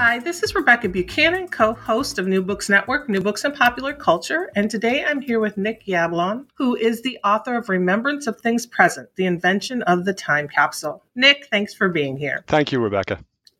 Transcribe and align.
Hi, 0.00 0.20
this 0.20 0.44
is 0.44 0.54
Rebecca 0.54 0.88
Buchanan, 0.88 1.48
co 1.48 1.74
host 1.74 2.20
of 2.20 2.28
New 2.28 2.40
Books 2.40 2.68
Network, 2.68 3.08
New 3.08 3.20
Books 3.20 3.42
and 3.42 3.52
Popular 3.52 3.92
Culture. 3.92 4.48
And 4.54 4.70
today 4.70 5.04
I'm 5.04 5.20
here 5.20 5.40
with 5.40 5.56
Nick 5.56 5.86
Yablon, 5.86 6.46
who 6.54 6.76
is 6.76 7.02
the 7.02 7.18
author 7.24 7.56
of 7.56 7.68
Remembrance 7.68 8.28
of 8.28 8.40
Things 8.40 8.64
Present 8.64 9.08
The 9.16 9.26
Invention 9.26 9.82
of 9.82 10.04
the 10.04 10.14
Time 10.14 10.46
Capsule. 10.46 11.02
Nick, 11.16 11.48
thanks 11.50 11.74
for 11.74 11.88
being 11.88 12.16
here. 12.16 12.44
Thank 12.46 12.70
you, 12.70 12.78
Rebecca. 12.78 13.18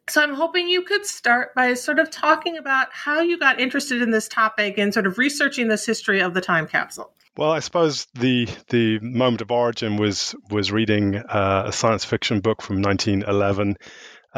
So 0.09 0.23
I'm 0.23 0.33
hoping 0.33 0.69
you 0.69 0.83
could 0.83 1.05
start 1.05 1.57
by 1.57 1.75
sort 1.75 1.99
of 1.99 2.09
talking 2.09 2.57
about 2.57 2.87
how 2.93 3.21
you 3.21 3.37
got 3.37 3.59
interested 3.59 4.01
in 4.01 4.13
this 4.13 4.29
topic 4.29 4.79
and 4.79 4.95
sort 4.95 5.09
of 5.09 5.19
researching 5.19 5.67
this 5.67 5.85
history 5.85 6.21
of 6.21 6.35
the 6.35 6.41
time 6.41 6.69
capsule. 6.69 7.11
Well, 7.37 7.51
I 7.51 7.59
suppose 7.61 8.07
the 8.15 8.49
the 8.69 9.01
moment 9.01 9.43
of 9.43 9.51
origin 9.51 9.97
was 9.97 10.37
was 10.51 10.73
reading 10.73 11.17
uh, 11.17 11.65
a 11.67 11.73
science 11.73 12.05
fiction 12.05 12.41
book 12.41 12.63
from 12.63 12.83
1911 12.83 13.77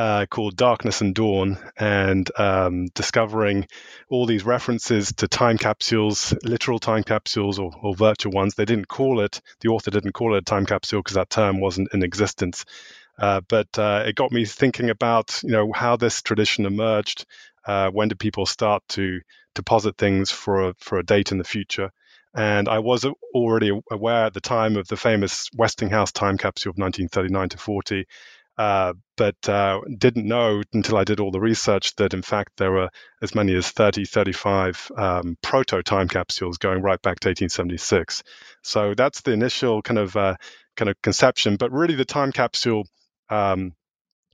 uh, 0.00 0.24
called 0.24 0.56
Darkness 0.56 1.02
and 1.02 1.14
Dawn 1.14 1.58
and 1.76 2.30
um, 2.38 2.86
discovering 2.94 3.66
all 4.08 4.24
these 4.24 4.46
references 4.46 5.12
to 5.12 5.28
time 5.28 5.58
capsules, 5.58 6.32
literal 6.42 6.78
time 6.78 7.02
capsules 7.02 7.58
or, 7.58 7.70
or, 7.82 7.94
virtual 7.94 8.32
ones. 8.32 8.54
They 8.54 8.64
didn't 8.64 8.88
call 8.88 9.20
it, 9.20 9.42
the 9.60 9.68
author 9.68 9.90
didn't 9.90 10.12
call 10.12 10.34
it 10.34 10.38
a 10.38 10.42
time 10.42 10.64
capsule 10.64 11.00
because 11.00 11.16
that 11.16 11.28
term 11.28 11.60
wasn't 11.60 11.92
in 11.92 12.02
existence. 12.02 12.64
Uh, 13.18 13.42
but 13.46 13.78
uh, 13.78 14.04
it 14.06 14.14
got 14.14 14.32
me 14.32 14.46
thinking 14.46 14.88
about, 14.88 15.42
you 15.42 15.50
know, 15.50 15.70
how 15.70 15.96
this 15.96 16.22
tradition 16.22 16.64
emerged. 16.64 17.26
Uh, 17.66 17.90
when 17.90 18.08
did 18.08 18.18
people 18.18 18.46
start 18.46 18.82
to 18.88 19.20
deposit 19.54 19.98
things 19.98 20.30
for 20.30 20.70
a, 20.70 20.74
for 20.78 20.98
a 20.98 21.04
date 21.04 21.30
in 21.30 21.36
the 21.36 21.44
future? 21.44 21.92
And 22.34 22.70
I 22.70 22.78
was 22.78 23.04
already 23.34 23.78
aware 23.90 24.24
at 24.24 24.32
the 24.32 24.40
time 24.40 24.78
of 24.78 24.88
the 24.88 24.96
famous 24.96 25.50
Westinghouse 25.54 26.12
time 26.12 26.38
capsule 26.38 26.70
of 26.70 26.78
1939 26.78 27.50
to 27.50 27.58
40 27.58 28.06
uh, 28.60 28.92
but 29.16 29.48
uh, 29.48 29.80
didn't 29.96 30.28
know 30.28 30.62
until 30.74 30.98
I 30.98 31.04
did 31.04 31.18
all 31.18 31.30
the 31.30 31.40
research 31.40 31.96
that 31.96 32.12
in 32.12 32.20
fact 32.20 32.58
there 32.58 32.70
were 32.70 32.90
as 33.22 33.34
many 33.34 33.54
as 33.54 33.70
30, 33.70 34.04
35 34.04 34.92
um, 34.98 35.38
proto 35.42 35.82
time 35.82 36.08
capsules 36.08 36.58
going 36.58 36.82
right 36.82 37.00
back 37.00 37.20
to 37.20 37.28
1876. 37.28 38.22
So 38.62 38.92
that's 38.94 39.22
the 39.22 39.32
initial 39.32 39.80
kind 39.80 39.96
of 39.96 40.14
uh, 40.14 40.36
kind 40.76 40.90
of 40.90 41.00
conception. 41.00 41.56
But 41.56 41.72
really, 41.72 41.94
the 41.94 42.04
time 42.04 42.32
capsule 42.32 42.84
um, 43.30 43.72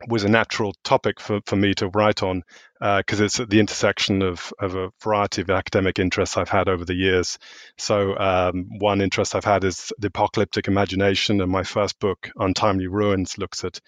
was 0.08 0.24
a 0.24 0.28
natural 0.28 0.74
topic 0.82 1.20
for, 1.20 1.38
for 1.46 1.54
me 1.54 1.74
to 1.74 1.88
write 1.88 2.24
on 2.24 2.42
because 2.80 3.20
uh, 3.20 3.24
it's 3.24 3.38
at 3.38 3.48
the 3.48 3.60
intersection 3.60 4.22
of, 4.22 4.52
of 4.58 4.74
a 4.74 4.90
variety 5.04 5.42
of 5.42 5.50
academic 5.50 6.00
interests 6.00 6.36
I've 6.36 6.48
had 6.48 6.68
over 6.68 6.84
the 6.84 6.94
years. 6.94 7.38
So, 7.78 8.18
um, 8.18 8.66
one 8.78 9.00
interest 9.00 9.36
I've 9.36 9.44
had 9.44 9.62
is 9.62 9.92
the 9.98 10.08
apocalyptic 10.08 10.66
imagination, 10.66 11.40
and 11.40 11.50
my 11.50 11.62
first 11.62 12.00
book, 12.00 12.28
Untimely 12.36 12.88
Ruins, 12.88 13.38
looks 13.38 13.64
at 13.64 13.80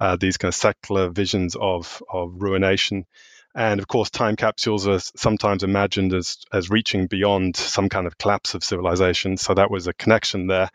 uh, 0.00 0.16
these 0.16 0.36
kind 0.38 0.50
of 0.50 0.54
secular 0.56 1.08
visions 1.10 1.56
of 1.56 2.02
of 2.10 2.32
ruination. 2.36 3.06
And 3.54 3.80
of 3.80 3.88
course, 3.88 4.10
time 4.10 4.36
capsules 4.36 4.86
are 4.86 5.00
sometimes 5.00 5.62
imagined 5.62 6.14
as 6.14 6.38
as 6.52 6.70
reaching 6.70 7.06
beyond 7.06 7.56
some 7.56 7.88
kind 7.88 8.06
of 8.06 8.18
collapse 8.18 8.54
of 8.54 8.64
civilization. 8.64 9.36
So 9.38 9.54
that 9.54 9.70
was 9.70 9.86
a 9.86 9.94
connection 9.94 10.46
there. 10.46 10.70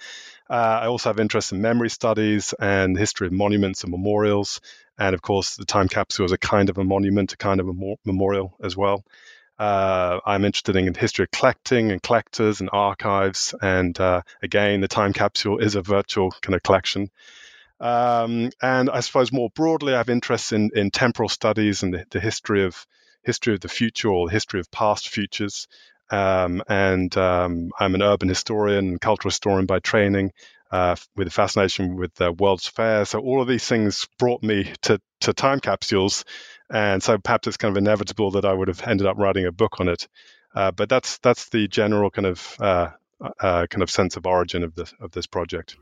Uh, 0.49 0.79
I 0.83 0.87
also 0.87 1.09
have 1.09 1.19
interest 1.19 1.51
in 1.53 1.61
memory 1.61 1.89
studies 1.89 2.53
and 2.59 2.97
history 2.97 3.27
of 3.27 3.33
monuments 3.33 3.83
and 3.83 3.91
memorials. 3.91 4.61
And 4.99 5.15
of 5.15 5.21
course, 5.21 5.55
the 5.55 5.65
time 5.65 5.87
capsule 5.87 6.25
is 6.25 6.33
a 6.33 6.37
kind 6.37 6.69
of 6.69 6.77
a 6.77 6.83
monument, 6.83 7.33
a 7.33 7.37
kind 7.37 7.59
of 7.59 7.69
a 7.69 7.95
memorial 8.05 8.55
as 8.63 8.77
well. 8.77 9.03
Uh, 9.59 10.19
I'm 10.25 10.45
interested 10.45 10.75
in 10.75 10.93
history 10.93 11.23
of 11.23 11.31
collecting 11.31 11.91
and 11.91 12.01
collectors 12.01 12.61
and 12.61 12.69
archives. 12.73 13.55
And 13.61 13.99
uh, 13.99 14.23
again, 14.43 14.81
the 14.81 14.87
time 14.87 15.13
capsule 15.13 15.59
is 15.59 15.75
a 15.75 15.81
virtual 15.81 16.31
kind 16.41 16.55
of 16.55 16.63
collection. 16.63 17.09
Um, 17.81 18.51
and 18.61 18.89
I 18.89 18.99
suppose 18.99 19.31
more 19.31 19.49
broadly, 19.49 19.93
I 19.93 19.97
have 19.97 20.09
interests 20.09 20.51
in, 20.51 20.69
in 20.75 20.91
temporal 20.91 21.29
studies 21.29 21.81
and 21.83 21.93
the, 21.93 22.05
the 22.11 22.19
history 22.19 22.63
of 22.63 22.85
history 23.23 23.53
of 23.53 23.59
the 23.59 23.69
future 23.69 24.09
or 24.09 24.27
the 24.27 24.33
history 24.33 24.59
of 24.59 24.71
past 24.71 25.09
futures. 25.09 25.67
Um, 26.11 26.61
and 26.67 27.15
um, 27.17 27.71
I'm 27.79 27.95
an 27.95 28.01
urban 28.01 28.29
historian 28.29 28.89
and 28.89 29.01
cultural 29.01 29.31
historian 29.31 29.65
by 29.65 29.79
training, 29.79 30.31
uh, 30.71 30.95
with 31.15 31.27
a 31.27 31.31
fascination 31.31 31.95
with 31.95 32.13
the 32.15 32.31
World's 32.31 32.67
Fair. 32.67 33.05
So 33.05 33.19
all 33.19 33.41
of 33.41 33.47
these 33.47 33.65
things 33.65 34.07
brought 34.17 34.43
me 34.43 34.71
to 34.83 34.99
to 35.21 35.33
time 35.33 35.59
capsules, 35.59 36.25
and 36.69 37.01
so 37.01 37.17
perhaps 37.17 37.47
it's 37.47 37.57
kind 37.57 37.71
of 37.71 37.77
inevitable 37.77 38.31
that 38.31 38.45
I 38.45 38.53
would 38.53 38.67
have 38.67 38.81
ended 38.87 39.07
up 39.07 39.17
writing 39.17 39.45
a 39.45 39.51
book 39.51 39.79
on 39.79 39.87
it. 39.87 40.07
Uh, 40.55 40.71
but 40.71 40.89
that's 40.89 41.17
that's 41.19 41.49
the 41.49 41.67
general 41.67 42.09
kind 42.09 42.25
of 42.25 42.55
uh, 42.59 42.89
uh 43.39 43.67
kind 43.69 43.83
of 43.83 43.89
sense 43.89 44.17
of 44.17 44.25
origin 44.25 44.63
of 44.63 44.75
this 44.75 44.93
of 44.99 45.11
this 45.11 45.27
project. 45.27 45.77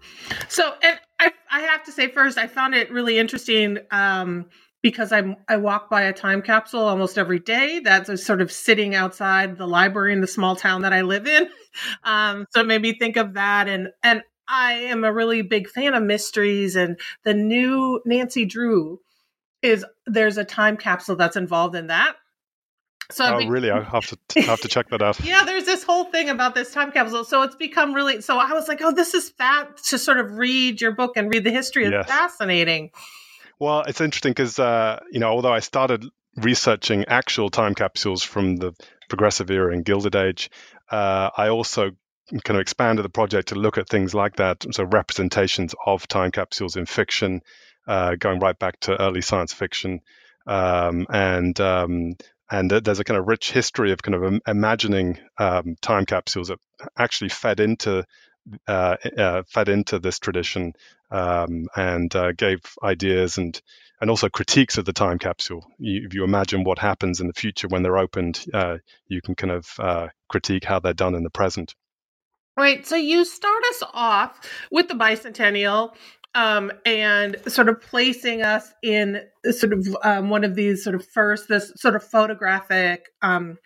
So, 0.47 0.73
and 0.83 0.98
I, 1.49 1.61
have 1.61 1.83
to 1.83 1.91
say 1.91 2.07
first, 2.07 2.37
I 2.37 2.47
found 2.47 2.75
it 2.75 2.91
really 2.91 3.17
interesting 3.17 3.79
um, 3.91 4.45
because 4.81 5.11
I 5.11 5.35
I 5.47 5.57
walk 5.57 5.89
by 5.89 6.03
a 6.03 6.13
time 6.13 6.41
capsule 6.41 6.81
almost 6.81 7.17
every 7.17 7.39
day. 7.39 7.79
That's 7.79 8.25
sort 8.25 8.41
of 8.41 8.51
sitting 8.51 8.95
outside 8.95 9.57
the 9.57 9.67
library 9.67 10.13
in 10.13 10.21
the 10.21 10.27
small 10.27 10.55
town 10.55 10.83
that 10.83 10.93
I 10.93 11.01
live 11.01 11.27
in. 11.27 11.49
Um, 12.03 12.47
so 12.49 12.61
it 12.61 12.67
made 12.67 12.81
me 12.81 12.97
think 12.97 13.15
of 13.15 13.35
that, 13.35 13.69
and 13.69 13.89
and 14.01 14.23
I 14.47 14.73
am 14.73 15.03
a 15.03 15.13
really 15.13 15.43
big 15.43 15.69
fan 15.69 15.93
of 15.93 16.01
mysteries, 16.01 16.75
and 16.75 16.99
the 17.23 17.35
new 17.35 18.01
Nancy 18.05 18.43
Drew 18.43 18.99
is 19.61 19.85
there's 20.07 20.37
a 20.37 20.43
time 20.43 20.77
capsule 20.77 21.15
that's 21.15 21.35
involved 21.35 21.75
in 21.75 21.87
that. 21.87 22.15
So 23.11 23.25
oh, 23.25 23.39
be- 23.39 23.49
really? 23.49 23.71
I 23.71 23.81
have 23.81 24.05
to 24.05 24.41
have 24.41 24.61
to 24.61 24.67
check 24.67 24.89
that 24.89 25.01
out. 25.01 25.19
yeah, 25.23 25.43
there's 25.43 25.65
this 25.65 25.83
whole 25.83 26.05
thing 26.05 26.29
about 26.29 26.53
this 26.53 26.71
time 26.71 26.91
capsule. 26.91 27.23
So 27.23 27.41
it's 27.41 27.55
become 27.55 27.93
really. 27.93 28.21
So 28.21 28.37
I 28.37 28.53
was 28.53 28.67
like, 28.67 28.81
oh, 28.81 28.91
this 28.91 29.13
is 29.13 29.29
fat 29.29 29.77
to 29.85 29.97
sort 29.97 30.19
of 30.19 30.37
read 30.37 30.79
your 30.79 30.91
book 30.91 31.17
and 31.17 31.29
read 31.29 31.43
the 31.43 31.51
history. 31.51 31.85
It's 31.85 31.93
yes. 31.93 32.07
fascinating. 32.07 32.91
Well, 33.59 33.81
it's 33.81 33.99
interesting 33.99 34.31
because 34.31 34.59
uh, 34.59 34.99
you 35.11 35.19
know, 35.19 35.29
although 35.29 35.53
I 35.53 35.59
started 35.59 36.05
researching 36.35 37.05
actual 37.07 37.49
time 37.49 37.73
capsules 37.73 38.23
from 38.23 38.57
the 38.57 38.73
Progressive 39.09 39.49
era 39.49 39.73
and 39.73 39.83
Gilded 39.83 40.15
Age, 40.15 40.51
uh, 40.91 41.31
I 41.35 41.49
also 41.49 41.91
kind 42.43 42.57
of 42.57 42.61
expanded 42.61 43.03
the 43.03 43.09
project 43.09 43.49
to 43.49 43.55
look 43.55 43.79
at 43.79 43.89
things 43.89 44.13
like 44.13 44.35
that. 44.35 44.65
So 44.71 44.83
representations 44.83 45.73
of 45.83 46.07
time 46.07 46.31
capsules 46.31 46.75
in 46.75 46.85
fiction, 46.85 47.41
uh, 47.87 48.15
going 48.15 48.39
right 48.39 48.57
back 48.57 48.79
to 48.81 49.01
early 49.01 49.21
science 49.21 49.51
fiction, 49.51 50.01
um, 50.45 51.07
and 51.09 51.59
um, 51.59 52.15
and 52.51 52.71
there's 52.71 52.99
a 52.99 53.03
kind 53.03 53.19
of 53.19 53.27
rich 53.27 53.51
history 53.51 53.91
of 53.91 54.01
kind 54.01 54.15
of 54.15 54.41
imagining 54.47 55.19
um, 55.37 55.75
time 55.81 56.05
capsules 56.05 56.47
that 56.47 56.59
actually 56.97 57.29
fed 57.29 57.59
into 57.59 58.05
uh, 58.67 58.95
uh, 59.17 59.43
fed 59.47 59.69
into 59.69 59.99
this 59.99 60.17
tradition 60.19 60.73
um, 61.11 61.67
and 61.75 62.15
uh, 62.15 62.31
gave 62.31 62.59
ideas 62.83 63.37
and 63.37 63.61
and 64.01 64.09
also 64.09 64.29
critiques 64.29 64.77
of 64.77 64.85
the 64.85 64.93
time 64.93 65.19
capsule. 65.19 65.65
You, 65.77 66.05
if 66.05 66.13
you 66.13 66.23
imagine 66.23 66.63
what 66.63 66.79
happens 66.79 67.19
in 67.19 67.27
the 67.27 67.33
future 67.33 67.67
when 67.67 67.83
they're 67.83 67.97
opened, 67.97 68.45
uh, 68.53 68.77
you 69.07 69.21
can 69.21 69.35
kind 69.35 69.51
of 69.51 69.67
uh, 69.77 70.07
critique 70.29 70.63
how 70.63 70.79
they're 70.79 70.93
done 70.93 71.15
in 71.15 71.23
the 71.23 71.29
present. 71.29 71.75
Right. 72.55 72.85
So 72.85 72.95
you 72.95 73.23
start 73.23 73.63
us 73.69 73.83
off 73.93 74.39
with 74.71 74.87
the 74.87 74.93
bicentennial 74.93 75.93
um, 76.35 76.71
and 76.85 77.37
sort 77.47 77.69
of 77.69 77.81
placing 77.81 78.41
us 78.41 78.71
in 78.83 79.21
sort 79.51 79.73
of 79.73 79.87
um, 80.03 80.29
one 80.29 80.43
of 80.43 80.55
these 80.55 80.83
sort 80.83 80.95
of 80.95 81.05
first 81.05 81.47
this 81.47 81.73
sort 81.75 81.95
of 81.95 82.03
photographic 82.03 83.05
um, 83.21 83.57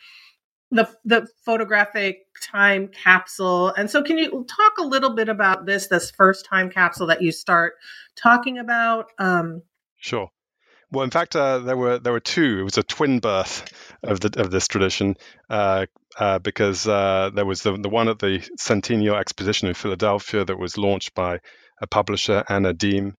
the 0.74 0.90
the 1.06 1.28
photographic 1.46 2.26
time 2.42 2.90
capsule. 2.90 3.70
And 3.70 3.90
so, 3.90 4.02
can 4.02 4.18
you 4.18 4.46
talk 4.50 4.78
a 4.80 4.84
little 4.84 5.16
bit 5.16 5.30
about 5.30 5.66
this 5.66 5.88
this 5.88 6.12
first 6.12 6.46
time 6.46 6.70
capsule 6.70 7.08
that 7.08 7.22
you 7.22 7.32
start 7.32 7.74
talking 8.16 8.58
about? 8.58 9.06
Um, 9.20 9.62
sure. 9.98 10.30
Well, 10.92 11.04
in 11.04 11.12
fact, 11.12 11.36
uh, 11.36 11.60
there 11.60 11.78
were 11.78 12.00
there 12.00 12.14
were 12.14 12.20
two. 12.20 12.60
It 12.60 12.64
was 12.64 12.78
a 12.78 12.84
twin 12.84 13.20
birth 13.20 13.72
of 14.04 14.20
the 14.20 14.42
of 14.42 14.52
this 14.52 14.68
tradition 14.68 15.16
uh, 15.50 15.86
uh, 16.20 16.40
because 16.40 16.88
uh, 16.88 17.30
there 17.34 17.46
was 17.46 17.62
the 17.62 17.78
the 17.78 17.90
one 17.90 18.10
at 18.10 18.20
the 18.20 18.48
Centennial 18.58 19.16
Exposition 19.16 19.68
in 19.68 19.76
Philadelphia 19.76 20.44
that 20.44 20.60
was 20.60 20.78
launched 20.78 21.14
by 21.14 21.40
a 21.84 21.88
publisher, 21.88 22.44
Anna 22.50 22.74
Deihm, 22.74 23.14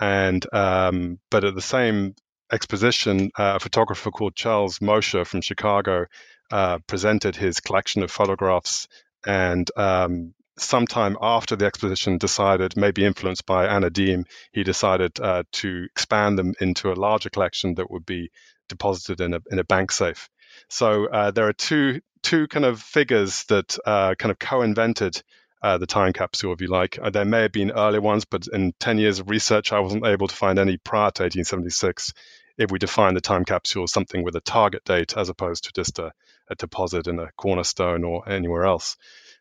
and 0.00 0.46
um, 0.54 1.18
but 1.30 1.44
at 1.44 1.54
the 1.54 1.62
same 1.62 2.14
exposition, 2.52 3.30
uh, 3.38 3.54
a 3.56 3.60
photographer 3.60 4.10
called 4.10 4.36
Charles 4.36 4.80
Mosher 4.80 5.24
from 5.24 5.40
Chicago 5.40 6.06
uh, 6.50 6.78
presented 6.86 7.36
his 7.36 7.60
collection 7.60 8.02
of 8.02 8.10
photographs 8.10 8.88
and 9.26 9.70
um, 9.76 10.34
sometime 10.58 11.16
after 11.20 11.56
the 11.56 11.66
exposition 11.66 12.18
decided, 12.18 12.76
maybe 12.76 13.04
influenced 13.04 13.46
by 13.46 13.66
Anna 13.66 13.90
Deihm, 13.90 14.24
he 14.52 14.62
decided 14.62 15.18
uh, 15.20 15.44
to 15.52 15.86
expand 15.90 16.38
them 16.38 16.54
into 16.60 16.92
a 16.92 16.94
larger 16.94 17.30
collection 17.30 17.74
that 17.74 17.90
would 17.90 18.06
be 18.06 18.30
deposited 18.68 19.20
in 19.20 19.34
a 19.34 19.40
in 19.50 19.58
a 19.58 19.64
bank 19.64 19.90
safe. 19.92 20.28
So 20.68 21.06
uh, 21.06 21.30
there 21.30 21.48
are 21.48 21.52
two 21.52 22.00
two 22.22 22.46
kind 22.48 22.64
of 22.64 22.80
figures 22.80 23.44
that 23.44 23.78
uh, 23.86 24.14
kind 24.16 24.30
of 24.30 24.38
co-invented 24.38 25.22
uh, 25.62 25.78
the 25.78 25.86
time 25.86 26.12
capsule, 26.12 26.52
if 26.52 26.60
you 26.60 26.68
like. 26.68 26.98
Uh, 27.00 27.10
there 27.10 27.24
may 27.24 27.42
have 27.42 27.52
been 27.52 27.70
earlier 27.70 28.00
ones, 28.00 28.24
but 28.24 28.46
in 28.52 28.72
10 28.80 28.98
years 28.98 29.18
of 29.18 29.30
research, 29.30 29.72
I 29.72 29.80
wasn't 29.80 30.06
able 30.06 30.28
to 30.28 30.34
find 30.34 30.58
any 30.58 30.76
prior 30.78 31.10
to 31.10 31.22
1876 31.22 32.12
if 32.58 32.70
we 32.70 32.78
define 32.78 33.14
the 33.14 33.20
time 33.20 33.44
capsule 33.44 33.84
as 33.84 33.92
something 33.92 34.22
with 34.22 34.36
a 34.36 34.40
target 34.40 34.84
date 34.84 35.16
as 35.16 35.28
opposed 35.28 35.64
to 35.64 35.72
just 35.72 35.98
a, 35.98 36.12
a 36.50 36.54
deposit 36.54 37.06
in 37.06 37.18
a 37.18 37.30
cornerstone 37.36 38.04
or 38.04 38.28
anywhere 38.28 38.64
else. 38.64 38.96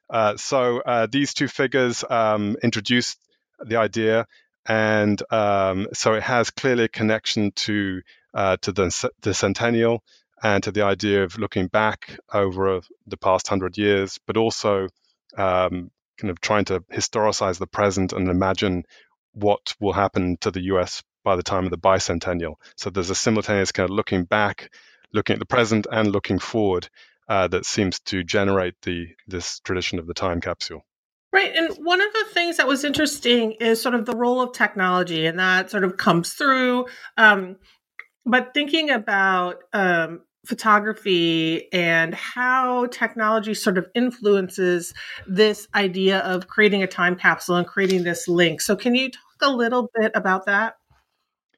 Uh, 0.10 0.38
so 0.38 0.80
uh, 0.80 1.08
these 1.12 1.34
two 1.34 1.48
figures 1.48 2.04
um, 2.10 2.58
introduced 2.64 3.18
the 3.64 3.76
idea, 3.76 4.26
and 4.66 5.22
um, 5.32 5.88
so 5.94 6.14
it 6.14 6.24
has 6.24 6.50
clearly 6.50 6.86
a 6.86 6.90
connection 6.90 7.52
to 7.52 8.02
uh, 8.34 8.58
to 8.62 8.72
the, 8.72 9.10
the 9.22 9.34
centennial 9.34 10.04
and 10.42 10.64
to 10.64 10.72
the 10.72 10.84
idea 10.84 11.24
of 11.24 11.38
looking 11.38 11.68
back 11.68 12.18
over 12.34 12.82
the 13.08 13.18
past 13.18 13.48
hundred 13.48 13.78
years, 13.78 14.20
but 14.26 14.38
also 14.38 14.88
um, 15.38 15.92
kind 16.20 16.32
of 16.32 16.42
trying 16.42 16.66
to 16.66 16.82
historicize 16.82 17.60
the 17.60 17.68
present 17.68 18.14
and 18.14 18.30
imagine 18.30 18.84
what 19.34 19.76
will 19.80 19.94
happen 19.94 20.38
to 20.42 20.52
the 20.52 20.62
US 20.74 21.04
by 21.24 21.36
the 21.36 21.44
time 21.44 21.66
of 21.66 21.72
the 21.72 21.78
bicentennial. 21.78 22.56
So 22.76 22.90
there's 22.90 23.10
a 23.10 23.16
simultaneous 23.16 23.72
kind 23.72 23.90
of 23.90 23.96
looking 23.96 24.24
back, 24.24 24.72
looking 25.14 25.36
at 25.36 25.40
the 25.40 25.46
present, 25.46 25.88
and 25.92 26.12
looking 26.12 26.40
forward 26.40 26.90
uh, 27.28 27.48
that 27.48 27.66
seems 27.66 28.00
to 28.00 28.24
generate 28.24 28.76
the 28.82 29.08
this 29.28 29.60
tradition 29.60 30.00
of 30.00 30.08
the 30.08 30.14
time 30.14 30.42
capsule. 30.42 30.84
Right. 31.32 31.56
And 31.56 31.78
one 31.86 32.02
of 32.02 32.12
the 32.12 32.26
things 32.34 32.58
that 32.58 32.68
was 32.68 32.84
interesting 32.84 33.52
is 33.60 33.80
sort 33.80 33.94
of 33.94 34.06
the 34.06 34.16
role 34.16 34.42
of 34.42 34.54
technology, 34.54 35.28
and 35.28 35.38
that 35.40 35.70
sort 35.70 35.84
of 35.84 35.96
comes 35.96 36.34
through. 36.34 36.88
Um, 37.18 37.58
but 38.26 38.54
thinking 38.54 38.90
about 38.90 39.58
um, 39.72 40.22
photography 40.50 41.72
and 41.72 42.14
how 42.14 42.88
technology 42.88 43.54
sort 43.54 43.78
of 43.78 43.86
influences 43.94 44.94
this 45.28 45.68
idea 45.76 46.20
of 46.20 46.48
creating 46.48 46.84
a 46.84 46.88
time 46.88 47.16
capsule 47.16 47.56
and 47.56 47.68
creating 47.68 48.04
this 48.04 48.28
link. 48.28 48.60
So, 48.60 48.76
can 48.76 48.96
you 48.96 49.12
talk 49.12 49.22
a 49.42 49.52
little 49.52 49.90
bit 49.94 50.12
about 50.16 50.48
that? 50.48 50.76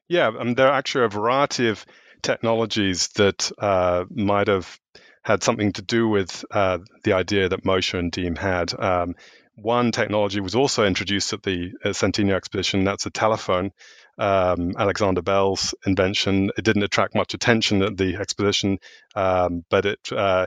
Yeah, 0.08 0.30
um, 0.38 0.54
there 0.54 0.68
are 0.68 0.74
actually 0.74 1.06
a 1.06 1.08
variety 1.08 1.68
of 1.68 1.84
technologies 2.22 3.08
that 3.16 3.50
uh, 3.58 4.04
might 4.10 4.48
have 4.48 4.78
had 5.22 5.42
something 5.42 5.72
to 5.72 5.82
do 5.82 6.06
with 6.06 6.44
uh, 6.50 6.78
the 7.04 7.14
idea 7.14 7.48
that 7.48 7.64
Mosher 7.64 7.98
and 7.98 8.12
Deihm 8.12 8.36
had. 8.36 8.78
Um, 8.78 9.14
one 9.54 9.92
technology 9.92 10.40
was 10.40 10.54
also 10.54 10.84
introduced 10.84 11.32
at 11.32 11.42
the 11.42 11.72
uh, 11.84 11.92
Centennial 11.92 12.36
Exposition. 12.36 12.84
That's 12.84 13.06
a 13.06 13.10
telephone, 13.10 13.70
um, 14.18 14.72
Alexander 14.78 15.22
Bell's 15.22 15.74
invention. 15.86 16.50
It 16.56 16.64
didn't 16.64 16.82
attract 16.84 17.14
much 17.14 17.34
attention 17.34 17.82
at 17.82 17.96
the 17.96 18.16
exposition, 18.16 18.78
um, 19.14 19.64
but 19.70 19.86
it 19.86 20.12
uh, 20.12 20.46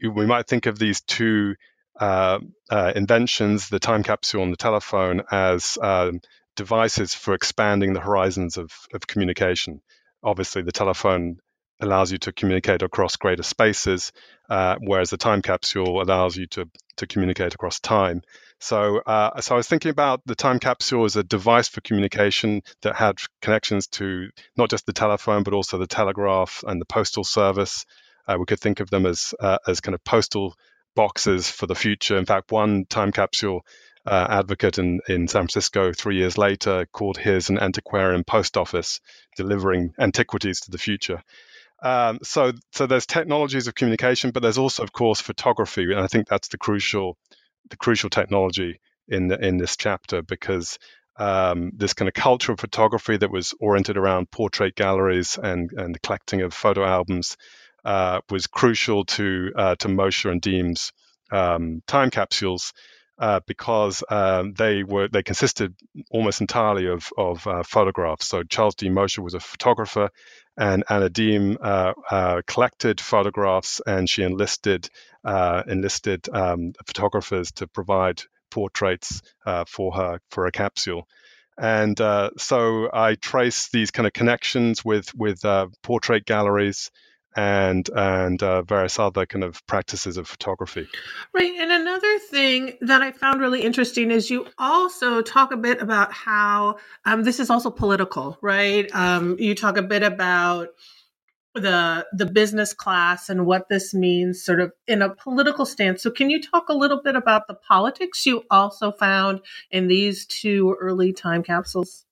we 0.00 0.26
might 0.26 0.46
think 0.46 0.66
of 0.66 0.78
these 0.78 1.00
two 1.00 1.54
uh, 1.98 2.38
uh, 2.70 2.92
inventions, 2.94 3.68
the 3.68 3.78
time 3.78 4.02
capsule 4.02 4.42
and 4.42 4.52
the 4.52 4.56
telephone, 4.56 5.22
as 5.30 5.78
um, 5.80 6.20
devices 6.56 7.14
for 7.14 7.34
expanding 7.34 7.92
the 7.92 8.00
horizons 8.00 8.56
of, 8.56 8.70
of 8.92 9.06
communication. 9.06 9.80
Obviously, 10.22 10.62
the 10.62 10.72
telephone 10.72 11.38
allows 11.80 12.10
you 12.10 12.18
to 12.18 12.32
communicate 12.32 12.82
across 12.82 13.16
greater 13.16 13.42
spaces, 13.42 14.12
uh, 14.48 14.76
whereas 14.80 15.10
the 15.10 15.16
time 15.16 15.42
capsule 15.42 16.00
allows 16.02 16.36
you 16.36 16.46
to 16.46 16.68
to 16.96 17.06
communicate 17.06 17.54
across 17.54 17.80
time. 17.80 18.22
So, 18.58 18.98
uh, 18.98 19.40
so 19.40 19.54
I 19.54 19.58
was 19.58 19.68
thinking 19.68 19.90
about 19.90 20.22
the 20.26 20.34
time 20.34 20.58
capsule 20.58 21.04
as 21.04 21.16
a 21.16 21.22
device 21.22 21.68
for 21.68 21.80
communication 21.82 22.62
that 22.82 22.96
had 22.96 23.18
connections 23.42 23.86
to 23.88 24.30
not 24.56 24.70
just 24.70 24.86
the 24.86 24.92
telephone, 24.92 25.42
but 25.42 25.54
also 25.54 25.78
the 25.78 25.86
telegraph 25.86 26.64
and 26.66 26.80
the 26.80 26.86
postal 26.86 27.24
service. 27.24 27.84
Uh, 28.26 28.36
we 28.38 28.46
could 28.46 28.60
think 28.60 28.80
of 28.80 28.90
them 28.90 29.06
as 29.06 29.34
uh, 29.38 29.58
as 29.66 29.80
kind 29.80 29.94
of 29.94 30.02
postal 30.04 30.54
boxes 30.94 31.50
for 31.50 31.66
the 31.66 31.74
future. 31.74 32.16
In 32.16 32.24
fact, 32.24 32.50
one 32.50 32.86
time 32.86 33.12
capsule 33.12 33.64
uh, 34.06 34.26
advocate 34.30 34.78
in, 34.78 35.00
in 35.08 35.28
San 35.28 35.42
Francisco 35.42 35.92
three 35.92 36.16
years 36.16 36.38
later 36.38 36.86
called 36.92 37.18
his 37.18 37.50
an 37.50 37.58
antiquarian 37.58 38.24
post 38.24 38.56
office 38.56 39.00
delivering 39.36 39.92
antiquities 39.98 40.60
to 40.60 40.70
the 40.70 40.78
future. 40.78 41.22
Um, 41.82 42.20
so, 42.22 42.52
so 42.72 42.86
there's 42.86 43.06
technologies 43.06 43.66
of 43.66 43.74
communication, 43.74 44.30
but 44.30 44.42
there's 44.42 44.58
also, 44.58 44.82
of 44.82 44.92
course, 44.92 45.20
photography, 45.20 45.82
and 45.82 46.00
I 46.00 46.06
think 46.06 46.26
that's 46.26 46.48
the 46.48 46.56
crucial, 46.56 47.18
the 47.70 47.76
crucial 47.78 48.10
technology 48.10 48.80
in 49.08 49.28
the, 49.28 49.44
in 49.46 49.58
this 49.58 49.76
chapter 49.76 50.22
because 50.22 50.78
um, 51.18 51.72
this 51.76 51.94
kind 51.94 52.08
of 52.08 52.14
culture 52.14 52.52
of 52.52 52.60
photography 52.60 53.16
that 53.16 53.30
was 53.30 53.54
oriented 53.60 53.96
around 53.96 54.30
portrait 54.30 54.74
galleries 54.76 55.38
and 55.42 55.72
and 55.72 55.94
the 55.94 56.00
collecting 56.00 56.42
of 56.42 56.54
photo 56.54 56.84
albums 56.84 57.36
uh, 57.84 58.20
was 58.30 58.46
crucial 58.48 59.04
to 59.06 59.52
uh, 59.56 59.76
to 59.76 59.88
Mosher 59.88 60.30
and 60.30 60.42
Deihm's 60.42 60.92
um, 61.32 61.82
time 61.86 62.10
capsules. 62.10 62.72
Uh, 63.18 63.40
because 63.46 64.04
um, 64.10 64.52
they 64.52 64.82
were 64.82 65.08
they 65.08 65.22
consisted 65.22 65.74
almost 66.10 66.42
entirely 66.42 66.86
of 66.86 67.08
of 67.16 67.46
uh, 67.46 67.62
photographs. 67.62 68.28
So 68.28 68.42
Charles 68.42 68.74
D. 68.74 68.90
Mosher 68.90 69.22
was 69.22 69.32
a 69.32 69.40
photographer, 69.40 70.10
and 70.58 70.84
Anna 70.90 71.08
Deihm 71.08 71.56
uh, 71.58 71.94
uh, 72.10 72.42
collected 72.46 73.00
photographs, 73.00 73.80
and 73.86 74.06
she 74.06 74.22
enlisted 74.22 74.90
uh, 75.24 75.62
enlisted 75.66 76.28
um, 76.28 76.74
photographers 76.86 77.52
to 77.52 77.66
provide 77.66 78.20
portraits 78.50 79.22
uh, 79.46 79.64
for 79.66 79.94
her 79.94 80.20
for 80.30 80.46
a 80.46 80.52
capsule. 80.52 81.08
And 81.58 81.96
so 82.36 82.90
I 82.92 83.14
trace 83.14 83.70
these 83.70 83.90
kind 83.90 84.06
of 84.06 84.12
connections 84.12 84.84
with 84.84 85.14
with 85.14 85.40
portrait 85.82 86.26
galleries 86.26 86.90
and 87.36 87.88
and 87.94 88.42
uh, 88.42 88.62
various 88.62 88.98
other 88.98 89.26
kind 89.26 89.44
of 89.44 89.64
practices 89.66 90.16
of 90.16 90.26
photography. 90.26 90.88
Right, 91.34 91.52
and 91.58 91.70
another 91.70 92.18
thing 92.18 92.72
that 92.80 93.02
I 93.02 93.12
found 93.12 93.40
really 93.40 93.62
interesting 93.62 94.10
is 94.10 94.30
you 94.30 94.46
also 94.58 95.20
talk 95.20 95.52
a 95.52 95.56
bit 95.56 95.82
about 95.82 96.12
how 96.12 96.76
um, 97.04 97.22
this 97.22 97.38
is 97.38 97.50
also 97.50 97.70
political, 97.70 98.38
right? 98.40 98.90
Um, 98.94 99.36
you 99.38 99.54
talk 99.54 99.76
a 99.76 99.82
bit 99.82 100.02
about 100.02 100.68
the 101.54 102.06
the 102.12 102.26
business 102.26 102.72
class 102.72 103.28
and 103.28 103.44
what 103.44 103.68
this 103.68 103.92
means, 103.92 104.42
sort 104.42 104.60
of 104.60 104.72
in 104.86 105.02
a 105.02 105.14
political 105.14 105.66
stance. 105.66 106.02
So, 106.02 106.10
can 106.10 106.30
you 106.30 106.40
talk 106.40 106.70
a 106.70 106.74
little 106.74 107.02
bit 107.02 107.16
about 107.16 107.48
the 107.48 107.54
politics 107.54 108.24
you 108.24 108.44
also 108.50 108.92
found 108.92 109.40
in 109.70 109.88
these 109.88 110.24
two 110.24 110.74
early 110.80 111.12
time 111.12 111.42
capsules? 111.42 112.05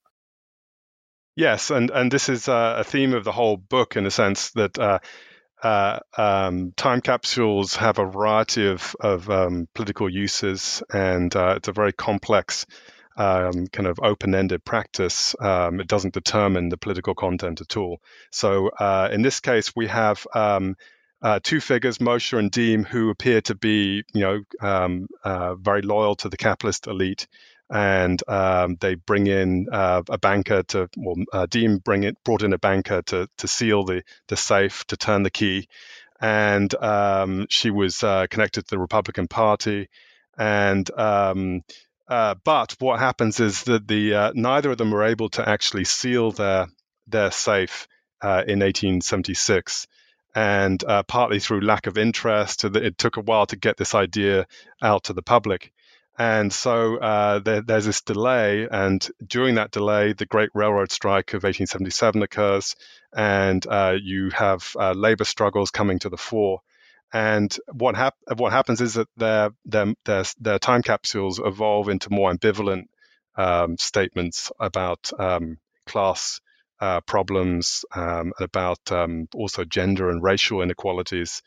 Yes, 1.36 1.70
and 1.70 1.90
and 1.90 2.12
this 2.12 2.28
is 2.28 2.48
uh, 2.48 2.76
a 2.78 2.84
theme 2.84 3.12
of 3.14 3.24
the 3.24 3.32
whole 3.32 3.56
book 3.56 3.96
in 3.96 4.06
a 4.06 4.10
sense 4.10 4.50
that 4.52 4.78
uh, 4.78 5.00
uh, 5.62 5.98
um, 6.16 6.72
time 6.76 7.00
capsules 7.00 7.74
have 7.76 7.98
a 7.98 8.06
variety 8.06 8.68
of 8.68 8.94
of 9.00 9.28
um, 9.30 9.68
political 9.74 10.08
uses, 10.08 10.82
and 10.92 11.34
uh, 11.34 11.54
it's 11.56 11.68
a 11.68 11.72
very 11.72 11.92
complex. 11.92 12.66
Um, 13.16 13.68
kind 13.68 13.86
of 13.86 14.00
open-ended 14.02 14.64
practice. 14.64 15.36
Um, 15.38 15.78
it 15.78 15.86
doesn't 15.86 16.14
determine 16.14 16.68
the 16.68 16.76
political 16.76 17.14
content 17.14 17.60
at 17.60 17.76
all. 17.76 18.00
So 18.32 18.70
uh, 18.70 19.08
in 19.12 19.22
this 19.22 19.38
case, 19.38 19.72
we 19.76 19.86
have 19.86 20.26
um, 20.34 20.76
uh, 21.22 21.38
two 21.40 21.60
figures, 21.60 22.00
Mosher 22.00 22.40
and 22.40 22.50
Deihm, 22.50 22.84
who 22.84 23.10
appear 23.10 23.40
to 23.42 23.54
be, 23.54 24.02
you 24.12 24.20
know, 24.20 24.40
um, 24.60 25.06
uh, 25.22 25.54
very 25.54 25.82
loyal 25.82 26.16
to 26.16 26.28
the 26.28 26.36
capitalist 26.36 26.88
elite, 26.88 27.28
and 27.70 28.22
um, 28.28 28.76
they 28.80 28.94
bring 28.94 29.26
in 29.26 29.66
uh, 29.72 30.02
a 30.08 30.18
banker 30.18 30.62
to, 30.64 30.88
well, 30.96 31.16
uh, 31.32 31.46
Deihm 31.46 31.82
bring 31.82 32.04
it, 32.04 32.16
brought 32.24 32.42
in 32.42 32.52
a 32.52 32.58
banker 32.58 33.02
to 33.02 33.28
to 33.38 33.48
seal 33.48 33.84
the 33.84 34.02
the 34.28 34.36
safe, 34.36 34.84
to 34.86 34.96
turn 34.96 35.22
the 35.22 35.30
key, 35.30 35.68
and 36.20 36.74
um, 36.76 37.46
she 37.50 37.70
was 37.70 38.02
uh, 38.02 38.26
connected 38.30 38.62
to 38.66 38.70
the 38.70 38.78
Republican 38.78 39.28
Party, 39.28 39.88
and 40.38 40.90
um, 40.98 41.62
uh, 42.08 42.34
but 42.44 42.76
what 42.80 42.98
happens 43.00 43.40
is 43.40 43.64
that 43.64 43.88
the 43.88 44.14
uh, 44.14 44.32
neither 44.34 44.70
of 44.70 44.78
them 44.78 44.90
were 44.90 45.04
able 45.04 45.30
to 45.30 45.48
actually 45.48 45.84
seal 45.84 46.32
their 46.32 46.66
their 47.06 47.30
safe 47.30 47.88
uh, 48.22 48.42
in 48.46 48.60
1876 48.60 49.86
and 50.34 50.82
uh, 50.84 51.02
partly 51.04 51.38
through 51.38 51.60
lack 51.60 51.86
of 51.86 51.96
interest. 51.96 52.64
It 52.64 52.98
took 52.98 53.16
a 53.16 53.20
while 53.20 53.46
to 53.46 53.56
get 53.56 53.76
this 53.76 53.94
idea 53.94 54.46
out 54.82 55.04
to 55.04 55.12
the 55.12 55.22
public. 55.22 55.72
And 56.16 56.52
so 56.52 56.96
uh, 56.96 57.40
there, 57.40 57.62
there's 57.62 57.86
this 57.86 58.02
delay, 58.02 58.68
and 58.70 59.06
during 59.26 59.56
that 59.56 59.72
delay, 59.72 60.12
the 60.12 60.26
Great 60.26 60.50
Railroad 60.54 60.92
Strike 60.92 61.30
of 61.34 61.42
1877 61.42 62.22
occurs, 62.22 62.76
and 63.12 63.66
uh, 63.66 63.96
you 64.00 64.30
have 64.30 64.76
uh, 64.78 64.92
labor 64.92 65.24
struggles 65.24 65.72
coming 65.72 65.98
to 66.00 66.08
the 66.08 66.16
fore. 66.16 66.60
And 67.12 67.56
what, 67.72 67.96
hap- 67.96 68.16
what 68.36 68.52
happens 68.52 68.80
is 68.80 68.94
that 68.94 69.08
their, 69.16 69.50
their, 69.64 69.94
their, 70.04 70.24
their, 70.40 70.58
time 70.58 70.82
capsules 70.82 71.40
evolve 71.44 71.88
into 71.88 72.12
more 72.12 72.32
ambivalent 72.32 72.86
um, 73.36 73.76
statements 73.76 74.52
about 74.60 75.10
um, 75.18 75.58
class 75.86 76.40
uh, 76.80 77.00
problems, 77.02 77.84
um, 77.94 78.32
about 78.38 78.80
um, 78.92 79.28
also 79.34 79.64
gender 79.64 80.10
and 80.10 80.22
racial 80.22 80.62
inequalities. 80.62 81.42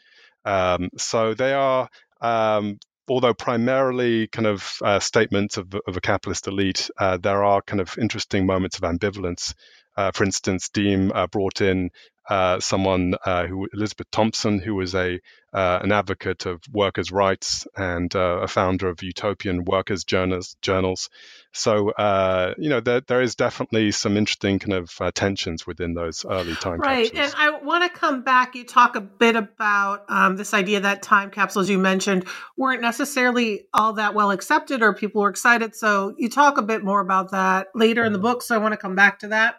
Um, 0.45 0.89
so 0.97 1.33
they 1.33 1.53
are 1.53 1.89
um, 2.21 2.79
although 3.09 3.33
primarily 3.33 4.27
kind 4.27 4.47
of 4.47 4.77
uh, 4.83 4.99
statements 4.99 5.57
of, 5.57 5.73
of, 5.87 5.97
a 5.97 6.01
capitalist 6.01 6.47
elite, 6.47 6.89
uh, 6.97 7.17
there 7.17 7.43
are 7.43 7.61
kind 7.61 7.81
of 7.81 7.97
interesting 7.97 8.45
moments 8.45 8.77
of 8.77 8.83
ambivalence. 8.83 9.53
Uh, 9.95 10.11
for 10.11 10.23
instance, 10.23 10.69
Deihm 10.69 11.11
uh, 11.13 11.27
brought 11.27 11.61
in 11.61 11.89
uh, 12.29 12.59
someone 12.59 13.15
uh, 13.25 13.47
who 13.47 13.67
Elizabeth 13.73 14.11
Thompson, 14.11 14.59
who 14.59 14.75
was 14.75 14.93
a 14.95 15.19
uh, 15.53 15.79
an 15.81 15.93
advocate 15.93 16.45
of 16.45 16.61
workers' 16.71 17.09
rights 17.11 17.65
and 17.75 18.13
uh, 18.15 18.39
a 18.41 18.47
founder 18.47 18.89
of 18.89 19.01
utopian 19.01 19.63
workers' 19.63 20.03
journals. 20.03 20.57
journals. 20.61 21.09
So 21.53 21.91
uh, 21.91 22.53
you 22.57 22.69
know 22.69 22.81
there 22.81 22.99
there 22.99 23.21
is 23.21 23.35
definitely 23.35 23.91
some 23.91 24.17
interesting 24.17 24.59
kind 24.59 24.73
of 24.73 24.91
tensions 25.15 25.65
within 25.65 25.93
those 25.93 26.25
early 26.25 26.55
time 26.55 26.79
right. 26.81 27.05
capsules. 27.11 27.33
Right, 27.33 27.41
and 27.43 27.55
I 27.55 27.63
want 27.63 27.91
to 27.91 27.97
come 27.97 28.23
back. 28.23 28.55
You 28.55 28.65
talk 28.65 28.97
a 28.97 29.01
bit 29.01 29.37
about 29.37 30.03
um, 30.09 30.35
this 30.35 30.53
idea 30.53 30.81
that 30.81 31.01
time 31.01 31.31
capsules 31.31 31.69
you 31.69 31.77
mentioned 31.77 32.25
weren't 32.57 32.81
necessarily 32.81 33.67
all 33.73 33.93
that 33.93 34.13
well 34.13 34.31
accepted, 34.31 34.81
or 34.81 34.93
people 34.93 35.21
were 35.21 35.29
excited. 35.29 35.75
So 35.75 36.13
you 36.17 36.29
talk 36.29 36.57
a 36.57 36.61
bit 36.61 36.83
more 36.83 36.99
about 36.99 37.31
that 37.31 37.67
later 37.73 38.03
in 38.03 38.11
the 38.11 38.19
mm-hmm. 38.19 38.27
book. 38.27 38.41
So 38.41 38.53
I 38.53 38.57
want 38.57 38.73
to 38.73 38.77
come 38.77 38.95
back 38.95 39.19
to 39.19 39.29
that. 39.29 39.55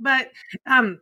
But 0.00 0.30
um, 0.66 1.00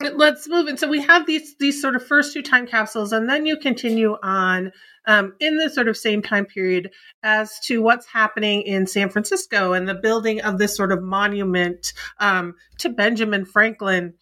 let's 0.00 0.48
move 0.48 0.68
in. 0.68 0.76
So 0.76 0.88
we 0.88 1.02
have 1.02 1.26
these 1.26 1.56
these 1.58 1.80
sort 1.80 1.96
of 1.96 2.06
first 2.06 2.32
two 2.32 2.42
time 2.42 2.66
capsules 2.66 3.12
and 3.12 3.28
then 3.28 3.46
you 3.46 3.56
continue 3.56 4.16
on 4.22 4.72
um, 5.06 5.34
in 5.40 5.56
the 5.56 5.70
sort 5.70 5.88
of 5.88 5.96
same 5.96 6.22
time 6.22 6.44
period 6.44 6.90
as 7.22 7.58
to 7.60 7.80
what's 7.80 8.06
happening 8.06 8.62
in 8.62 8.86
san 8.86 9.08
francisco 9.08 9.72
and 9.72 9.88
the 9.88 9.94
building 9.94 10.40
of 10.42 10.58
this 10.58 10.76
sort 10.76 10.92
of 10.92 11.02
monument 11.02 11.92
um, 12.18 12.54
to 12.78 12.88
benjamin 12.88 13.44
franklin 13.44 14.12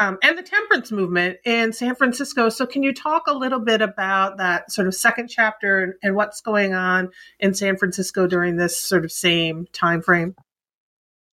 um, 0.00 0.18
and 0.22 0.36
the 0.36 0.42
temperance 0.42 0.90
movement 0.90 1.38
in 1.44 1.72
san 1.72 1.94
francisco. 1.94 2.48
So 2.48 2.66
can 2.66 2.82
you 2.82 2.92
talk 2.92 3.24
a 3.26 3.34
little 3.34 3.60
bit 3.60 3.80
about 3.80 4.38
that 4.38 4.70
sort 4.70 4.86
of 4.86 4.94
second 4.94 5.28
chapter 5.28 5.82
and, 5.82 5.94
and 6.02 6.14
what's 6.14 6.40
going 6.40 6.74
on 6.74 7.10
in 7.40 7.54
san 7.54 7.76
francisco 7.78 8.26
during 8.26 8.56
this 8.56 8.76
sort 8.76 9.04
of 9.04 9.12
same 9.12 9.66
time 9.72 10.02
frame 10.02 10.34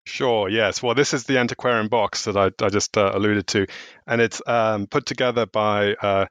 Sure. 0.09 0.49
Yes. 0.49 0.83
Well, 0.83 0.95
this 0.95 1.13
is 1.13 1.25
the 1.25 1.37
antiquarian 1.37 1.89
box 1.89 2.25
that 2.25 2.37
I, 2.37 2.51
I 2.65 2.71
just 2.71 2.97
uh, 2.97 3.13
alluded 3.15 3.47
to, 3.49 3.67
and 4.07 4.23
it's 4.23 4.41
um, 4.47 4.87
put 4.87 5.05
together 5.05 5.45
by 5.45 5.93
uh, 5.95 6.25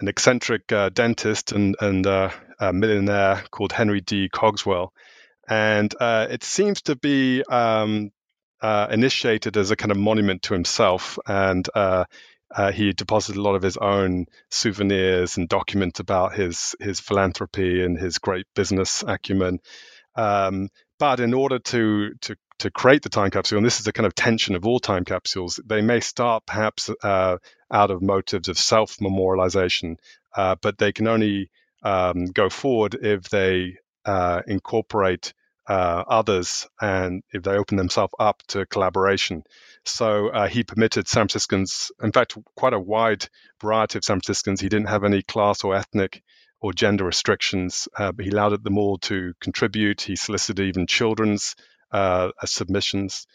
an 0.00 0.08
eccentric 0.08 0.72
uh, 0.72 0.88
dentist 0.88 1.52
and, 1.52 1.76
and 1.78 2.06
uh, 2.06 2.30
millionaire 2.72 3.44
called 3.50 3.72
Henry 3.72 4.00
D. 4.00 4.30
Cogswell, 4.30 4.94
and 5.46 5.94
uh, 6.00 6.26
it 6.30 6.42
seems 6.42 6.80
to 6.82 6.96
be 6.96 7.42
um, 7.44 8.12
uh, 8.62 8.86
initiated 8.90 9.58
as 9.58 9.70
a 9.70 9.76
kind 9.76 9.92
of 9.92 9.98
monument 9.98 10.42
to 10.44 10.54
himself, 10.54 11.18
and 11.26 11.68
he 12.72 12.94
deposited 12.94 13.38
a 13.38 13.42
lot 13.42 13.56
of 13.56 13.62
his 13.62 13.76
own 13.76 14.24
souvenirs 14.50 15.36
and 15.36 15.50
documents 15.50 16.00
about 16.00 16.34
his 16.34 16.74
his 16.80 16.98
philanthropy 16.98 17.84
and 17.84 17.98
his 17.98 18.16
great 18.16 18.46
business 18.54 19.04
acumen. 19.06 19.60
Um, 20.14 20.70
but 20.98 21.20
in 21.20 21.34
order 21.34 21.58
to 21.58 22.14
to 22.22 22.36
to 22.58 22.70
create 22.70 23.02
the 23.02 23.08
time 23.08 23.30
capsule, 23.30 23.58
and 23.58 23.66
this 23.66 23.80
is 23.80 23.86
a 23.86 23.92
kind 23.92 24.06
of 24.06 24.14
tension 24.14 24.56
of 24.56 24.66
all 24.66 24.80
time 24.80 25.04
capsules, 25.04 25.60
they 25.64 25.80
may 25.80 26.00
start 26.00 26.44
perhaps 26.46 26.90
uh, 27.02 27.38
out 27.70 27.90
of 27.90 28.02
motives 28.02 28.48
of 28.48 28.58
self 28.58 28.96
memorialization, 28.98 29.96
uh, 30.36 30.56
but 30.60 30.78
they 30.78 30.92
can 30.92 31.06
only 31.08 31.50
um, 31.82 32.26
go 32.26 32.48
forward 32.48 32.94
if 33.00 33.28
they 33.28 33.76
uh, 34.04 34.42
incorporate 34.46 35.32
uh, 35.68 36.02
others 36.08 36.66
and 36.80 37.22
if 37.32 37.42
they 37.42 37.52
open 37.52 37.76
themselves 37.76 38.14
up 38.18 38.42
to 38.48 38.66
collaboration. 38.66 39.44
So 39.84 40.28
uh, 40.28 40.48
he 40.48 40.64
permitted 40.64 41.06
San 41.06 41.28
Franciscans, 41.28 41.92
in 42.02 42.12
fact, 42.12 42.36
quite 42.56 42.72
a 42.72 42.80
wide 42.80 43.28
variety 43.60 43.98
of 43.98 44.04
San 44.04 44.20
Franciscans. 44.20 44.60
He 44.60 44.68
didn't 44.68 44.88
have 44.88 45.04
any 45.04 45.22
class 45.22 45.64
or 45.64 45.74
ethnic 45.74 46.22
or 46.60 46.72
gender 46.72 47.04
restrictions, 47.04 47.86
uh, 47.96 48.12
but 48.12 48.24
he 48.24 48.30
allowed 48.30 48.64
them 48.64 48.78
all 48.78 48.98
to 48.98 49.34
contribute. 49.40 50.00
He 50.00 50.16
solicited 50.16 50.66
even 50.66 50.86
children's 50.86 51.54
uh, 51.90 52.30
submissions. 52.44 53.26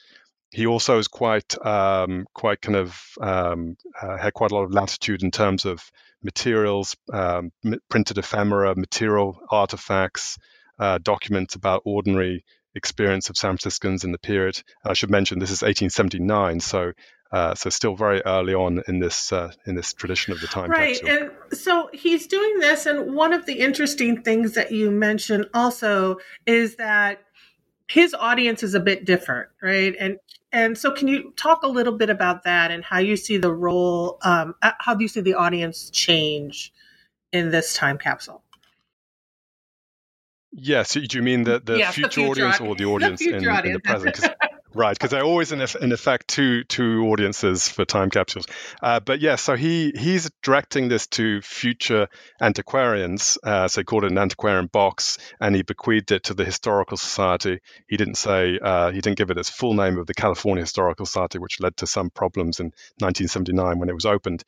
He 0.51 0.67
also 0.67 0.99
is 0.99 1.07
quite 1.07 1.55
um, 1.65 2.27
quite 2.33 2.61
kind 2.61 2.75
of 2.75 3.01
um, 3.19 3.75
uh, 3.99 4.17
had 4.17 4.33
quite 4.33 4.51
a 4.51 4.55
lot 4.55 4.63
of 4.63 4.71
latitude 4.71 5.23
in 5.23 5.31
terms 5.31 5.65
of 5.65 5.91
materials, 6.23 6.95
um, 7.11 7.51
printed 7.89 8.17
ephemera, 8.17 8.75
material 8.75 9.39
artifacts, 9.49 10.37
uh, 10.79 10.99
documents 10.99 11.55
about 11.55 11.81
ordinary 11.85 12.45
experience 12.75 13.29
of 13.29 13.37
San 13.37 13.51
Franciscans 13.51 14.03
in 14.03 14.11
the 14.11 14.17
period. 14.17 14.61
And 14.83 14.91
I 14.91 14.93
should 14.93 15.11
mention 15.11 15.39
this 15.39 15.49
is 15.49 15.61
1879, 15.61 16.59
so 16.59 16.93
uh, 17.31 17.55
so 17.55 17.71
still 17.71 17.95
very 17.95 18.21
early 18.25 18.53
on 18.53 18.83
in 18.87 18.99
this 18.99 19.33
uh, 19.33 19.51
in 19.65 19.73
this 19.75 19.93
tradition 19.93 20.33
of 20.33 20.39
the 20.41 20.47
time 20.47 20.69
right. 20.69 20.99
capsule. 21.01 21.31
And 21.49 21.57
so 21.57 21.89
he's 21.91 22.27
doing 22.27 22.59
this, 22.59 22.85
and 22.85 23.15
one 23.15 23.33
of 23.33 23.47
the 23.47 23.59
interesting 23.59 24.21
things 24.21 24.53
that 24.53 24.71
you 24.71 24.91
mentioned 24.91 25.49
also 25.53 26.17
is 26.45 26.75
that 26.75 27.23
his 27.93 28.15
audience 28.15 28.63
is 28.63 28.73
a 28.73 28.79
bit 28.79 29.05
different, 29.05 29.49
right? 29.61 29.95
And 29.99 30.17
and 30.51 30.75
so, 30.75 30.91
can 30.91 31.07
you 31.07 31.31
talk 31.35 31.61
a 31.61 31.67
little 31.67 31.95
bit 31.95 32.09
about 32.09 32.43
that 32.43 32.71
and 32.71 32.83
how 32.83 32.97
you 32.97 33.15
see 33.15 33.37
the 33.37 33.51
role? 33.51 34.17
Um, 34.23 34.55
uh, 34.63 34.71
how 34.79 34.95
do 34.95 35.03
you 35.03 35.07
see 35.07 35.21
the 35.21 35.35
audience 35.35 35.91
change 35.91 36.73
in 37.31 37.51
this 37.51 37.75
time 37.75 37.99
capsule? 37.99 38.41
Yes, 40.51 40.93
do 40.93 41.05
you 41.11 41.21
mean 41.21 41.43
the, 41.43 41.59
the, 41.59 41.77
yes, 41.77 41.93
future, 41.93 42.07
the 42.07 42.13
future 42.13 42.31
audience 42.31 42.61
or 42.61 42.75
the 42.75 42.85
audience, 42.85 43.19
the 43.19 43.29
in, 43.29 43.47
audience. 43.47 43.65
in, 43.67 43.73
the 43.73 43.79
present? 43.79 44.35
Right, 44.75 44.93
because 44.93 45.11
they're 45.11 45.23
always 45.23 45.51
in, 45.51 45.61
in 45.81 45.91
effect 45.91 46.27
two 46.27 46.63
two 46.63 47.03
audiences 47.05 47.67
for 47.67 47.85
time 47.85 48.09
capsules. 48.09 48.47
Uh, 48.81 48.99
but 48.99 49.19
yeah, 49.19 49.35
so 49.35 49.55
he 49.55 49.93
he's 49.95 50.31
directing 50.41 50.87
this 50.87 51.05
to 51.07 51.41
future 51.41 52.07
antiquarians. 52.41 53.37
Uh, 53.43 53.67
so 53.67 53.81
he 53.81 53.85
called 53.85 54.03
it 54.03 54.11
an 54.11 54.17
antiquarian 54.17 54.65
box, 54.65 55.19
and 55.39 55.55
he 55.55 55.61
bequeathed 55.61 56.11
it 56.11 56.23
to 56.23 56.33
the 56.33 56.43
Historical 56.43 56.97
Society. 56.97 57.59
He 57.87 57.97
didn't 57.97 58.15
say 58.15 58.57
uh, 58.59 58.89
he 58.91 58.99
didn't 58.99 59.17
give 59.17 59.29
it 59.29 59.37
its 59.37 59.49
full 59.49 59.75
name 59.75 59.99
of 59.99 60.07
the 60.07 60.15
California 60.15 60.63
Historical 60.63 61.05
Society, 61.05 61.37
which 61.37 61.59
led 61.59 61.77
to 61.77 61.87
some 61.87 62.09
problems 62.09 62.59
in 62.59 62.67
1979 62.97 63.77
when 63.77 63.89
it 63.89 63.95
was 63.95 64.05
opened. 64.05 64.43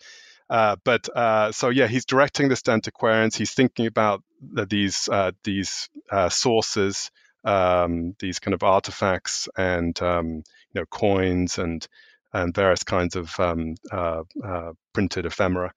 Uh, 0.49 0.75
but 0.83 1.07
uh, 1.15 1.51
so 1.51 1.69
yeah, 1.69 1.87
he's 1.87 2.05
directing 2.05 2.49
this 2.49 2.63
to 2.63 2.71
antiquarians. 2.71 3.35
He's 3.35 3.53
thinking 3.53 3.85
about 3.85 4.23
these 4.41 5.07
uh, 5.11 5.31
these 5.43 5.89
uh, 6.11 6.29
sources 6.29 7.11
um, 7.45 8.15
these 8.19 8.39
kind 8.39 8.53
of 8.53 8.63
artifacts 8.63 9.49
and 9.57 9.99
um, 10.01 10.27
you 10.73 10.81
know 10.81 10.85
coins 10.87 11.59
and 11.59 11.87
and 12.33 12.53
various 12.55 12.83
kinds 12.83 13.15
of 13.15 13.39
um, 13.39 13.75
uh, 13.91 14.23
uh, 14.43 14.73
printed 14.93 15.25
ephemera. 15.25 15.73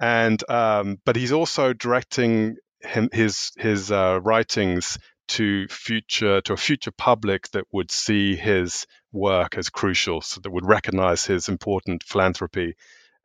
And 0.00 0.42
um, 0.50 0.98
but 1.04 1.16
he's 1.16 1.32
also 1.32 1.72
directing 1.72 2.56
him, 2.80 3.10
his 3.12 3.52
his 3.58 3.92
uh, 3.92 4.20
writings 4.22 4.98
to 5.28 5.68
future 5.68 6.40
to 6.42 6.54
a 6.54 6.56
future 6.56 6.92
public 6.92 7.50
that 7.52 7.66
would 7.72 7.90
see 7.90 8.36
his 8.36 8.86
work 9.12 9.58
as 9.58 9.70
crucial, 9.70 10.20
so 10.22 10.40
that 10.40 10.50
would 10.50 10.66
recognize 10.66 11.24
his 11.26 11.48
important 11.48 12.02
philanthropy 12.02 12.74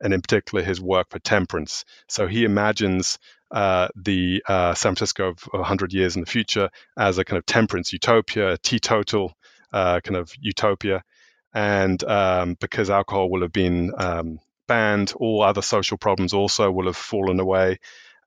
and 0.00 0.12
in 0.12 0.20
particular 0.20 0.64
his 0.64 0.80
work 0.80 1.08
for 1.10 1.18
temperance. 1.18 1.84
So 2.08 2.26
he 2.26 2.44
imagines 2.44 3.18
uh, 3.50 3.88
the 3.94 4.42
uh, 4.48 4.74
San 4.74 4.94
Francisco 4.94 5.30
of 5.30 5.42
100 5.50 5.92
years 5.92 6.16
in 6.16 6.20
the 6.20 6.30
future 6.30 6.70
as 6.96 7.18
a 7.18 7.24
kind 7.24 7.38
of 7.38 7.46
temperance 7.46 7.92
utopia, 7.92 8.52
a 8.52 8.58
teetotal 8.58 9.34
uh, 9.72 10.00
kind 10.00 10.16
of 10.16 10.32
utopia. 10.40 11.02
And 11.54 12.02
um, 12.04 12.56
because 12.60 12.90
alcohol 12.90 13.30
will 13.30 13.42
have 13.42 13.52
been 13.52 13.92
um, 13.96 14.40
banned, 14.66 15.12
all 15.16 15.42
other 15.42 15.62
social 15.62 15.96
problems 15.96 16.34
also 16.34 16.70
will 16.70 16.86
have 16.86 16.96
fallen 16.96 17.40
away. 17.40 17.78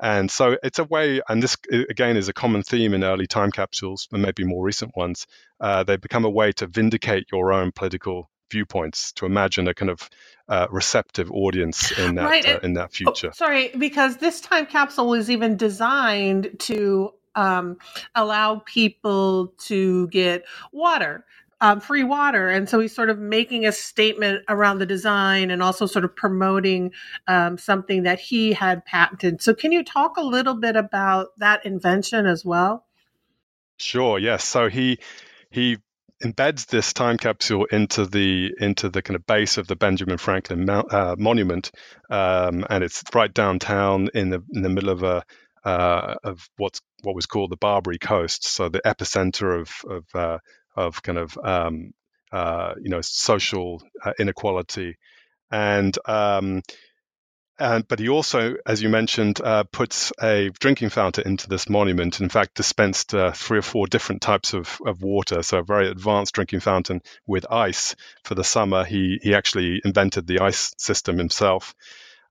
And 0.01 0.31
so 0.31 0.57
it's 0.63 0.79
a 0.79 0.85
way, 0.85 1.21
and 1.27 1.43
this 1.43 1.57
again 1.71 2.15
is 2.15 2.29
a 2.29 2.33
common 2.33 2.63
theme 2.63 2.93
in 2.93 3.03
early 3.03 3.27
time 3.27 3.51
capsules 3.51 4.07
and 4.13 4.21
maybe 4.21 4.45
more 4.45 4.63
recent 4.63 4.95
ones. 4.95 5.27
Uh, 5.59 5.83
they 5.83 5.97
become 5.97 6.23
a 6.23 6.29
way 6.29 6.53
to 6.53 6.67
vindicate 6.67 7.27
your 7.33 7.51
own 7.51 7.73
political 7.73 8.29
viewpoints 8.49 9.11
to 9.13 9.25
imagine 9.25 9.67
a 9.67 9.73
kind 9.73 9.89
of 9.89 10.09
uh, 10.47 10.67
receptive 10.71 11.31
audience 11.31 11.91
in 11.97 12.15
that 12.15 12.25
right. 12.25 12.45
uh, 12.47 12.59
in 12.63 12.73
that 12.73 12.85
oh, 12.85 12.93
future. 12.93 13.27
Oh, 13.27 13.35
sorry, 13.35 13.71
because 13.77 14.17
this 14.17 14.41
time 14.41 14.65
capsule 14.65 15.07
was 15.07 15.29
even 15.29 15.57
designed 15.57 16.55
to 16.59 17.13
um, 17.35 17.77
allow 18.15 18.61
people 18.65 19.53
to 19.65 20.07
get 20.07 20.45
water. 20.71 21.25
Um, 21.61 21.81
free 21.81 22.05
water. 22.05 22.47
And 22.47 22.69
so 22.69 22.79
he's 22.79 22.95
sort 22.95 23.09
of 23.09 23.19
making 23.19 23.65
a 23.65 23.73
statement 23.73 24.45
around 24.47 24.77
the 24.79 24.85
design 24.85 25.51
and 25.51 25.61
also 25.61 25.87
sort 25.87 26.05
of 26.05 26.15
promoting 26.15 26.93
um, 27.27 27.57
something 27.57 28.03
that 28.03 28.17
he 28.17 28.53
had 28.53 28.85
patented. 28.85 29.41
So, 29.41 29.53
can 29.53 29.73
you 29.73 29.83
talk 29.83 30.15
a 30.15 30.23
little 30.23 30.53
bit 30.53 30.77
about 30.77 31.37
that 31.39 31.65
invention 31.65 32.25
as 32.25 32.45
well? 32.45 32.85
Sure. 33.75 34.19
Yes. 34.19 34.45
So 34.45 34.69
he 34.69 34.99
he 35.49 35.79
embeds 36.23 36.67
this 36.67 36.93
time 36.93 37.17
capsule 37.17 37.65
into 37.65 38.05
the 38.05 38.53
into 38.59 38.89
the 38.89 39.01
kind 39.01 39.15
of 39.15 39.25
base 39.25 39.57
of 39.57 39.67
the 39.67 39.75
Benjamin 39.75 40.17
Franklin 40.17 40.69
uh, 40.69 41.15
monument, 41.17 41.71
um, 42.09 42.65
and 42.69 42.83
it's 42.83 43.03
right 43.13 43.33
downtown 43.33 44.09
in 44.13 44.29
the 44.29 44.43
in 44.53 44.61
the 44.61 44.69
middle 44.69 44.89
of 44.89 45.03
a 45.03 45.23
uh, 45.63 46.15
of 46.23 46.49
what's 46.57 46.81
what 47.03 47.15
was 47.15 47.25
called 47.25 47.51
the 47.51 47.57
Barbary 47.57 47.99
Coast, 47.99 48.45
so 48.47 48.69
the 48.69 48.81
epicenter 48.85 49.61
of 49.61 49.71
of 49.89 50.05
uh, 50.15 50.39
of 50.75 51.01
kind 51.03 51.17
of 51.17 51.37
um, 51.43 51.91
uh, 52.31 52.73
you 52.81 52.89
know 52.89 53.01
social 53.01 53.81
uh, 54.03 54.13
inequality, 54.19 54.95
and 55.51 55.97
um, 56.05 56.61
and, 57.59 57.87
but 57.87 57.99
he 57.99 58.09
also, 58.09 58.55
as 58.65 58.81
you 58.81 58.89
mentioned, 58.89 59.41
uh, 59.41 59.63
puts 59.65 60.13
a 60.21 60.49
drinking 60.59 60.89
fountain 60.89 61.27
into 61.27 61.49
this 61.49 61.69
monument. 61.69 62.21
In 62.21 62.29
fact, 62.29 62.55
dispensed 62.55 63.13
uh, 63.13 63.31
three 63.31 63.59
or 63.59 63.63
four 63.63 63.87
different 63.87 64.21
types 64.21 64.53
of, 64.53 64.79
of 64.85 65.01
water. 65.01 65.43
So 65.43 65.59
a 65.59 65.63
very 65.63 65.89
advanced 65.89 66.33
drinking 66.33 66.61
fountain 66.61 67.01
with 67.27 67.51
ice 67.51 67.95
for 68.23 68.35
the 68.35 68.43
summer. 68.43 68.85
He 68.85 69.19
he 69.21 69.35
actually 69.35 69.81
invented 69.83 70.25
the 70.25 70.39
ice 70.39 70.73
system 70.77 71.17
himself. 71.17 71.75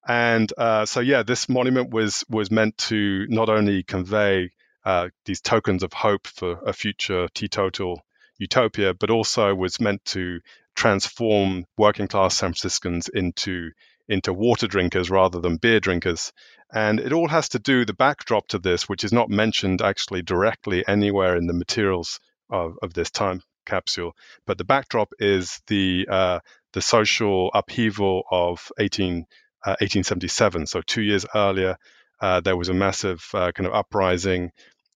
And 0.07 0.51
uh, 0.57 0.87
so, 0.87 1.01
yeah, 1.01 1.23
this 1.23 1.49
monument 1.49 1.91
was 1.91 2.25
was 2.31 2.51
meant 2.51 2.79
to 2.89 3.27
not 3.29 3.51
only 3.51 3.83
convey 3.83 4.53
uh, 4.85 5.09
these 5.27 5.43
tokens 5.43 5.83
of 5.83 5.93
hope 5.93 6.27
for 6.27 6.59
a 6.67 6.73
future 6.73 7.29
teetotal 7.35 8.01
utopia, 8.39 8.95
but 8.95 9.11
also 9.11 9.55
was 9.55 9.81
meant 9.81 10.03
to 10.07 10.41
transform 10.75 11.67
working 11.77 12.09
class 12.09 12.37
San 12.37 12.51
Franciscans 12.51 13.09
into 13.09 13.73
into 14.09 14.33
water 14.33 14.67
drinkers 14.67 15.11
rather 15.11 15.41
than 15.41 15.57
beer 15.57 15.81
drinkers. 15.81 16.33
And 16.73 17.01
it 17.01 17.13
all 17.13 17.29
has 17.29 17.51
to 17.51 17.59
do 17.59 17.85
the 17.85 17.95
backdrop 17.95 18.49
to 18.49 18.59
this, 18.59 18.89
which 18.89 19.05
is 19.05 19.13
not 19.13 19.31
mentioned 19.31 19.83
actually 19.83 20.23
directly 20.23 20.87
anywhere 20.87 21.37
in 21.37 21.47
the 21.47 21.53
materials 21.53 22.21
of, 22.51 22.77
of 22.83 22.95
this 22.95 23.11
time 23.11 23.43
capsule. 23.67 24.15
But 24.47 24.59
the 24.59 24.65
backdrop 24.65 25.13
is 25.19 25.61
the 25.67 26.07
uh, 26.11 26.41
the 26.73 26.83
social 26.83 27.51
upheaval 27.55 28.25
of 28.31 28.71
18, 28.79 29.27
uh, 29.65 29.77
1877. 29.81 30.67
So 30.67 30.83
two 30.83 31.03
years 31.03 31.25
earlier, 31.35 31.77
uh, 32.21 32.41
there 32.41 32.57
was 32.57 32.69
a 32.69 32.75
massive 32.75 33.25
uh, 33.33 33.53
kind 33.53 33.67
of 33.67 33.75
uprising, 33.75 34.51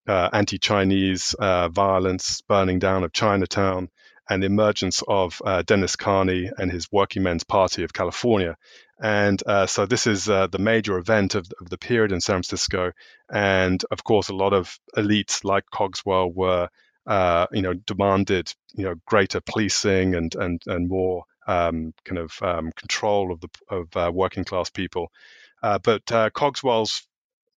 uh, 0.06 0.28
anti-Chinese 0.32 1.34
uh, 1.38 1.68
violence, 1.68 2.42
burning 2.42 2.78
down 2.78 3.04
of 3.04 3.12
Chinatown, 3.12 3.88
and 4.32 4.42
the 4.42 4.46
emergence 4.46 5.02
of 5.06 5.40
Denis 5.66 5.96
Kearney 5.96 6.50
and 6.56 6.70
his 6.70 6.90
Working 6.90 7.22
Men's 7.22 7.44
Party 7.44 7.84
of 7.84 7.92
California. 7.92 8.56
And 9.02 9.42
uh, 9.44 9.66
so 9.66 9.84
this 9.84 10.06
is 10.06 10.28
uh, 10.28 10.46
the 10.46 10.60
major 10.60 10.96
event 10.96 11.34
of, 11.34 11.50
of, 11.60 11.68
the 11.68 11.76
period 11.76 12.12
in 12.12 12.20
San 12.20 12.34
Francisco. 12.36 12.92
And 13.28 13.84
of 13.90 14.04
course, 14.04 14.28
a 14.28 14.34
lot 14.34 14.52
of 14.52 14.78
elites 14.96 15.42
like 15.42 15.64
Cogswell 15.74 16.30
were, 16.32 16.68
uh, 17.04 17.48
you 17.50 17.62
know, 17.62 17.74
demanded, 17.74 18.52
you 18.74 18.84
know, 18.84 18.94
greater 19.04 19.40
policing 19.40 20.14
and 20.14 20.32
and 20.36 20.62
and 20.66 20.88
more 20.88 21.24
um, 21.48 21.92
kind 22.04 22.18
of 22.18 22.32
um, 22.42 22.70
control 22.76 23.32
of 23.32 23.40
the 23.40 23.48
of 23.68 23.96
uh, 23.96 24.12
working 24.14 24.44
class 24.44 24.70
people. 24.70 25.10
Uh, 25.64 25.80
but 25.82 26.10
uh, 26.12 26.30
Cogswell's 26.30 27.04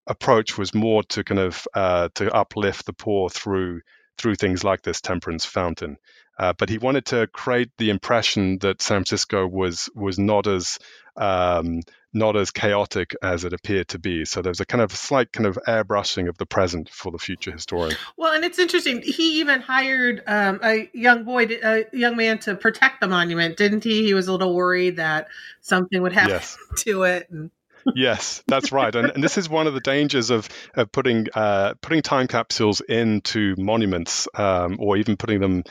approach 0.08 0.58
was 0.58 0.74
more 0.74 1.04
to 1.04 1.24
kind 1.24 1.40
of 1.40 1.68
to 2.16 2.34
uplift 2.34 2.88
the 2.88 2.94
poor 2.94 3.30
through 3.30 3.82
through 4.18 4.36
things 4.36 4.64
like 4.64 4.82
this 4.82 5.00
temperance 5.00 5.46
fountain. 5.46 5.98
Uh, 6.38 6.54
but 6.54 6.70
he 6.70 6.78
wanted 6.78 7.06
to 7.06 7.28
create 7.28 7.72
the 7.78 7.90
impression 7.90 8.58
that 8.60 8.82
San 8.82 9.00
Francisco 9.00 9.48
was 9.48 9.90
was 9.96 10.20
not 10.20 10.48
as 10.48 10.80
um, 11.18 11.82
not 12.16 12.38
as 12.38 12.50
chaotic 12.52 13.14
as 13.22 13.44
it 13.44 13.54
appeared 13.54 13.90
to 13.90 14.00
be. 14.00 14.26
So 14.26 14.42
there's 14.42 14.62
a 14.62 14.66
kind 14.66 14.82
of 14.82 14.92
slight 14.92 15.32
kind 15.32 15.46
of 15.46 15.60
airbrushing 15.68 16.30
of 16.30 16.38
the 16.38 16.46
present 16.46 16.90
for 16.90 17.12
the 17.12 17.18
future 17.18 17.52
historian. 17.52 17.98
Well, 18.18 18.34
and 18.34 18.44
it's 18.46 18.58
interesting. 18.58 19.02
He 19.02 19.42
even 19.42 19.62
hired 19.62 20.24
um, 20.26 20.60
a 20.64 20.90
young 20.94 21.26
boy, 21.26 21.48
a 21.62 21.86
young 21.92 22.16
man, 22.16 22.40
to 22.40 22.56
protect 22.56 23.02
the 23.02 23.08
monument, 23.08 23.58
didn't 23.58 23.84
he? 23.84 24.04
He 24.04 24.14
was 24.14 24.28
a 24.28 24.32
little 24.32 24.56
worried 24.56 24.96
that 24.96 25.28
something 25.62 26.02
would 26.02 26.14
happen 26.14 26.32
yes. 26.32 26.58
to 26.80 27.04
it. 27.04 27.30
And- 27.30 27.52
yes, 27.94 28.42
that's 28.48 28.72
right, 28.72 28.96
and, 28.96 29.12
and, 29.12 29.24
this 29.24 29.38
is 29.38 29.48
one 29.48 29.68
of 29.68 29.74
the 29.74 29.80
dangers 29.80 30.32
of, 30.32 30.50
of 30.74 30.92
putting 30.92 31.28
uh, 31.36 31.76
putting 31.82 32.02
time 32.02 32.28
capsules 32.28 32.82
into 32.82 33.56
monuments, 33.58 34.28
um, 34.34 34.78
or 34.80 34.98
even 34.98 35.18
putting 35.18 35.40
them 35.40 35.64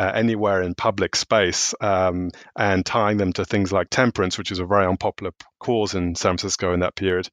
uh, 0.00 0.12
anywhere 0.14 0.62
in 0.62 0.74
public 0.74 1.14
space 1.14 1.74
um, 1.82 2.30
and 2.56 2.86
tying 2.86 3.18
them 3.18 3.34
to 3.34 3.44
things 3.44 3.70
like 3.70 3.90
temperance, 3.90 4.38
which 4.38 4.50
is 4.50 4.58
a 4.58 4.64
very 4.64 4.86
unpopular 4.86 5.32
cause 5.58 5.94
in 5.94 6.14
San 6.14 6.38
Francisco 6.38 6.72
in 6.72 6.80
that 6.80 6.96
period. 6.96 7.28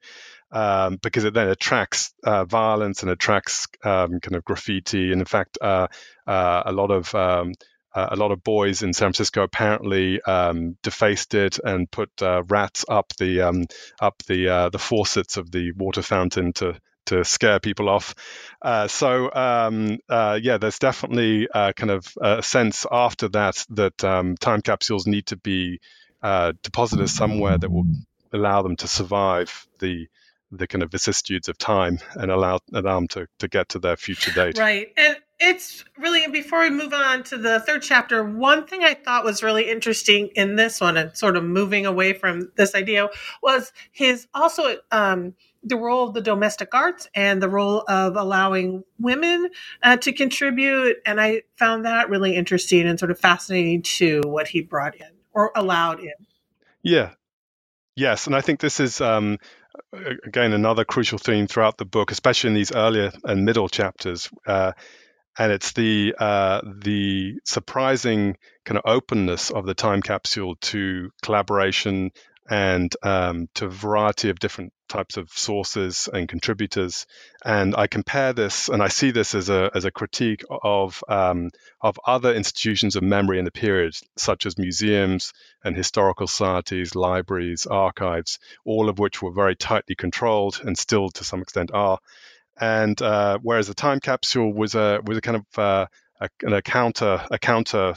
Um, 0.52 0.98
because 1.02 1.24
it 1.24 1.34
then 1.34 1.48
attracts 1.48 2.14
uh, 2.26 2.44
violence 2.44 3.04
and 3.04 3.12
attracts 3.12 3.68
um, 3.86 4.20
kind 4.20 4.36
of 4.36 4.44
graffiti. 4.44 5.14
And 5.14 5.22
in 5.22 5.26
fact, 5.26 5.58
uh, 5.62 5.88
uh 6.26 6.64
a 6.66 6.72
lot 6.74 6.92
of 6.92 7.14
um, 7.16 7.54
uh, 7.96 8.08
a 8.12 8.16
lot 8.18 8.32
of 8.32 8.44
boys 8.44 8.84
in 8.84 8.94
San 8.94 9.08
Francisco 9.08 9.44
apparently 9.44 10.22
um, 10.22 10.78
defaced 10.84 11.34
it 11.36 11.60
and 11.64 11.90
put 11.90 12.10
uh, 12.22 12.44
rats 12.48 12.84
up 12.90 13.14
the 13.18 13.42
um, 13.42 13.66
up 14.02 14.24
the 14.28 14.70
the 14.72 14.80
faucets 14.80 15.38
of 15.38 15.52
the 15.52 15.72
water 15.72 16.02
fountain 16.02 16.54
to 16.54 16.80
to 17.08 17.24
scare 17.24 17.60
people 17.60 17.90
off. 17.90 18.16
Uh, 18.62 18.88
so 18.88 19.34
um, 19.34 20.00
uh, 20.10 20.40
yeah, 20.42 20.58
there's 20.58 20.80
definitely 20.80 21.48
uh, 21.54 21.74
kind 21.74 21.92
of 21.92 22.08
a 22.22 22.42
sense 22.44 22.86
after 22.92 23.28
that 23.30 23.66
that 23.72 24.04
um, 24.04 24.38
time 24.38 24.62
capsules 24.62 25.08
need 25.08 25.26
to 25.28 25.38
be 25.38 25.80
uh, 26.22 26.54
deposited 26.64 27.08
somewhere 27.08 27.58
that 27.58 27.72
will 27.72 27.86
allow 28.34 28.62
them 28.62 28.76
to 28.78 28.88
survive 28.88 29.68
the 29.80 30.08
the 30.52 30.68
kind 30.68 30.82
of 30.82 30.90
vicissitudes 30.90 31.50
of 31.50 31.58
time 31.58 32.00
and 32.16 32.32
allow 32.32 32.60
allow 32.74 32.96
them 32.96 33.08
to, 33.10 33.28
to 33.40 33.48
get 33.48 33.70
to 33.70 33.80
their 33.80 33.98
future 33.98 34.32
date. 34.32 34.58
Right, 34.58 34.88
and 34.98 35.18
it's 35.40 35.86
really 35.98 36.26
before 36.32 36.62
we 36.62 36.70
move 36.70 36.94
on 36.94 37.24
to 37.24 37.38
the 37.38 37.60
third 37.60 37.84
chapter 37.84 38.24
one 38.24 38.66
thing 38.66 38.84
i 38.84 38.96
thought 38.96 39.24
was 39.24 39.44
really 39.44 39.70
interesting 39.70 40.30
in 40.34 40.56
this 40.56 40.82
one 40.82 40.98
and 40.98 41.16
sort 41.16 41.38
of 41.38 41.44
moving 41.44 41.86
away 41.86 42.12
from 42.12 42.52
this 42.56 42.74
idea 42.74 43.08
was 43.44 43.72
his 43.92 44.28
also 44.34 44.78
um, 44.92 45.36
the 45.64 45.78
role 45.78 46.08
of 46.08 46.14
the 46.14 46.22
domestic 46.22 46.74
arts 46.74 47.10
and 47.16 47.42
the 47.42 47.50
role 47.50 47.84
of 47.88 48.16
allowing 48.16 48.84
women 49.00 49.50
uh, 49.84 49.98
to 49.98 50.14
contribute 50.14 50.98
and 51.06 51.22
i 51.22 51.42
found 51.58 51.86
that 51.86 52.10
really 52.10 52.36
interesting 52.36 52.88
and 52.88 53.00
sort 53.00 53.12
of 53.12 53.20
fascinating 53.20 53.82
to 53.82 54.22
what 54.26 54.48
he 54.48 54.62
brought 54.62 54.96
in 54.96 55.08
or 55.34 55.52
allowed 55.56 56.00
in. 56.00 56.14
Yeah. 56.84 57.12
Yes 57.96 58.28
and 58.28 58.36
i 58.36 58.42
think 58.42 58.60
this 58.60 58.80
is 58.80 59.02
um, 59.02 59.38
again 60.26 60.54
another 60.54 60.86
crucial 60.86 61.18
theme 61.20 61.48
throughout 61.48 61.78
the 61.78 61.86
book 61.86 62.12
especially 62.12 62.50
in 62.50 62.56
these 62.56 62.72
earlier 62.74 63.12
and 63.26 63.46
middle 63.46 63.70
chapters 63.70 64.30
uh, 64.48 64.72
and 65.38 65.52
it's 65.52 65.74
the 65.74 66.16
uh, 66.20 66.62
the 66.82 67.40
surprising 67.46 68.38
kind 68.66 68.78
of 68.78 68.84
openness 68.86 69.52
of 69.52 69.66
the 69.66 69.74
time 69.74 70.02
capsule 70.02 70.56
to 70.58 71.12
collaboration 71.22 72.12
and 72.50 72.96
um, 73.04 73.48
to 73.56 73.66
a 73.66 73.70
variety 73.70 74.30
of 74.30 74.40
different 74.40 74.74
types 74.88 75.18
of 75.18 75.30
sources 75.30 76.10
and 76.12 76.28
contributors. 76.28 77.06
And 77.44 77.76
I 77.76 77.88
compare 77.88 78.34
this, 78.34 78.70
and 78.70 78.82
I 78.82 78.88
see 78.88 79.12
this 79.12 79.36
as 79.36 79.50
a 79.50 79.72
as 79.74 79.86
a 79.86 79.92
critique 79.92 80.44
of 80.50 81.04
um, 81.08 81.52
of 81.82 82.00
other 82.06 82.34
institutions 82.34 82.96
of 82.96 83.04
memory 83.04 83.40
in 83.40 83.46
the 83.46 83.52
period, 83.52 83.96
such 84.18 84.46
as 84.46 84.58
museums 84.58 85.34
and 85.64 85.76
historical 85.76 86.28
societies, 86.28 86.96
libraries, 86.96 87.66
archives, 87.66 88.40
all 88.66 88.90
of 88.90 89.00
which 89.00 89.22
were 89.22 89.32
very 89.32 89.56
tightly 89.56 89.96
controlled 89.96 90.62
and 90.64 90.78
still 90.78 91.10
to 91.10 91.24
some 91.24 91.42
extent 91.42 91.72
are 91.74 92.00
and 92.60 93.00
uh, 93.02 93.38
whereas 93.44 93.68
the 93.68 93.74
time 93.76 94.00
capsule 94.00 94.52
was 94.52 94.74
a 94.74 95.00
was 95.06 95.18
a 95.18 95.22
kind 95.22 95.38
of 95.38 95.60
uh, 95.60 95.86
a, 96.20 96.56
a, 96.56 96.62
counter 96.62 97.24
a 97.30 97.38
counter 97.38 97.94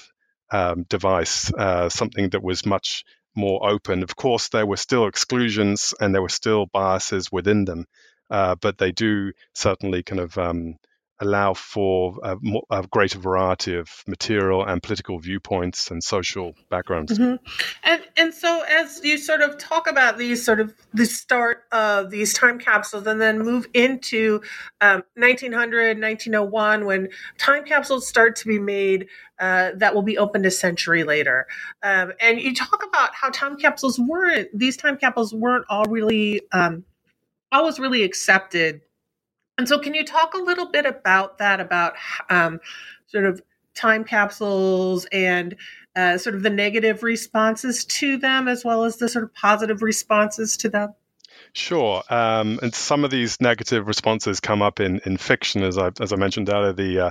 um, 0.50 0.84
device, 0.88 1.52
uh, 1.52 1.88
something 1.88 2.30
that 2.30 2.42
was 2.42 2.66
much 2.66 3.04
more 3.40 3.68
open. 3.68 4.02
Of 4.04 4.16
course, 4.16 4.48
there 4.50 4.66
were 4.66 4.76
still 4.76 5.06
exclusions 5.06 5.94
and 6.00 6.14
there 6.14 6.22
were 6.22 6.28
still 6.28 6.66
biases 6.66 7.32
within 7.32 7.64
them, 7.66 7.86
uh, 8.30 8.56
but 8.56 8.78
they 8.78 8.92
do 8.92 9.32
certainly 9.54 10.02
kind 10.04 10.20
of 10.20 10.38
um, 10.38 10.76
allow 11.20 11.54
for 11.54 12.18
a, 12.22 12.36
a, 12.70 12.86
greater 12.86 13.18
variety 13.18 13.76
of 13.76 13.88
material 14.06 14.64
and 14.64 14.82
political 14.82 15.18
viewpoints 15.18 15.90
and 15.90 16.02
social 16.02 16.54
backgrounds. 16.70 17.18
Mm-hmm. 17.18 17.36
And 17.84 18.02
and 18.16 18.34
so 18.34 18.62
as 18.68 19.00
you 19.04 19.18
sort 19.18 19.42
of 19.42 19.58
talk 19.58 19.88
about 19.88 20.18
these 20.18 20.44
sort 20.44 20.60
of 20.60 20.74
the 20.94 21.04
start 21.04 21.64
of 21.72 22.10
these 22.10 22.32
time 22.32 22.58
capsules 22.58 23.06
and 23.06 23.20
then 23.20 23.38
move 23.38 23.66
into 23.74 24.40
um, 24.80 25.02
1900, 25.14 26.00
1901, 26.00 26.84
when 26.86 27.08
time 27.38 27.64
capsules 27.64 28.08
start 28.08 28.36
to 28.36 28.46
be 28.46 28.58
made 28.58 29.06
uh, 29.40 29.70
that 29.74 29.94
will 29.94 30.02
be 30.02 30.18
opened 30.18 30.44
a 30.44 30.50
century 30.50 31.02
later. 31.02 31.46
Um, 31.82 32.12
and 32.20 32.40
you 32.40 32.54
talk 32.54 32.84
about 32.86 33.14
how 33.14 33.30
time 33.30 33.56
capsules 33.56 33.98
weren't, 33.98 34.48
these 34.52 34.76
time 34.76 34.98
capsules 34.98 35.32
weren't 35.32 35.64
all 35.70 35.84
really, 35.84 36.42
um, 36.52 36.84
always 37.50 37.80
really 37.80 38.04
accepted 38.04 38.82
and 39.60 39.68
so, 39.68 39.78
can 39.78 39.92
you 39.92 40.06
talk 40.06 40.32
a 40.32 40.38
little 40.38 40.70
bit 40.70 40.86
about 40.86 41.36
that, 41.36 41.60
about 41.60 41.92
um, 42.30 42.60
sort 43.08 43.26
of 43.26 43.42
time 43.74 44.04
capsules 44.04 45.04
and 45.12 45.54
uh, 45.94 46.16
sort 46.16 46.34
of 46.34 46.42
the 46.42 46.48
negative 46.48 47.02
responses 47.02 47.84
to 47.84 48.16
them, 48.16 48.48
as 48.48 48.64
well 48.64 48.84
as 48.84 48.96
the 48.96 49.06
sort 49.06 49.22
of 49.22 49.34
positive 49.34 49.82
responses 49.82 50.56
to 50.56 50.70
them? 50.70 50.94
Sure, 51.52 52.02
um, 52.08 52.58
and 52.62 52.74
some 52.74 53.04
of 53.04 53.10
these 53.10 53.38
negative 53.42 53.86
responses 53.86 54.40
come 54.40 54.62
up 54.62 54.80
in, 54.80 54.98
in 55.04 55.18
fiction, 55.18 55.62
as 55.62 55.76
I 55.76 55.90
as 56.00 56.14
I 56.14 56.16
mentioned 56.16 56.48
earlier. 56.48 56.72
The 56.72 56.98
uh, 57.00 57.10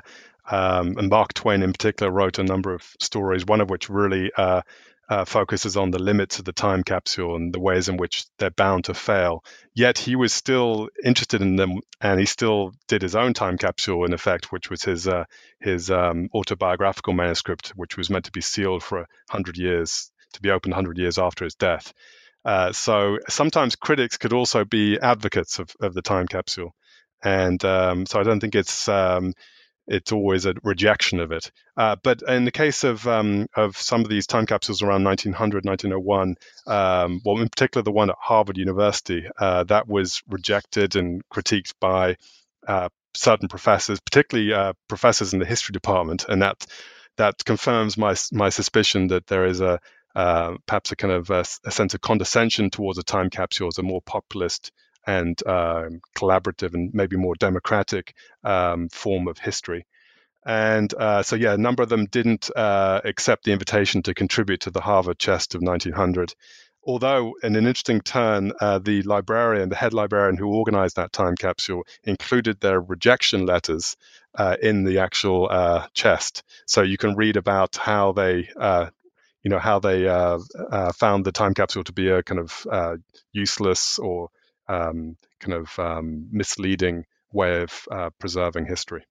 um, 0.49 0.97
and 0.97 1.07
Mark 1.07 1.35
Twain 1.35 1.61
in 1.61 1.71
particular 1.71 2.11
wrote 2.11 2.39
a 2.39 2.43
number 2.43 2.73
of 2.73 2.95
stories, 2.99 3.45
one 3.45 3.61
of 3.61 3.69
which 3.69 3.91
really 3.91 4.31
uh, 4.35 4.63
uh, 5.09 5.25
focuses 5.25 5.75
on 5.75 5.89
the 5.89 6.01
limits 6.01 6.37
of 6.37 6.45
the 6.45 6.53
time 6.53 6.83
capsule 6.83 7.35
and 7.35 7.51
the 7.51 7.59
ways 7.59 7.89
in 7.89 7.97
which 7.97 8.25
they're 8.37 8.51
bound 8.51 8.85
to 8.85 8.93
fail. 8.93 9.43
Yet 9.73 9.97
he 9.97 10.15
was 10.15 10.33
still 10.33 10.89
interested 11.03 11.41
in 11.41 11.55
them, 11.55 11.79
and 11.99 12.19
he 12.19 12.27
still 12.27 12.73
did 12.87 13.01
his 13.01 13.15
own 13.15 13.33
time 13.33 13.57
capsule 13.57 14.05
in 14.05 14.13
effect, 14.13 14.51
which 14.51 14.69
was 14.69 14.83
his 14.83 15.07
uh, 15.07 15.23
his 15.59 15.89
um, 15.89 16.29
autobiographical 16.33 17.13
manuscript, 17.13 17.69
which 17.69 17.97
was 17.97 18.09
meant 18.09 18.25
to 18.25 18.31
be 18.31 18.41
sealed 18.41 18.83
for 18.83 19.07
hundred 19.29 19.57
years, 19.57 20.11
to 20.33 20.41
be 20.41 20.51
opened 20.51 20.75
hundred 20.75 20.99
years 20.99 21.17
after 21.17 21.43
his 21.43 21.55
death. 21.55 21.91
Uh, 22.45 22.71
so 22.71 23.17
sometimes 23.27 23.75
critics 23.75 24.17
could 24.17 24.31
also 24.33 24.63
be 24.63 24.99
advocates 25.01 25.59
of, 25.59 25.75
of 25.81 25.93
the 25.93 26.03
time 26.03 26.27
capsule, 26.27 26.75
and 27.23 27.65
um, 27.65 28.05
so 28.05 28.19
I 28.19 28.23
don't 28.23 28.39
think 28.39 28.55
it's 28.55 28.87
um, 28.87 29.33
it's 29.89 30.11
always 30.11 30.45
a 30.45 30.53
rejection 30.63 31.19
of 31.19 31.31
it. 31.31 31.51
Uh, 31.75 31.95
but 32.03 32.21
in 32.21 32.45
the 32.45 32.51
case 32.51 32.83
of 32.83 33.05
um, 33.07 33.47
of 33.55 33.75
some 33.75 34.01
of 34.01 34.09
these 34.09 34.27
time 34.27 34.45
capsules 34.45 34.81
around 34.81 35.03
1900, 35.03 35.65
1901, 35.65 36.35
um, 36.67 37.21
well, 37.25 37.41
in 37.41 37.49
particular 37.49 37.83
the 37.83 37.91
one 37.91 38.11
at 38.11 38.15
Harvard 38.19 38.57
University, 38.57 39.27
uh, 39.39 39.63
that 39.65 39.87
was 39.87 40.21
rejected 40.29 40.95
and 40.95 41.27
critiqued 41.29 41.73
by 41.81 42.15
uh, 42.67 42.89
certain 43.15 43.47
professors, 43.47 43.99
particularly 43.99 44.53
uh, 44.53 44.73
professors 44.87 45.33
in 45.33 45.39
the 45.39 45.45
history 45.45 45.73
department, 45.73 46.25
and 46.29 46.43
that 46.43 46.65
that 47.17 47.43
confirms 47.43 47.97
my 47.97 48.15
my 48.31 48.49
suspicion 48.49 49.07
that 49.07 49.25
there 49.27 49.45
is 49.45 49.59
a 49.59 49.79
uh, 50.15 50.55
perhaps 50.65 50.91
a 50.91 50.95
kind 50.95 51.13
of 51.13 51.29
a, 51.29 51.45
a, 51.65 51.71
sense 51.71 51.93
of 51.93 52.01
condescension 52.01 52.69
towards 52.69 52.97
a 52.97 53.03
time 53.03 53.29
capsule 53.29 53.67
as 53.67 53.77
a 53.77 53.83
more 53.83 54.01
populist 54.01 54.71
and 55.15 55.41
uh, 55.45 55.89
collaborative 56.15 56.73
and 56.73 56.91
maybe 56.93 57.17
more 57.17 57.35
democratic 57.35 58.13
um, 58.43 58.89
form 58.89 59.27
of 59.27 59.37
history. 59.39 59.85
And 60.45 60.93
uh, 60.93 61.23
so, 61.23 61.35
yeah, 61.35 61.53
a 61.53 61.57
number 61.57 61.83
of 61.83 61.89
them 61.89 62.05
didn't 62.05 62.49
uh, 62.55 63.01
accept 63.03 63.43
the 63.43 63.51
invitation 63.51 64.03
to 64.03 64.13
contribute 64.13 64.61
to 64.61 64.71
the 64.71 64.81
Harvard 64.81 65.19
chest 65.19 65.55
of 65.55 65.61
1900. 65.61 66.33
Although, 66.85 67.33
in 67.43 67.55
an 67.55 67.67
interesting 67.67 68.01
turn, 68.01 68.51
uh, 68.61 68.79
the 68.79 69.01
librarian, 69.03 69.69
the 69.69 69.75
head 69.75 69.93
librarian 69.93 70.37
who 70.37 70.47
organized 70.55 70.95
that 70.95 71.11
time 71.11 71.35
capsule, 71.35 71.83
included 72.03 72.59
their 72.59 72.79
rejection 72.79 73.45
letters 73.45 73.97
uh, 74.35 74.55
in 74.61 74.83
the 74.85 74.99
actual 74.99 75.47
uh, 75.51 75.87
chest. 75.93 76.43
So 76.65 76.81
you 76.83 76.97
can 76.97 77.15
read 77.15 77.37
about 77.37 77.75
how 77.75 78.13
they 78.13 78.49
you 79.43 79.49
know 79.49 79.59
how 79.59 79.79
they 79.79 80.07
uh, 80.07 80.39
uh, 80.71 80.91
found 80.93 81.25
the 81.25 81.31
time 81.31 81.53
capsule 81.53 81.83
to 81.83 81.93
be 81.93 82.09
a 82.09 82.23
kind 82.23 82.39
of 82.39 82.67
uh, 82.69 82.97
useless 83.31 83.99
or 83.99 84.29
um, 84.69 85.17
kind 85.39 85.53
of 85.53 85.77
um, 85.79 86.27
misleading 86.31 87.05
way 87.33 87.63
of 87.63 87.73
uh, 87.91 88.09
preserving 88.19 88.65
history. 88.65 89.03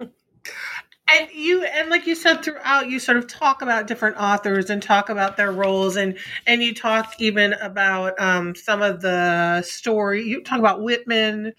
And 0.00 1.28
you 1.32 1.64
and 1.64 1.90
like 1.90 2.06
you 2.06 2.14
said 2.14 2.42
throughout, 2.42 2.90
you 2.90 2.98
sort 2.98 3.18
of 3.18 3.28
talk 3.28 3.62
about 3.62 3.86
different 3.86 4.16
authors 4.16 4.70
and 4.70 4.82
talk 4.82 5.10
about 5.10 5.36
their 5.36 5.52
roles, 5.52 5.96
and 5.96 6.18
and 6.46 6.62
you 6.62 6.74
talk 6.74 7.14
even 7.18 7.52
about 7.54 8.18
um, 8.20 8.54
some 8.54 8.82
of 8.82 9.02
the 9.02 9.62
story. 9.62 10.24
You 10.24 10.42
talk 10.42 10.58
about 10.58 10.82
Whitman 10.82 11.52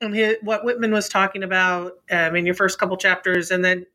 and 0.00 0.14
his, 0.14 0.36
what 0.42 0.64
Whitman 0.64 0.92
was 0.92 1.08
talking 1.08 1.42
about 1.42 1.92
um, 2.10 2.34
in 2.34 2.46
your 2.46 2.54
first 2.54 2.78
couple 2.78 2.96
chapters, 2.96 3.50
and 3.50 3.64
then 3.64 3.86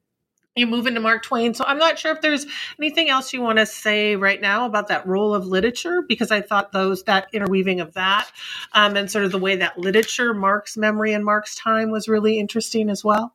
you 0.55 0.67
move 0.67 0.85
into 0.87 0.99
Mark 0.99 1.23
Twain. 1.23 1.53
So 1.53 1.63
I'm 1.65 1.77
not 1.77 1.97
sure 1.97 2.11
if 2.11 2.21
there's 2.21 2.45
anything 2.79 3.09
else 3.09 3.33
you 3.33 3.41
want 3.41 3.59
to 3.59 3.65
say 3.65 4.15
right 4.15 4.39
now 4.39 4.65
about 4.65 4.89
that 4.89 5.07
role 5.07 5.33
of 5.33 5.47
literature, 5.47 6.03
because 6.07 6.31
I 6.31 6.41
thought 6.41 6.71
those 6.71 7.03
that 7.03 7.27
interweaving 7.33 7.79
of 7.79 7.93
that 7.93 8.29
um, 8.73 8.95
and 8.95 9.09
sort 9.09 9.25
of 9.25 9.31
the 9.31 9.39
way 9.39 9.57
that 9.57 9.79
literature 9.79 10.33
marks 10.33 10.77
memory 10.77 11.13
and 11.13 11.25
marks 11.25 11.55
time 11.55 11.89
was 11.89 12.07
really 12.07 12.39
interesting 12.39 12.89
as 12.89 13.03
well. 13.03 13.33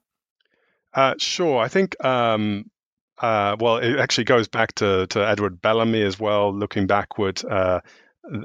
Uh, 0.94 1.14
sure, 1.18 1.59
I 1.59 1.68
think. 1.68 2.02
Um, 2.04 2.70
uh, 3.18 3.57
well, 3.59 3.78
it 3.78 3.98
actually 3.98 4.24
goes 4.24 4.46
back 4.46 4.74
to, 4.76 5.07
to 5.09 5.26
Edward 5.26 5.61
Bellamy 5.61 6.02
as 6.02 6.20
well. 6.20 6.54
Looking 6.54 6.87
backward, 6.87 7.42
uh, 7.44 7.81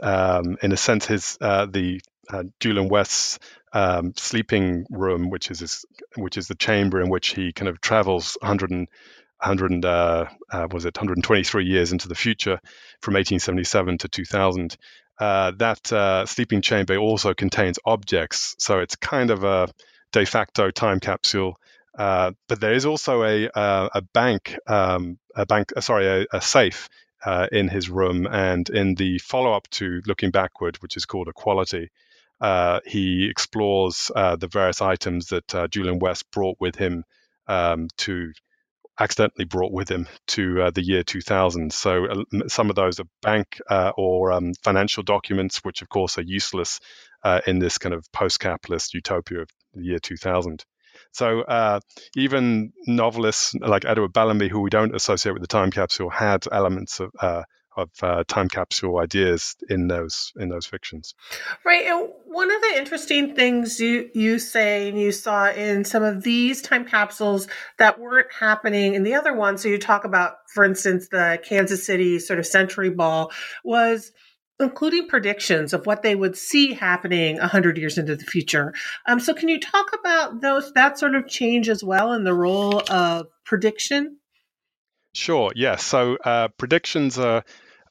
um, 0.01 0.57
in 0.63 0.71
a 0.71 0.77
sense, 0.77 1.05
his 1.05 1.38
uh, 1.39 1.67
the 1.67 2.01
uh, 2.29 2.43
Julian 2.59 2.89
West's 2.89 3.38
um, 3.73 4.13
sleeping 4.15 4.86
room, 4.89 5.29
which 5.29 5.51
is 5.51 5.59
his, 5.59 5.86
which 6.15 6.38
is 6.38 6.47
the 6.47 6.55
chamber 6.55 7.01
in 7.01 7.09
which 7.09 7.29
he 7.29 7.51
kind 7.51 7.67
of 7.67 7.81
travels 7.81 8.38
100 8.41 8.71
and, 8.71 8.88
100 9.39 9.83
uh, 9.83 10.25
uh, 10.51 10.67
was 10.71 10.86
it 10.86 10.95
123 10.95 11.65
years 11.65 11.91
into 11.91 12.07
the 12.07 12.15
future 12.15 12.59
from 13.01 13.15
1877 13.15 13.97
to 13.99 14.07
2000. 14.07 14.77
Uh, 15.19 15.51
that 15.57 15.91
uh, 15.91 16.25
sleeping 16.25 16.62
chamber 16.62 16.95
also 16.97 17.33
contains 17.33 17.77
objects, 17.86 18.55
so 18.59 18.79
it's 18.79 18.95
kind 18.95 19.31
of 19.31 19.43
a 19.43 19.67
de 20.12 20.25
facto 20.25 20.71
time 20.71 20.99
capsule. 20.99 21.55
Uh, 21.97 22.31
but 22.47 22.59
there 22.59 22.73
is 22.73 22.86
also 22.86 23.23
a 23.23 23.47
uh, 23.49 23.89
a 23.93 24.01
bank, 24.01 24.55
um, 24.65 25.19
a 25.36 25.45
bank, 25.45 25.71
sorry, 25.79 26.07
a, 26.07 26.25
a 26.33 26.41
safe 26.41 26.89
in 27.51 27.69
his 27.69 27.89
room, 27.89 28.27
and 28.27 28.69
in 28.69 28.95
the 28.95 29.17
follow 29.19 29.53
up 29.53 29.69
to 29.69 30.01
Looking 30.07 30.31
Backward, 30.31 30.77
which 30.81 30.97
is 30.97 31.05
called 31.05 31.27
Equality, 31.27 31.89
uh, 32.43 32.82
he 32.86 33.29
explores 33.29 34.12
uh, 34.13 34.36
the 34.36 34.49
various 34.49 34.82
items 34.82 35.27
that 35.27 35.56
uh, 35.56 35.65
Julian 35.69 35.97
West 35.99 36.29
brought 36.29 36.58
with 36.60 36.75
him 36.75 37.06
um, 37.47 37.88
to 37.99 38.34
accidentally 38.99 39.45
brought 39.45 39.71
with 39.71 39.89
him 39.89 40.10
to 40.27 40.63
uh, 40.63 40.69
the 40.69 40.84
year 40.84 41.03
2000. 41.03 41.71
So 41.71 42.06
uh, 42.06 42.47
some 42.49 42.69
of 42.69 42.75
those 42.75 42.99
are 42.99 43.06
bank 43.21 43.62
uh, 43.69 43.93
or 43.95 44.34
um, 44.34 44.51
financial 44.62 45.03
documents, 45.03 45.60
which 45.63 45.82
of 45.82 45.88
course 45.88 46.17
are 46.17 46.23
useless 46.23 46.82
in 47.47 47.60
this 47.60 47.77
kind 47.77 47.95
of 47.95 48.06
post-capitalist 48.12 48.93
utopia 48.93 49.43
of 49.43 49.49
the 49.73 49.86
year 49.86 49.99
2000. 49.99 50.65
So 51.13 51.79
even 52.17 52.73
novelists 52.86 53.56
like 53.56 53.86
Edward 53.86 54.12
Bellamy, 54.12 54.49
who 54.49 54.60
we 54.60 54.69
don't 54.69 54.93
associate 54.93 55.32
with 55.32 55.41
the 55.41 55.47
time 55.47 55.71
capsule, 55.71 56.10
had 56.10 56.43
elements 56.51 56.99
of 56.99 57.12
of 57.75 57.89
uh, 58.01 58.23
time 58.27 58.47
capsule 58.49 58.99
ideas 58.99 59.55
in 59.69 59.88
those 59.88 60.31
in 60.38 60.49
those 60.49 60.65
fictions. 60.65 61.15
Right, 61.65 61.86
and 61.86 62.09
one 62.25 62.51
of 62.51 62.62
the 62.62 62.77
interesting 62.77 63.36
things 63.36 63.79
you 63.79 64.09
you 64.13 64.39
say 64.39 64.89
and 64.89 64.99
you 64.99 65.12
saw 65.12 65.49
in 65.49 65.86
some 65.86 66.03
of 66.03 66.23
these 66.23 66.62
time 66.62 66.86
capsules 66.86 67.47
that 67.79 67.99
weren't 67.99 68.31
happening 68.31 68.93
in 68.95 69.03
the 69.03 69.15
other 69.15 69.33
ones. 69.33 69.62
So 69.62 69.69
you 69.69 69.77
talk 69.77 70.05
about, 70.05 70.38
for 70.53 70.63
instance, 70.63 71.09
the 71.09 71.39
Kansas 71.43 71.86
City 71.86 72.19
sort 72.19 72.39
of 72.39 72.45
Century 72.45 72.89
Ball 72.89 73.31
was 73.63 74.12
including 74.59 75.07
predictions 75.07 75.73
of 75.73 75.86
what 75.86 76.03
they 76.03 76.15
would 76.15 76.38
see 76.38 76.73
happening 76.73 77.38
100 77.38 77.77
years 77.77 77.97
into 77.97 78.15
the 78.15 78.23
future. 78.23 78.73
Um, 79.07 79.19
so 79.19 79.33
can 79.33 79.49
you 79.49 79.59
talk 79.59 79.91
about 79.99 80.41
those 80.41 80.71
that 80.73 80.99
sort 80.99 81.15
of 81.15 81.27
change 81.27 81.69
as 81.69 81.83
well 81.83 82.13
in 82.13 82.23
the 82.23 82.33
role 82.33 82.81
of 82.89 83.27
prediction? 83.45 84.17
Sure. 85.13 85.51
Yes. 85.55 85.83
So 85.83 86.17
uh, 86.23 86.47
predictions 86.49 87.19
are 87.19 87.43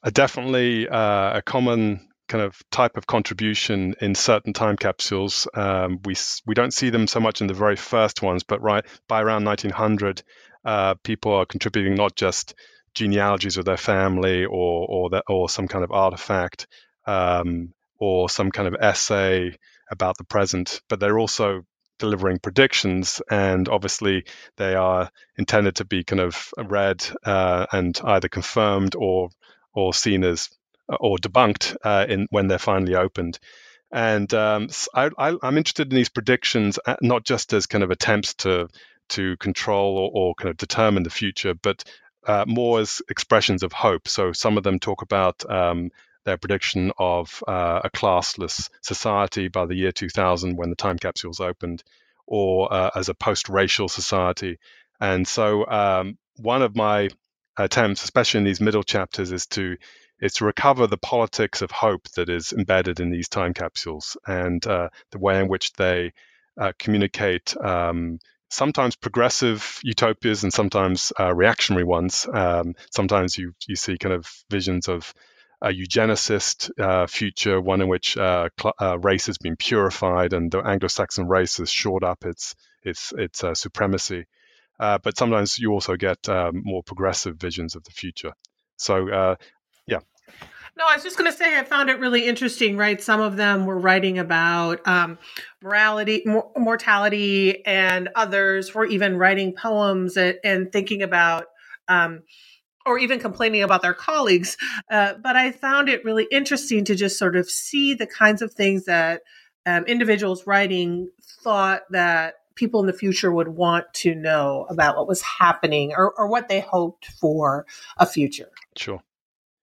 are 0.03 0.11
definitely 0.11 0.87
uh, 0.87 1.37
a 1.37 1.41
common 1.41 2.07
kind 2.27 2.43
of 2.43 2.57
type 2.71 2.97
of 2.97 3.05
contribution 3.05 3.95
in 4.01 4.15
certain 4.15 4.53
time 4.53 4.77
capsules. 4.77 5.47
Um, 5.53 5.99
we 6.03 6.15
we 6.45 6.55
don't 6.55 6.73
see 6.73 6.89
them 6.89 7.07
so 7.07 7.19
much 7.19 7.41
in 7.41 7.47
the 7.47 7.53
very 7.53 7.75
first 7.75 8.21
ones, 8.21 8.43
but 8.43 8.61
right 8.61 8.85
by 9.07 9.21
around 9.21 9.45
1900, 9.45 10.23
uh, 10.65 10.95
people 11.03 11.33
are 11.33 11.45
contributing 11.45 11.95
not 11.95 12.15
just 12.15 12.55
genealogies 12.93 13.57
of 13.57 13.65
their 13.65 13.77
family 13.77 14.45
or 14.45 14.87
or 14.89 15.21
or 15.27 15.49
some 15.49 15.67
kind 15.67 15.83
of 15.83 15.91
artifact 15.91 16.67
um, 17.05 17.73
or 17.99 18.29
some 18.29 18.51
kind 18.51 18.67
of 18.67 18.75
essay 18.79 19.55
about 19.91 20.17
the 20.17 20.23
present, 20.23 20.81
but 20.89 20.99
they're 20.99 21.19
also 21.19 21.65
delivering 21.99 22.39
predictions, 22.39 23.21
and 23.29 23.69
obviously 23.69 24.25
they 24.57 24.75
are 24.75 25.09
intended 25.37 25.75
to 25.75 25.85
be 25.85 26.03
kind 26.03 26.19
of 26.19 26.49
read 26.57 27.05
uh, 27.25 27.65
and 27.71 27.99
either 28.03 28.27
confirmed 28.27 28.95
or 28.95 29.29
or 29.73 29.93
seen 29.93 30.23
as 30.23 30.49
uh, 30.89 30.97
or 30.99 31.17
debunked 31.17 31.75
uh, 31.83 32.05
in 32.07 32.27
when 32.29 32.47
they're 32.47 32.59
finally 32.59 32.95
opened. 32.95 33.39
And 33.91 34.33
um, 34.33 34.69
I, 34.95 35.09
am 35.43 35.57
interested 35.57 35.91
in 35.91 35.95
these 35.95 36.09
predictions 36.09 36.79
uh, 36.85 36.95
not 37.01 37.23
just 37.23 37.53
as 37.53 37.67
kind 37.67 37.83
of 37.83 37.91
attempts 37.91 38.33
to 38.35 38.67
to 39.09 39.37
control 39.37 39.97
or, 39.97 40.11
or 40.13 40.35
kind 40.35 40.49
of 40.49 40.57
determine 40.57 41.03
the 41.03 41.09
future, 41.09 41.53
but 41.53 41.83
uh, 42.25 42.45
more 42.47 42.79
as 42.79 43.01
expressions 43.09 43.63
of 43.63 43.71
hope. 43.71 44.07
So 44.07 44.31
some 44.31 44.57
of 44.57 44.63
them 44.63 44.79
talk 44.79 45.01
about 45.01 45.47
um, 45.49 45.91
their 46.25 46.37
prediction 46.37 46.91
of 46.97 47.43
uh, 47.47 47.81
a 47.83 47.89
classless 47.89 48.69
society 48.81 49.49
by 49.49 49.65
the 49.65 49.75
year 49.75 49.91
2000 49.91 50.55
when 50.55 50.69
the 50.69 50.75
time 50.75 50.97
capsules 50.97 51.39
opened, 51.39 51.83
or 52.25 52.73
uh, 52.73 52.91
as 52.95 53.09
a 53.09 53.13
post-racial 53.13 53.89
society. 53.89 54.57
And 54.99 55.27
so 55.27 55.67
um, 55.67 56.17
one 56.37 56.61
of 56.61 56.75
my 56.75 57.09
attempts, 57.57 58.03
especially 58.03 58.39
in 58.39 58.43
these 58.45 58.61
middle 58.61 58.83
chapters, 58.83 59.31
is 59.31 59.45
to 59.47 59.77
is 60.19 60.33
to 60.33 60.45
recover 60.45 60.87
the 60.87 60.97
politics 60.97 61.61
of 61.61 61.71
hope 61.71 62.07
that 62.11 62.29
is 62.29 62.53
embedded 62.53 62.99
in 62.99 63.11
these 63.11 63.27
time 63.27 63.53
capsules 63.53 64.15
and 64.25 64.65
uh, 64.65 64.87
the 65.11 65.19
way 65.19 65.39
in 65.39 65.49
which 65.49 65.73
they 65.73 66.13
uh, 66.57 66.71
communicate 66.79 67.55
um, 67.57 68.19
sometimes 68.49 68.95
progressive 68.95 69.79
utopias 69.83 70.43
and 70.43 70.53
sometimes 70.53 71.11
uh, 71.19 71.33
reactionary 71.33 71.83
ones. 71.83 72.27
Um, 72.31 72.75
sometimes 72.91 73.37
you 73.37 73.53
you 73.67 73.75
see 73.75 73.97
kind 73.97 74.13
of 74.13 74.31
visions 74.49 74.87
of 74.87 75.13
a 75.61 75.69
eugenicist 75.69 76.71
uh, 76.79 77.07
future, 77.07 77.59
one 77.59 77.81
in 77.81 77.87
which 77.87 78.17
uh, 78.17 78.49
cl- 78.59 78.75
uh, 78.79 78.99
race 78.99 79.27
has 79.27 79.37
been 79.37 79.55
purified 79.55 80.33
and 80.33 80.51
the 80.51 80.59
Anglo-Saxon 80.59 81.27
race 81.27 81.57
has 81.57 81.71
shored 81.71 82.03
up 82.03 82.25
its 82.25 82.55
its 82.83 83.13
its 83.17 83.43
supremacy. 83.59 84.25
Uh, 84.79 84.97
but 85.03 85.17
sometimes 85.17 85.59
you 85.59 85.71
also 85.71 85.95
get 85.95 86.27
um, 86.29 86.61
more 86.63 86.83
progressive 86.83 87.37
visions 87.37 87.75
of 87.75 87.83
the 87.83 87.91
future. 87.91 88.33
So, 88.77 89.09
uh, 89.09 89.35
yeah. 89.87 89.99
No, 90.75 90.85
I 90.89 90.95
was 90.95 91.03
just 91.03 91.17
going 91.17 91.31
to 91.31 91.37
say 91.37 91.57
I 91.57 91.63
found 91.63 91.89
it 91.89 91.99
really 91.99 92.25
interesting. 92.25 92.77
Right, 92.77 93.01
some 93.01 93.21
of 93.21 93.37
them 93.37 93.65
were 93.65 93.77
writing 93.77 94.17
about 94.17 94.85
um, 94.87 95.19
morality, 95.61 96.25
mortality, 96.57 97.63
and 97.65 98.09
others 98.15 98.73
were 98.73 98.85
even 98.85 99.17
writing 99.17 99.53
poems 99.53 100.17
and, 100.17 100.37
and 100.43 100.71
thinking 100.71 101.03
about 101.03 101.45
um, 101.87 102.23
or 102.85 102.97
even 102.97 103.19
complaining 103.19 103.61
about 103.61 103.81
their 103.81 103.93
colleagues. 103.93 104.57
Uh, 104.89 105.13
but 105.21 105.35
I 105.35 105.51
found 105.51 105.89
it 105.89 106.03
really 106.03 106.27
interesting 106.31 106.83
to 106.85 106.95
just 106.95 107.17
sort 107.17 107.35
of 107.35 107.49
see 107.49 107.93
the 107.93 108.07
kinds 108.07 108.41
of 108.41 108.53
things 108.53 108.85
that 108.85 109.21
um, 109.65 109.85
individuals 109.85 110.45
writing 110.45 111.09
thought 111.43 111.83
that 111.91 112.35
people 112.55 112.79
in 112.79 112.87
the 112.87 112.93
future 112.93 113.31
would 113.31 113.47
want 113.47 113.85
to 113.93 114.15
know 114.15 114.65
about 114.69 114.95
what 114.95 115.07
was 115.07 115.21
happening 115.21 115.93
or, 115.95 116.13
or 116.17 116.27
what 116.27 116.49
they 116.49 116.59
hoped 116.59 117.05
for 117.05 117.65
a 117.97 118.05
future. 118.05 118.49
Sure. 118.75 119.01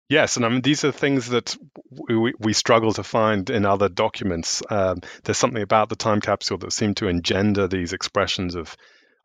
Yes, 0.09 0.37
and 0.37 0.45
I 0.45 0.49
mean 0.49 0.61
these 0.61 0.83
are 0.85 0.91
things 0.91 1.29
that 1.29 1.57
we, 1.89 2.35
we 2.37 2.53
struggle 2.53 2.93
to 2.95 3.05
find 3.05 3.49
in 3.49 3.65
other 3.65 3.89
documents. 3.89 4.61
Um, 4.69 5.03
there's 5.23 5.39
something 5.39 5.63
about 5.63 5.89
the 5.89 5.95
time 5.95 6.21
capsule 6.21 6.59
that 6.59 6.73
seemed 6.73 6.97
to 6.97 7.07
engender 7.07 7.69
these 7.69 7.93
expressions 7.93 8.57
of 8.57 8.77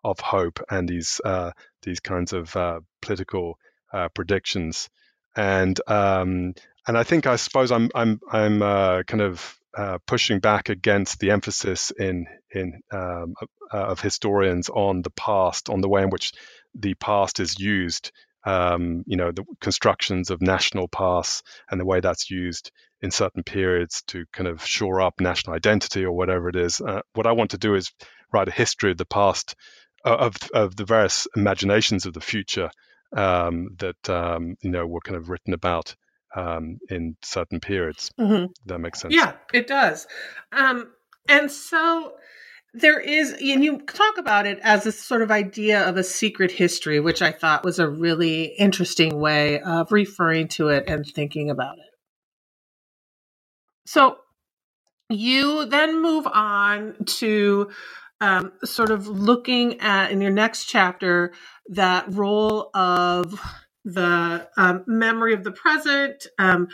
of 0.03 0.19
hope 0.19 0.59
and 0.69 0.87
these 0.87 1.19
uh, 1.25 1.51
these 1.81 1.99
kinds 1.99 2.33
of 2.33 2.55
uh, 2.55 2.81
political 3.01 3.57
uh, 3.91 4.09
predictions, 4.09 4.89
and 5.35 5.79
um, 5.87 6.53
and 6.87 6.97
I 6.97 7.03
think 7.03 7.27
I 7.27 7.35
suppose 7.35 7.71
I'm 7.71 7.89
I'm 7.95 8.19
I'm 8.31 8.61
uh, 8.61 9.03
kind 9.03 9.21
of 9.21 9.57
uh, 9.75 9.97
pushing 10.05 10.39
back 10.39 10.69
against 10.69 11.19
the 11.19 11.31
emphasis 11.31 11.91
in 11.91 12.27
in 12.51 12.81
um, 12.91 13.35
uh, 13.73 13.77
of 13.77 13.99
historians 13.99 14.69
on 14.69 15.01
the 15.01 15.09
past, 15.11 15.69
on 15.69 15.81
the 15.81 15.89
way 15.89 16.03
in 16.03 16.09
which 16.09 16.33
the 16.75 16.93
past 16.95 17.39
is 17.39 17.59
used. 17.59 18.11
Um, 18.45 19.03
you 19.07 19.17
know, 19.17 19.31
the 19.31 19.43
constructions 19.59 20.29
of 20.29 20.39
national 20.39 20.87
pasts 20.87 21.41
and 21.71 21.81
the 21.81 21.85
way 21.85 21.99
that's 21.99 22.29
used 22.29 22.71
in 23.01 23.09
certain 23.09 23.41
periods 23.41 24.03
to 24.07 24.25
kind 24.31 24.47
of 24.47 24.63
shore 24.63 25.01
up 25.01 25.19
national 25.19 25.55
identity 25.55 26.05
or 26.05 26.11
whatever 26.11 26.47
it 26.49 26.55
is. 26.55 26.79
Uh, 26.79 27.01
what 27.15 27.25
I 27.25 27.31
want 27.31 27.51
to 27.51 27.57
do 27.57 27.73
is 27.73 27.91
write 28.31 28.47
a 28.47 28.51
history 28.51 28.91
of 28.91 28.97
the 28.97 29.05
past, 29.05 29.55
uh, 30.05 30.15
of 30.15 30.35
of 30.53 30.75
the 30.75 30.85
various 30.85 31.27
imaginations 31.35 32.05
of 32.05 32.13
the 32.13 32.21
future 32.21 32.69
um, 33.17 33.69
that 33.79 34.09
um, 34.09 34.55
you 34.61 34.69
know 34.69 34.85
were 34.85 35.01
kind 35.01 35.17
of 35.17 35.29
written 35.29 35.53
about 35.53 35.95
um, 36.35 36.77
in 36.89 37.15
certain 37.23 37.59
periods. 37.59 38.11
Mm-hmm. 38.19 38.51
That 38.65 38.79
makes 38.79 39.01
sense. 39.01 39.13
Yeah, 39.13 39.33
it 39.53 39.67
does. 39.67 40.07
Um, 40.51 40.91
and 41.29 41.51
so 41.51 42.13
there 42.73 42.99
is, 42.99 43.31
and 43.31 43.63
you 43.63 43.79
talk 43.81 44.17
about 44.17 44.45
it 44.45 44.59
as 44.61 44.85
a 44.85 44.91
sort 44.91 45.21
of 45.21 45.31
idea 45.31 45.87
of 45.87 45.97
a 45.97 46.03
secret 46.03 46.51
history, 46.51 46.99
which 46.99 47.21
I 47.21 47.31
thought 47.31 47.63
was 47.63 47.79
a 47.79 47.87
really 47.87 48.53
interesting 48.59 49.19
way 49.19 49.61
of 49.61 49.91
referring 49.91 50.49
to 50.49 50.69
it 50.69 50.83
and 50.87 51.05
thinking 51.05 51.49
about 51.49 51.77
it. 51.77 51.85
So 53.85 54.17
you 55.09 55.65
then 55.65 56.01
move 56.01 56.27
on 56.27 56.95
to 57.05 57.69
um, 58.19 58.51
sort 58.63 58.91
of 58.91 59.07
looking 59.07 59.79
at 59.79 60.11
in 60.11 60.19
your 60.19 60.31
next 60.31 60.65
chapter 60.65 61.33
that 61.67 62.05
role 62.13 62.71
of 62.73 63.39
the 63.85 64.49
um, 64.57 64.83
memory 64.87 65.33
of 65.33 65.43
the 65.43 65.51
present. 65.51 66.27
Um, 66.39 66.67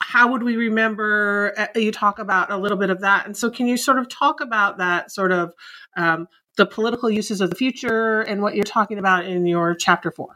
how 0.00 0.32
would 0.32 0.42
we 0.42 0.56
remember? 0.56 1.52
Uh, 1.58 1.78
you 1.78 1.92
talk 1.92 2.18
about 2.20 2.50
a 2.50 2.56
little 2.56 2.78
bit 2.78 2.90
of 2.90 3.00
that. 3.00 3.26
And 3.26 3.36
so, 3.36 3.50
can 3.50 3.66
you 3.66 3.76
sort 3.76 3.98
of 3.98 4.08
talk 4.08 4.40
about 4.40 4.78
that 4.78 5.10
sort 5.10 5.32
of 5.32 5.52
um, 5.96 6.28
the 6.56 6.64
political 6.64 7.10
uses 7.10 7.40
of 7.40 7.50
the 7.50 7.56
future 7.56 8.20
and 8.20 8.40
what 8.40 8.54
you're 8.54 8.64
talking 8.64 8.98
about 8.98 9.26
in 9.26 9.44
your 9.46 9.74
chapter 9.74 10.10
four? 10.10 10.34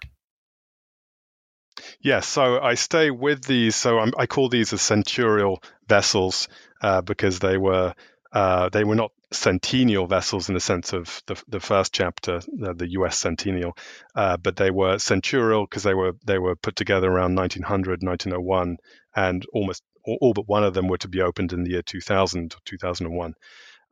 Yes, 1.79 2.03
yeah, 2.03 2.21
so 2.21 2.61
I 2.61 2.75
stay 2.75 3.11
with 3.11 3.45
these. 3.45 3.77
So 3.77 3.99
I'm, 3.99 4.13
i 4.19 4.27
call 4.27 4.49
these 4.49 4.71
the 4.71 4.79
centurial 4.79 5.63
vessels 5.89 6.49
uh, 6.83 7.03
because 7.03 7.39
they 7.39 7.57
were 7.57 7.95
uh, 8.33 8.69
they 8.71 8.85
were 8.85 8.97
not 8.97 9.13
centennial 9.37 10.07
vessels 10.07 10.49
in 10.49 10.55
the 10.55 10.61
sense 10.61 10.93
of 10.93 11.23
the, 11.27 11.43
the 11.49 11.61
first 11.61 11.93
chapter, 11.95 12.41
the, 12.47 12.75
the 12.75 12.91
U.S. 12.93 13.19
centennial, 13.19 13.77
uh, 14.15 14.37
but 14.37 14.57
they 14.57 14.71
were 14.71 14.99
centurial 14.99 15.65
because 15.65 15.83
they 15.83 15.95
were 15.95 16.13
they 16.25 16.39
were 16.39 16.57
put 16.57 16.77
together 16.77 17.09
around 17.11 17.35
1900, 17.37 18.03
1901, 18.03 18.79
and 19.15 19.47
almost 19.53 19.83
all, 20.05 20.19
all, 20.21 20.35
but 20.35 20.49
one 20.49 20.65
of 20.65 20.75
them 20.75 20.89
were 20.89 20.99
to 20.99 21.09
be 21.09 21.21
opened 21.21 21.53
in 21.53 21.65
the 21.65 21.71
year 21.71 21.83
2000 21.83 22.55
or 22.55 22.59
2001. 22.65 23.35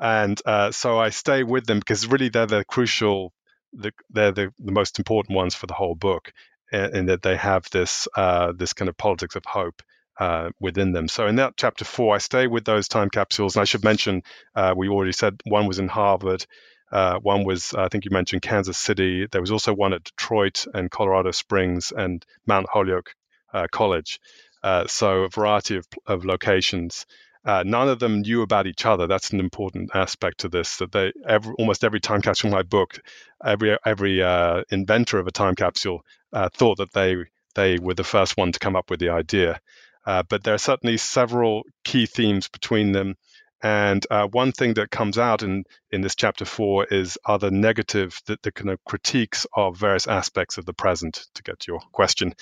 And 0.01 0.41
uh, 0.45 0.73
so 0.73 0.99
I 0.99 1.11
stay 1.11 1.43
with 1.45 1.67
them 1.67 1.79
because 1.79 2.07
really 2.07 2.29
they're 2.29 2.47
the 2.47 2.65
crucial, 2.65 3.33
the, 3.73 3.93
they're 4.11 4.33
the, 4.33 4.53
the 4.59 4.73
most 4.73 4.99
important 4.99 5.37
ones 5.37 5.55
for 5.55 5.67
the 5.67 5.75
whole 5.75 5.95
book, 5.95 6.33
in, 6.73 6.97
in 6.97 7.07
that 7.07 7.23
they 7.23 7.37
have 7.37 7.65
this 7.71 8.09
uh, 8.17 8.53
this 8.57 8.73
kind 8.73 8.89
of 8.89 8.97
politics 8.97 9.37
of 9.37 9.45
hope 9.47 9.83
uh, 10.19 10.51
within 10.61 10.93
them. 10.93 11.09
So 11.09 11.27
in 11.27 11.37
that 11.37 11.55
chapter 11.57 11.85
four, 11.85 12.15
I 12.15 12.19
stay 12.19 12.47
with 12.47 12.65
those 12.65 12.89
time 12.89 13.11
capsules, 13.11 13.57
and 13.57 13.63
I 13.63 13.65
should 13.65 13.85
mention 13.85 14.23
uh, 14.55 14.75
we 14.77 14.89
already 14.89 15.13
said 15.13 15.41
one 15.45 15.67
was 15.67 15.79
in 15.79 15.89
Harvard. 15.89 16.47
Uh, 16.93 17.19
one 17.19 17.45
was, 17.45 17.75
I 17.75 17.89
think 17.89 18.05
you 18.05 18.13
mentioned 18.13 18.43
Kansas 18.43 18.79
City. 18.79 19.27
There 19.31 19.41
was 19.41 19.51
also 19.51 19.75
one 19.75 19.93
at 19.93 20.05
Detroit 20.05 20.67
and 20.75 20.91
Colorado 20.91 21.33
Springs 21.33 21.93
and 21.97 22.25
Mount 22.47 22.67
Holyoke 22.71 23.15
uh, 23.53 23.67
College. 23.73 24.21
Uh, 24.63 24.87
so 24.87 25.25
a 25.25 25.29
variety 25.29 25.77
of, 25.77 25.87
of 26.07 26.25
locations. 26.25 27.07
Uh, 27.45 27.65
none 27.67 27.89
of 27.89 27.99
them 27.99 28.23
knew 28.23 28.43
about 28.43 28.67
each 28.67 28.87
other. 28.87 29.07
That's 29.07 29.31
an 29.31 29.41
important 29.41 29.91
aspect 29.95 30.41
to 30.41 30.49
this. 30.49 30.77
That 30.77 30.93
they 30.93 31.13
every, 31.27 31.53
almost 31.59 31.85
every 31.85 32.01
time 32.01 32.23
capsule 32.23 32.49
in 32.49 32.55
my 32.55 32.63
book, 32.63 33.01
every 33.45 33.77
every 33.85 34.21
inventor 34.71 35.19
of 35.19 35.27
a 35.27 35.33
time 35.33 35.55
capsule 35.55 36.05
thought 36.33 36.79
that 36.79 36.93
they 36.93 37.17
they 37.55 37.79
were 37.79 37.95
the 37.95 38.05
first 38.05 38.37
one 38.37 38.53
to 38.53 38.59
come 38.59 38.77
up 38.77 38.89
with 38.89 39.01
the 39.01 39.11
idea. 39.11 39.61
Uh, 40.07 40.23
but 40.29 40.43
there 40.43 40.55
are 40.55 40.59
certainly 40.59 40.97
several 40.97 41.63
key 41.85 42.07
themes 42.07 42.49
between 42.49 42.93
them. 42.93 43.17
And 43.63 44.07
uh, 44.11 44.27
one 44.27 44.53
thing 44.53 44.75
that 44.75 44.91
comes 44.91 45.17
out 45.17 45.43
in, 45.43 45.65
in 45.91 46.03
this 46.03 46.15
chapter 46.15 46.45
four 46.45 46.85
is 46.85 47.17
other 47.25 47.51
negative, 47.51 48.21
the, 48.27 48.39
the 48.43 48.53
kind 48.53 48.71
of 48.71 48.85
critiques 48.85 49.47
of 49.55 49.79
various 49.79 50.07
aspects 50.07 50.59
of 50.59 50.67
the 50.67 50.75
present, 50.75 51.27
to 51.35 51.43
get 51.43 51.61
to 51.61 51.73
your 51.73 51.81
question. 51.93 52.35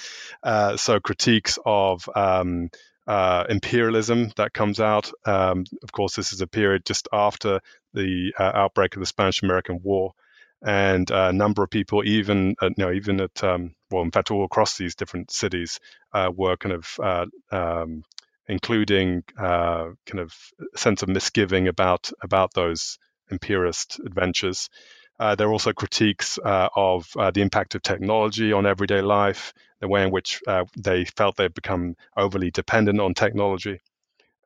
Uh, 0.42 0.76
so, 0.76 0.98
critiques 0.98 1.60
of 1.64 2.08
um, 2.16 2.70
uh, 3.06 3.44
imperialism 3.48 4.32
that 4.36 4.52
comes 4.52 4.80
out. 4.80 5.12
Um, 5.24 5.64
of 5.84 5.92
course, 5.92 6.16
this 6.16 6.32
is 6.32 6.40
a 6.40 6.48
period 6.48 6.84
just 6.84 7.06
after 7.12 7.60
the 7.94 8.32
uh, 8.36 8.50
outbreak 8.54 8.96
of 8.96 9.00
the 9.00 9.06
Spanish 9.06 9.42
American 9.42 9.80
War 9.82 10.14
and 10.64 11.10
a 11.10 11.32
number 11.32 11.62
of 11.62 11.70
people, 11.70 12.04
even 12.04 12.54
uh, 12.60 12.70
you 12.76 12.84
know, 12.84 12.92
even 12.92 13.20
at 13.20 13.42
um, 13.42 13.74
well, 13.90 14.02
in 14.02 14.10
fact, 14.10 14.30
all 14.30 14.44
across 14.44 14.76
these 14.76 14.94
different 14.94 15.30
cities, 15.30 15.80
uh, 16.12 16.30
were 16.34 16.56
kind 16.56 16.74
of 16.74 16.96
uh, 17.02 17.26
um, 17.50 18.02
including 18.46 19.24
uh, 19.38 19.90
kind 20.06 20.20
of 20.20 20.34
sense 20.76 21.02
of 21.02 21.08
misgiving 21.08 21.68
about 21.68 22.10
about 22.22 22.54
those 22.54 22.98
imperialist 23.30 24.00
adventures. 24.04 24.68
Uh, 25.18 25.34
there 25.34 25.48
are 25.48 25.52
also 25.52 25.72
critiques 25.72 26.38
uh, 26.44 26.68
of 26.74 27.06
the 27.14 27.42
impact 27.42 27.74
of 27.74 27.82
technology 27.82 28.52
on 28.52 28.66
everyday 28.66 29.02
life, 29.02 29.52
the 29.80 29.86
way 29.86 30.02
in 30.02 30.10
which 30.10 30.40
they 30.76 31.04
felt 31.04 31.36
they'd 31.36 31.54
become 31.54 31.94
overly 32.16 32.50
dependent 32.50 33.00
on 33.00 33.14
technology 33.14 33.78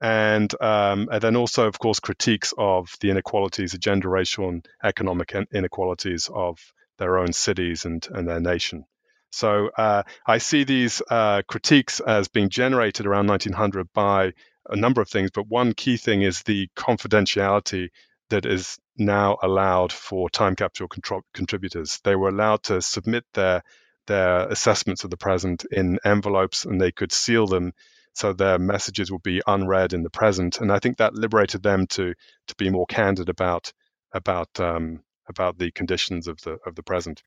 and, 0.03 0.53
um, 0.63 1.09
and 1.13 1.23
then 1.23 1.37
also, 1.37 1.67
of 1.69 1.79
course, 1.79 2.01
critiques 2.01 2.55
of 2.59 2.95
the 3.01 3.11
inequalities, 3.11 3.73
the 3.73 3.79
gender, 3.79 4.11
racial, 4.11 4.49
and 4.49 4.67
economic 4.85 5.35
inequalities 5.55 6.31
of 6.35 6.59
their 6.99 7.19
own 7.19 7.33
cities 7.33 7.85
and, 7.87 8.07
and 8.13 8.29
their 8.29 8.41
nation. 8.41 8.85
So 9.33 9.71
uh, 9.79 10.05
I 10.27 10.39
see 10.39 10.65
these 10.65 11.03
uh, 11.11 11.43
critiques 11.49 12.01
as 12.01 12.29
being 12.29 12.51
generated 12.51 13.07
around 13.07 13.29
1900 13.29 13.93
by 13.95 14.33
a 14.69 14.77
number 14.77 15.03
of 15.03 15.11
things, 15.11 15.31
but 15.33 15.49
one 15.49 15.75
key 15.75 15.99
thing 15.99 16.23
is 16.23 16.43
the 16.43 16.69
confidentiality 16.77 17.91
that 18.31 18.47
is 18.47 18.79
now 18.99 19.39
allowed 19.43 19.93
for 19.93 20.31
time 20.31 20.57
capsule 20.57 20.89
contro- 20.89 21.23
contributors. 21.35 22.01
They 22.05 22.17
were 22.17 22.31
allowed 22.31 22.65
to 22.65 22.83
submit 22.83 23.25
their 23.35 23.63
their 24.07 24.49
assessments 24.49 25.05
of 25.05 25.11
the 25.11 25.19
present 25.19 25.67
in 25.71 25.99
envelopes, 26.05 26.65
and 26.65 26.81
they 26.81 26.93
could 26.93 27.13
seal 27.13 27.47
them 27.47 27.73
so 28.17 28.33
their 28.33 28.59
messages 28.59 29.13
would 29.13 29.23
be 29.23 29.43
unread 29.47 29.93
in 29.93 30.03
the 30.03 30.11
present. 30.11 30.59
And 30.61 30.73
I 30.73 30.79
think 30.79 30.97
that 30.97 31.15
liberated 31.15 31.63
them 31.63 31.87
to 31.89 32.15
to 32.49 32.55
be 32.57 32.71
more 32.71 32.87
candid 32.87 33.29
about 33.29 33.73
about 34.13 34.49
um, 34.59 35.03
about 35.29 35.59
the 35.59 35.71
conditions 35.71 36.27
of 36.27 36.41
the 36.41 36.59
of 36.67 36.75
the 36.75 36.83
present. 36.83 37.23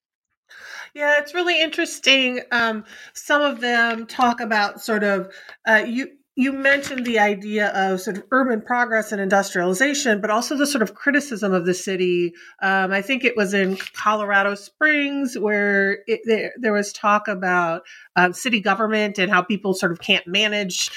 Yeah, 0.95 1.19
it's 1.19 1.35
really 1.35 1.61
interesting. 1.61 2.41
Um, 2.51 2.85
some 3.13 3.43
of 3.43 3.61
them 3.61 4.07
talk 4.07 4.41
about 4.41 4.81
sort 4.81 5.03
of 5.03 5.31
uh, 5.67 5.83
you 5.85 6.09
you 6.39 6.53
mentioned 6.53 7.05
the 7.05 7.19
idea 7.19 7.67
of 7.75 7.99
sort 7.99 8.15
of 8.15 8.23
urban 8.31 8.61
progress 8.61 9.11
and 9.11 9.19
industrialization, 9.19 10.21
but 10.21 10.29
also 10.29 10.55
the 10.55 10.65
sort 10.65 10.81
of 10.81 10.95
criticism 10.95 11.53
of 11.53 11.65
the 11.65 11.73
city. 11.73 12.33
Um, 12.61 12.93
I 12.93 13.01
think 13.01 13.25
it 13.25 13.35
was 13.35 13.53
in 13.53 13.75
Colorado 13.91 14.55
Springs 14.55 15.37
where 15.37 15.99
it, 16.07 16.21
there, 16.23 16.53
there, 16.57 16.71
was 16.71 16.93
talk 16.93 17.27
about 17.27 17.81
uh, 18.15 18.31
city 18.31 18.61
government 18.61 19.19
and 19.19 19.29
how 19.29 19.41
people 19.41 19.73
sort 19.73 19.91
of 19.91 19.99
can't 19.99 20.25
manage 20.27 20.89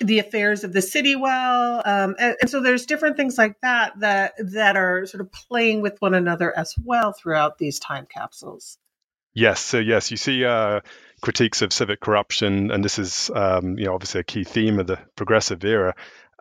the 0.00 0.18
affairs 0.18 0.64
of 0.64 0.72
the 0.72 0.82
city 0.82 1.14
well, 1.14 1.80
um, 1.86 2.16
and, 2.18 2.34
and 2.40 2.50
so 2.50 2.60
there's 2.60 2.84
different 2.84 3.16
things 3.16 3.38
like 3.38 3.54
that 3.60 3.92
that 4.00 4.32
that 4.38 4.76
are 4.76 5.06
sort 5.06 5.20
of 5.20 5.30
playing 5.30 5.82
with 5.82 5.96
one 6.00 6.14
another 6.14 6.52
as 6.58 6.74
well 6.82 7.12
throughout 7.12 7.58
these 7.58 7.78
time 7.78 8.08
capsules. 8.12 8.76
Yes, 9.34 9.60
so 9.60 9.78
yes, 9.78 10.10
you 10.10 10.16
see 10.16 10.44
uh, 10.44 10.80
critiques 11.24 11.62
of 11.62 11.72
civic 11.72 12.00
corruption, 12.00 12.70
and 12.70 12.84
this 12.84 12.98
is 12.98 13.30
um, 13.34 13.78
you 13.78 13.86
know 13.86 13.94
obviously 13.94 14.20
a 14.20 14.24
key 14.24 14.44
theme 14.44 14.78
of 14.78 14.86
the 14.86 14.98
progressive 15.16 15.64
era. 15.64 15.94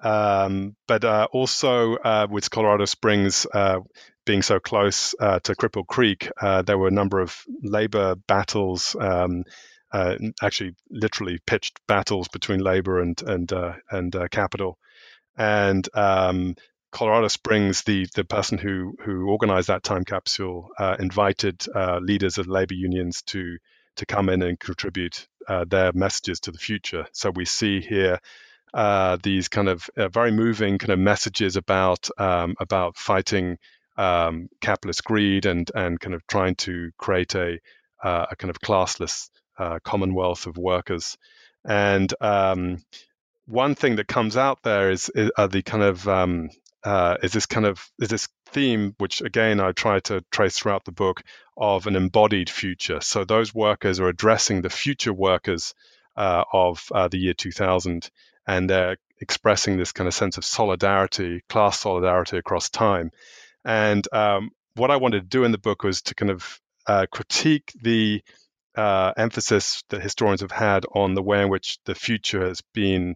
Um, 0.03 0.75
but 0.89 1.05
uh, 1.05 1.27
also 1.31 1.95
uh, 1.95 2.27
with 2.29 2.51
Colorado 2.51 2.83
Springs 2.83 3.47
uh, 3.53 3.79
being 4.25 4.41
so 4.41 4.59
close 4.59 5.15
uh, 5.17 5.39
to 5.39 5.55
Cripple 5.55 5.87
Creek, 5.87 6.29
uh, 6.41 6.63
there 6.63 6.77
were 6.77 6.89
a 6.89 6.99
number 6.99 7.21
of 7.21 7.33
labor 7.61 8.15
battles. 8.15 8.95
Um, 8.99 9.45
uh, 9.93 10.17
actually 10.41 10.75
literally 10.89 11.37
pitched 11.45 11.79
battles 11.87 12.27
between 12.27 12.59
labor 12.59 12.99
and 12.99 13.21
and 13.21 13.53
and 13.89 14.13
capital. 14.31 14.77
And 15.37 15.87
um, 15.93 16.55
Colorado 16.91 17.29
Springs, 17.29 17.83
the 17.83 18.07
the 18.15 18.25
person 18.25 18.57
who 18.57 18.97
who 19.05 19.29
organized 19.29 19.69
that 19.69 19.83
time 19.83 20.03
capsule, 20.03 20.71
invited 20.99 21.63
leaders 22.01 22.37
of 22.37 22.47
labor 22.47 22.73
unions 22.73 23.21
to 23.27 23.57
to 23.97 24.06
come 24.06 24.29
in 24.29 24.41
and 24.41 24.60
contribute 24.60 25.27
uh, 25.47 25.65
their 25.67 25.91
messages 25.93 26.39
to 26.41 26.51
the 26.51 26.58
future. 26.58 27.06
So 27.13 27.32
we 27.32 27.45
see 27.45 27.82
here 27.82 28.19
uh, 28.73 29.17
these 29.21 29.49
kind 29.49 29.69
of 29.69 29.89
uh, 29.97 30.08
very 30.08 30.32
moving 30.32 30.77
kind 30.77 30.91
of 30.91 30.99
messages 30.99 31.56
about 31.56 32.10
um, 32.17 32.56
about 32.60 32.97
fighting 32.97 33.58
um, 33.97 34.49
capitalist 34.62 35.03
greed 35.03 35.45
and 35.45 35.69
and 35.75 35.99
kind 35.99 36.15
of 36.15 36.25
trying 36.27 36.56
to 36.56 36.91
create 36.97 37.36
a 37.36 37.60
uh, 38.03 38.25
a 38.32 38.36
kind 38.36 38.49
of 38.49 38.60
classless 38.60 39.29
commonwealth 39.84 40.47
of 40.47 40.58
workers. 40.58 41.15
And 41.65 42.13
um, 42.19 42.84
one 43.45 43.75
thing 43.75 43.97
that 43.97 44.08
comes 44.08 44.38
out 44.38 44.63
there 44.63 44.91
is, 44.91 45.10
is 45.13 45.32
are 45.38 45.47
the 45.47 45.62
kind 45.62 45.84
of 45.84 46.08
um, 46.08 46.49
uh, 46.84 47.17
is 47.23 47.32
this 47.32 47.45
kind 47.45 47.65
of 47.65 47.86
is 47.99 48.10
this 48.10 48.27
theme 48.53 48.95
which 48.97 49.21
again 49.21 49.59
I 49.59 49.71
try 49.71 49.99
to 50.01 50.23
trace 50.31 50.57
throughout 50.57 50.85
the 50.85 50.91
book 50.91 51.23
of 51.57 51.87
an 51.87 51.95
embodied 51.95 52.49
future. 52.49 53.01
So 53.01 53.25
those 53.25 53.53
workers 53.53 53.99
are 53.99 54.07
addressing 54.07 54.61
the 54.61 54.69
future 54.69 55.13
workers 55.13 55.73
uh, 56.15 56.43
of 56.51 56.87
uh, 56.93 57.07
the 57.07 57.17
year 57.17 57.33
2000, 57.33 58.09
and 58.47 58.69
they're 58.69 58.97
expressing 59.19 59.77
this 59.77 59.91
kind 59.91 60.07
of 60.07 60.13
sense 60.13 60.37
of 60.37 60.45
solidarity, 60.45 61.41
class 61.49 61.79
solidarity 61.79 62.37
across 62.37 62.69
time. 62.69 63.11
And 63.65 64.07
um, 64.13 64.51
what 64.75 64.91
I 64.91 64.97
wanted 64.97 65.21
to 65.21 65.27
do 65.27 65.43
in 65.43 65.51
the 65.51 65.57
book 65.57 65.83
was 65.83 66.01
to 66.03 66.15
kind 66.15 66.31
of 66.31 66.59
uh, 66.87 67.05
critique 67.11 67.71
the 67.81 68.21
uh, 68.75 69.13
emphasis 69.15 69.83
that 69.89 70.01
historians 70.01 70.41
have 70.41 70.51
had 70.51 70.85
on 70.93 71.13
the 71.13 71.21
way 71.21 71.41
in 71.41 71.49
which 71.49 71.77
the 71.85 71.95
future 71.95 72.45
has 72.45 72.61
been 72.73 73.15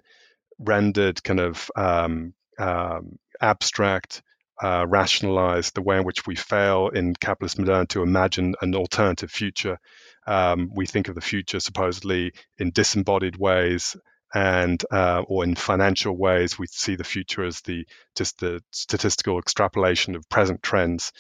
rendered 0.60 1.24
kind 1.24 1.40
of 1.40 1.70
um, 1.76 2.34
um, 2.58 3.18
abstract, 3.42 4.22
uh, 4.62 4.86
rationalize 4.88 5.72
the 5.72 5.82
way 5.82 5.98
in 5.98 6.04
which 6.04 6.26
we 6.26 6.36
fail 6.36 6.90
in 6.90 7.14
capitalist 7.14 7.60
modernity 7.60 7.94
to 7.94 8.04
imagine 8.04 8.56
an 8.62 8.76
alternative 8.76 9.32
future. 9.32 9.78
Um, 10.26 10.72
we 10.74 10.86
think 10.86 11.08
of 11.08 11.16
the 11.16 11.22
future 11.22 11.60
supposedly 11.60 12.34
in 12.58 12.72
disembodied 12.72 13.38
ways 13.38 13.96
and 14.34 14.84
uh, 14.92 15.24
or 15.28 15.44
in 15.44 15.56
financial 15.56 16.18
ways. 16.18 16.60
We 16.60 16.68
see 16.68 16.96
the 16.96 17.04
future 17.04 17.46
as 17.46 17.62
the 17.62 17.86
just 18.16 18.40
the 18.40 18.62
statistical 18.72 19.40
extrapolation 19.40 20.16
of 20.16 20.28
present 20.30 20.62
trends. 20.64 21.12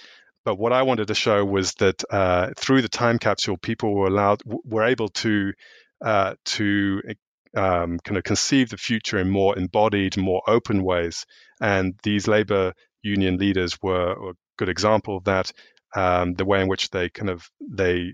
But 0.43 0.57
what 0.57 0.73
I 0.73 0.83
wanted 0.83 1.07
to 1.07 1.15
show 1.15 1.43
was 1.43 1.73
that 1.75 2.03
uh, 2.09 2.51
through 2.57 2.81
the 2.81 2.89
time 2.89 3.19
capsule, 3.19 3.57
people 3.57 3.93
were 3.93 4.07
allowed 4.07 4.41
were 4.45 4.85
able 4.85 5.09
to 5.09 5.53
uh, 6.03 6.35
to 6.45 7.01
um, 7.55 7.99
kind 7.99 8.17
of 8.17 8.23
conceive 8.23 8.69
the 8.69 8.77
future 8.77 9.17
in 9.17 9.29
more 9.29 9.57
embodied, 9.57 10.17
more 10.17 10.41
open 10.47 10.83
ways. 10.83 11.25
And 11.59 11.95
these 12.03 12.27
labor 12.27 12.73
union 13.01 13.37
leaders 13.37 13.77
were 13.81 14.11
a 14.31 14.33
good 14.57 14.69
example 14.69 15.17
of 15.17 15.25
that. 15.25 15.51
Um, 15.95 16.33
the 16.33 16.45
way 16.45 16.61
in 16.61 16.67
which 16.67 16.89
they 16.89 17.09
kind 17.09 17.29
of 17.29 17.49
they 17.61 18.13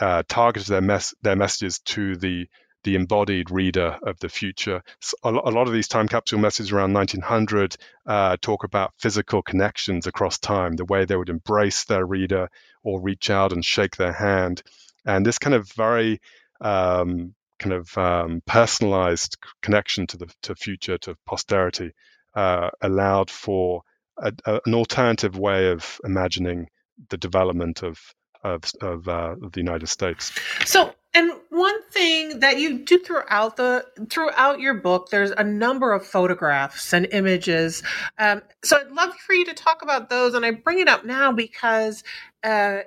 uh, 0.00 0.22
targeted 0.28 0.68
their 0.68 0.80
mess 0.80 1.14
their 1.22 1.36
messages 1.36 1.78
to 1.80 2.16
the 2.16 2.48
the 2.84 2.96
embodied 2.96 3.50
reader 3.50 3.98
of 4.02 4.18
the 4.18 4.28
future. 4.28 4.82
So 5.00 5.16
a, 5.22 5.30
lot 5.30 5.68
of 5.68 5.72
these 5.72 5.86
time 5.88 6.08
capsule 6.08 6.40
messages 6.40 6.72
around 6.72 6.92
1900 6.92 7.76
uh, 8.06 8.36
talk 8.40 8.64
about 8.64 8.92
physical 8.98 9.40
connections 9.42 10.06
across 10.06 10.38
time, 10.38 10.74
the 10.74 10.84
way 10.84 11.04
they 11.04 11.16
would 11.16 11.28
embrace 11.28 11.84
their 11.84 12.04
reader 12.04 12.48
or 12.82 13.00
reach 13.00 13.30
out 13.30 13.52
and 13.52 13.64
shake 13.64 13.96
their 13.96 14.12
hand. 14.12 14.62
And 15.04 15.24
this 15.24 15.38
kind 15.38 15.54
of 15.54 15.70
very 15.72 16.20
um, 16.60 17.34
kind 17.58 17.72
of 17.72 17.96
um, 17.96 18.42
personalized 18.46 19.36
connection 19.62 20.06
to 20.08 20.16
the 20.16 20.34
to 20.42 20.56
future 20.56 20.98
to 20.98 21.16
posterity 21.24 21.92
uh, 22.34 22.70
allowed 22.80 23.30
for 23.30 23.82
a, 24.18 24.32
a, 24.46 24.60
an 24.66 24.74
alternative 24.74 25.38
way 25.38 25.68
of 25.68 26.00
imagining 26.04 26.68
the 27.10 27.16
development 27.16 27.82
of 27.82 27.98
of, 28.44 28.64
of, 28.80 29.06
uh, 29.06 29.36
the 29.52 29.60
United 29.60 29.86
States. 29.86 30.32
So, 30.64 30.92
and 31.14 31.30
one 31.50 31.80
thing 31.90 32.40
that 32.40 32.58
you 32.58 32.78
do 32.78 32.98
throughout 32.98 33.56
the 33.56 33.86
throughout 34.10 34.58
your 34.60 34.74
book, 34.74 35.10
there's 35.10 35.30
a 35.30 35.44
number 35.44 35.92
of 35.92 36.04
photographs 36.04 36.92
and 36.92 37.06
images. 37.12 37.82
Um, 38.18 38.42
so, 38.64 38.78
I'd 38.80 38.90
love 38.90 39.14
for 39.14 39.34
you 39.34 39.44
to 39.44 39.54
talk 39.54 39.82
about 39.82 40.10
those, 40.10 40.34
and 40.34 40.44
I 40.44 40.52
bring 40.52 40.80
it 40.80 40.88
up 40.88 41.04
now 41.04 41.32
because. 41.32 42.02
Uh, 42.42 42.80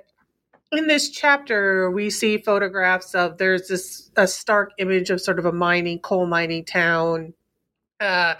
in 0.72 0.88
this 0.88 1.10
chapter, 1.10 1.92
we 1.92 2.10
see 2.10 2.38
photographs 2.38 3.14
of 3.14 3.38
there's 3.38 3.68
this 3.68 4.10
a 4.16 4.26
stark 4.26 4.72
image 4.78 5.10
of 5.10 5.20
sort 5.20 5.38
of 5.38 5.46
a 5.46 5.52
mining, 5.52 6.00
coal 6.00 6.26
mining 6.26 6.64
town, 6.64 7.34
uh, 8.00 8.34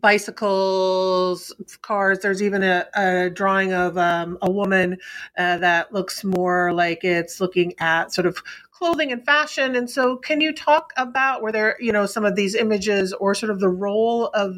bicycles, 0.00 1.52
cars. 1.82 2.20
There's 2.20 2.42
even 2.42 2.62
a, 2.62 2.86
a 2.94 3.30
drawing 3.30 3.72
of 3.72 3.96
um, 3.96 4.38
a 4.42 4.50
woman 4.50 4.98
uh, 5.36 5.58
that 5.58 5.92
looks 5.92 6.24
more 6.24 6.72
like 6.72 7.04
it's 7.04 7.40
looking 7.40 7.74
at 7.80 8.12
sort 8.12 8.26
of 8.26 8.42
clothing 8.70 9.10
and 9.12 9.24
fashion. 9.24 9.74
And 9.74 9.88
so, 9.88 10.16
can 10.16 10.40
you 10.40 10.52
talk 10.52 10.92
about 10.96 11.42
were 11.42 11.52
there, 11.52 11.76
you 11.80 11.92
know, 11.92 12.06
some 12.06 12.24
of 12.24 12.36
these 12.36 12.54
images 12.54 13.12
or 13.12 13.34
sort 13.34 13.50
of 13.50 13.60
the 13.60 13.68
role 13.68 14.26
of 14.26 14.54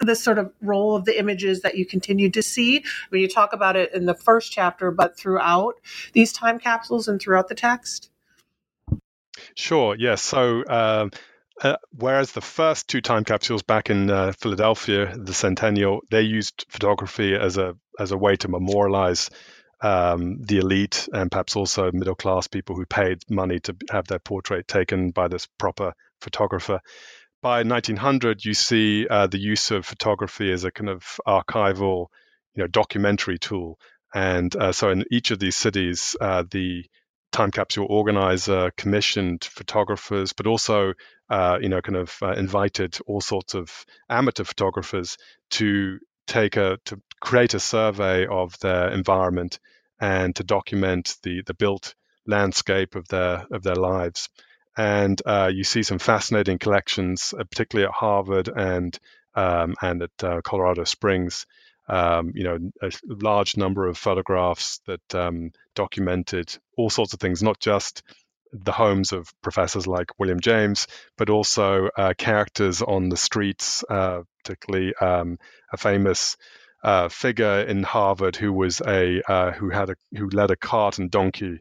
the 0.00 0.14
sort 0.14 0.38
of 0.38 0.52
role 0.60 0.94
of 0.94 1.06
the 1.06 1.18
images 1.18 1.62
that 1.62 1.76
you 1.76 1.86
continue 1.86 2.30
to 2.30 2.42
see 2.42 2.84
when 3.08 3.20
you 3.20 3.28
talk 3.28 3.52
about 3.52 3.76
it 3.76 3.92
in 3.94 4.04
the 4.04 4.14
first 4.14 4.52
chapter, 4.52 4.90
but 4.90 5.16
throughout 5.16 5.74
these 6.12 6.32
time 6.32 6.58
capsules 6.58 7.08
and 7.08 7.20
throughout 7.20 7.48
the 7.48 7.54
text? 7.54 8.10
Sure. 9.54 9.96
Yes. 9.98 10.22
So. 10.22 10.64
Um, 10.68 11.10
uh, 11.62 11.76
whereas 11.92 12.32
the 12.32 12.40
first 12.40 12.88
two 12.88 13.00
time 13.00 13.24
capsules 13.24 13.62
back 13.62 13.90
in 13.90 14.10
uh, 14.10 14.32
Philadelphia, 14.32 15.14
the 15.16 15.34
Centennial, 15.34 16.00
they 16.10 16.22
used 16.22 16.66
photography 16.68 17.34
as 17.34 17.56
a 17.56 17.76
as 17.98 18.12
a 18.12 18.16
way 18.18 18.36
to 18.36 18.48
memorialize 18.48 19.30
um, 19.80 20.42
the 20.42 20.58
elite 20.58 21.08
and 21.12 21.30
perhaps 21.30 21.56
also 21.56 21.90
middle 21.92 22.14
class 22.14 22.46
people 22.46 22.76
who 22.76 22.86
paid 22.86 23.18
money 23.30 23.60
to 23.60 23.76
have 23.90 24.06
their 24.06 24.18
portrait 24.18 24.68
taken 24.68 25.10
by 25.10 25.28
this 25.28 25.46
proper 25.58 25.94
photographer 26.20 26.80
by 27.42 27.62
1900, 27.62 28.44
you 28.44 28.54
see 28.54 29.06
uh, 29.08 29.26
the 29.28 29.38
use 29.38 29.70
of 29.70 29.86
photography 29.86 30.50
as 30.50 30.64
a 30.64 30.70
kind 30.72 30.90
of 30.90 31.04
archival, 31.26 32.06
you 32.54 32.62
know, 32.62 32.66
documentary 32.66 33.38
tool. 33.38 33.78
And 34.14 34.54
uh, 34.56 34.72
so, 34.72 34.90
in 34.90 35.04
each 35.12 35.30
of 35.30 35.38
these 35.38 35.56
cities, 35.56 36.16
uh, 36.20 36.44
the 36.50 36.84
time 37.32 37.52
capsule 37.52 37.86
organizer 37.88 38.72
commissioned 38.76 39.44
photographers, 39.44 40.32
but 40.32 40.46
also, 40.46 40.94
uh, 41.30 41.58
you 41.60 41.68
know, 41.68 41.80
kind 41.80 41.96
of 41.96 42.16
uh, 42.22 42.32
invited 42.32 42.98
all 43.06 43.20
sorts 43.20 43.54
of 43.54 43.84
amateur 44.08 44.44
photographers 44.44 45.16
to 45.50 45.98
take 46.26 46.56
a 46.56 46.78
to 46.86 47.00
create 47.20 47.54
a 47.54 47.60
survey 47.60 48.26
of 48.26 48.58
their 48.60 48.90
environment 48.90 49.58
and 50.00 50.36
to 50.36 50.44
document 50.44 51.16
the 51.22 51.42
the 51.46 51.54
built 51.54 51.94
landscape 52.26 52.96
of 52.96 53.06
their 53.08 53.46
of 53.50 53.62
their 53.62 53.76
lives 53.76 54.28
and 54.76 55.20
uh, 55.24 55.50
you 55.52 55.64
see 55.64 55.82
some 55.82 55.98
fascinating 55.98 56.58
collections, 56.58 57.32
uh, 57.38 57.44
particularly 57.44 57.86
at 57.86 57.94
Harvard 57.94 58.48
and 58.48 58.98
um, 59.34 59.74
and 59.82 60.02
at 60.02 60.24
uh, 60.24 60.40
Colorado 60.42 60.84
Springs. 60.84 61.46
Um, 61.88 62.32
you 62.34 62.42
know, 62.44 62.58
a 62.82 62.90
large 63.06 63.56
number 63.56 63.86
of 63.86 63.96
photographs 63.96 64.80
that 64.86 65.14
um, 65.14 65.52
documented 65.76 66.56
all 66.76 66.90
sorts 66.90 67.12
of 67.12 67.20
things, 67.20 67.44
not 67.44 67.60
just 67.60 68.02
the 68.52 68.72
homes 68.72 69.12
of 69.12 69.28
professors 69.42 69.86
like 69.86 70.18
William 70.18 70.40
James, 70.40 70.86
but 71.16 71.30
also 71.30 71.88
uh, 71.96 72.14
characters 72.16 72.82
on 72.82 73.08
the 73.08 73.16
streets, 73.16 73.84
uh, 73.88 74.22
particularly 74.44 74.94
um, 74.96 75.38
a 75.72 75.76
famous 75.76 76.36
uh, 76.84 77.08
figure 77.08 77.62
in 77.62 77.82
Harvard 77.82 78.36
who 78.36 78.52
was 78.52 78.80
a 78.80 79.22
who 79.56 79.70
had 79.70 79.90
a 79.90 79.96
who 80.16 80.28
led 80.28 80.50
a 80.50 80.56
cart 80.56 80.98
and 80.98 81.10
donkey 81.10 81.60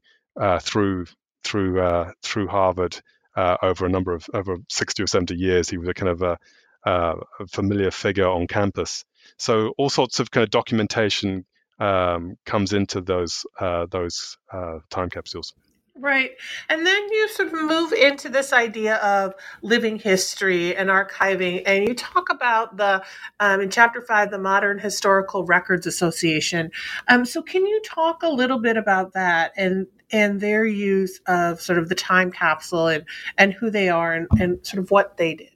through 0.61 1.05
through 1.45 1.79
uh, 1.79 2.11
through 2.21 2.47
Harvard 2.47 2.99
uh, 3.35 3.57
over 3.61 3.85
a 3.85 3.89
number 3.89 4.13
of 4.13 4.25
over 4.33 4.57
60 4.69 5.03
or 5.03 5.07
70 5.07 5.35
years. 5.35 5.69
He 5.69 5.77
was 5.77 5.87
a 5.87 5.93
kind 5.93 6.09
of 6.09 6.21
a, 6.21 6.37
uh, 6.85 7.15
a 7.39 7.47
familiar 7.47 7.91
figure 7.91 8.27
on 8.27 8.47
campus. 8.47 9.05
So 9.37 9.73
all 9.77 9.89
sorts 9.89 10.19
of 10.19 10.31
kind 10.31 10.43
of 10.43 10.49
documentation 10.49 11.45
um, 11.79 12.35
comes 12.45 12.73
into 12.73 13.01
those 13.01 13.45
uh, 13.59 13.85
those 13.89 14.37
uh, 14.51 14.79
time 14.89 15.09
capsules. 15.09 15.53
Right. 15.97 16.31
And 16.67 16.85
then 16.85 17.09
you 17.09 17.29
sort 17.29 17.47
of 17.47 17.53
move 17.53 17.93
into 17.93 18.27
this 18.27 18.51
idea 18.51 18.95
of 18.97 19.33
living 19.61 19.97
history 19.97 20.75
and 20.75 20.89
archiving. 20.89 21.63
And 21.65 21.87
you 21.87 21.95
talk 21.95 22.29
about 22.29 22.75
the, 22.75 23.01
um, 23.39 23.61
in 23.61 23.69
chapter 23.69 24.01
five, 24.01 24.29
the 24.29 24.37
Modern 24.37 24.77
Historical 24.77 25.45
Records 25.45 25.87
Association. 25.87 26.71
Um, 27.07 27.23
so, 27.23 27.41
can 27.41 27.65
you 27.65 27.81
talk 27.85 28.23
a 28.23 28.29
little 28.29 28.59
bit 28.59 28.75
about 28.75 29.13
that 29.13 29.53
and, 29.55 29.87
and 30.11 30.41
their 30.41 30.65
use 30.65 31.21
of 31.27 31.61
sort 31.61 31.79
of 31.79 31.87
the 31.87 31.95
time 31.95 32.29
capsule 32.29 32.87
and, 32.87 33.05
and 33.37 33.53
who 33.53 33.69
they 33.69 33.87
are 33.87 34.13
and, 34.13 34.27
and 34.37 34.67
sort 34.67 34.83
of 34.83 34.91
what 34.91 35.15
they 35.15 35.35
did? 35.35 35.49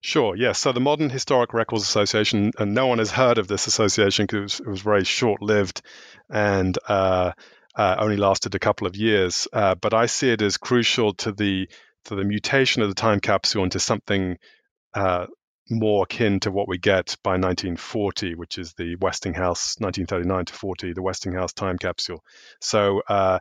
Sure, 0.00 0.36
yes. 0.36 0.58
So 0.60 0.72
the 0.72 0.80
Modern 0.80 1.10
Historic 1.10 1.52
Records 1.52 1.82
Association, 1.82 2.52
and 2.58 2.72
no 2.72 2.86
one 2.86 2.98
has 2.98 3.10
heard 3.10 3.36
of 3.36 3.46
this 3.46 3.66
association 3.66 4.24
because 4.24 4.38
it 4.38 4.42
was, 4.42 4.60
it 4.60 4.68
was 4.68 4.80
very 4.80 5.04
short 5.04 5.42
lived. 5.42 5.82
And 6.30 6.78
uh, 6.86 7.32
uh, 7.78 7.96
only 8.00 8.16
lasted 8.16 8.54
a 8.54 8.58
couple 8.58 8.86
of 8.86 8.96
years. 8.96 9.46
Uh, 9.52 9.76
but 9.76 9.94
I 9.94 10.06
see 10.06 10.30
it 10.30 10.42
as 10.42 10.56
crucial 10.56 11.14
to 11.14 11.32
the 11.32 11.68
to 12.06 12.16
the 12.16 12.24
mutation 12.24 12.82
of 12.82 12.88
the 12.88 12.94
time 12.94 13.20
capsule 13.20 13.64
into 13.64 13.78
something 13.78 14.38
uh, 14.94 15.26
more 15.70 16.04
akin 16.04 16.40
to 16.40 16.50
what 16.50 16.68
we 16.68 16.78
get 16.78 17.16
by 17.22 17.32
1940, 17.32 18.34
which 18.34 18.58
is 18.58 18.72
the 18.74 18.96
Westinghouse 18.96 19.76
1939 19.78 20.46
to 20.46 20.52
40, 20.54 20.92
the 20.94 21.02
Westinghouse 21.02 21.52
time 21.52 21.78
capsule. 21.78 22.24
So 22.60 23.02
uh, 23.08 23.38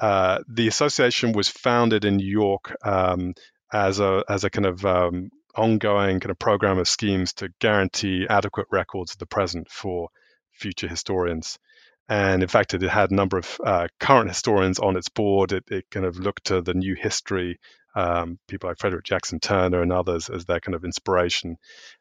uh, 0.00 0.38
the 0.48 0.68
association 0.68 1.32
was 1.32 1.48
founded 1.48 2.04
in 2.04 2.16
New 2.16 2.30
York 2.30 2.74
um, 2.84 3.34
as 3.72 4.00
a 4.00 4.24
as 4.28 4.44
a 4.44 4.50
kind 4.50 4.66
of 4.66 4.84
um, 4.84 5.30
ongoing 5.54 6.20
kind 6.20 6.30
of 6.30 6.38
program 6.38 6.78
of 6.78 6.88
schemes 6.88 7.34
to 7.34 7.50
guarantee 7.60 8.26
adequate 8.28 8.66
records 8.70 9.12
of 9.12 9.18
the 9.18 9.26
present 9.26 9.70
for 9.70 10.08
future 10.52 10.88
historians. 10.88 11.58
And 12.08 12.42
in 12.42 12.48
fact, 12.48 12.74
it 12.74 12.82
had 12.82 13.10
a 13.10 13.14
number 13.14 13.38
of 13.38 13.60
uh, 13.64 13.88
current 13.98 14.28
historians 14.28 14.78
on 14.78 14.96
its 14.96 15.08
board. 15.08 15.52
It, 15.52 15.64
it, 15.68 15.90
kind 15.90 16.06
of 16.06 16.18
looked 16.18 16.46
to 16.46 16.62
the 16.62 16.74
new 16.74 16.94
history, 16.94 17.58
um, 17.96 18.38
people 18.46 18.68
like 18.68 18.78
Frederick 18.78 19.04
Jackson 19.04 19.40
Turner 19.40 19.82
and 19.82 19.92
others, 19.92 20.30
as 20.30 20.44
their 20.44 20.60
kind 20.60 20.74
of 20.74 20.84
inspiration. 20.84 21.56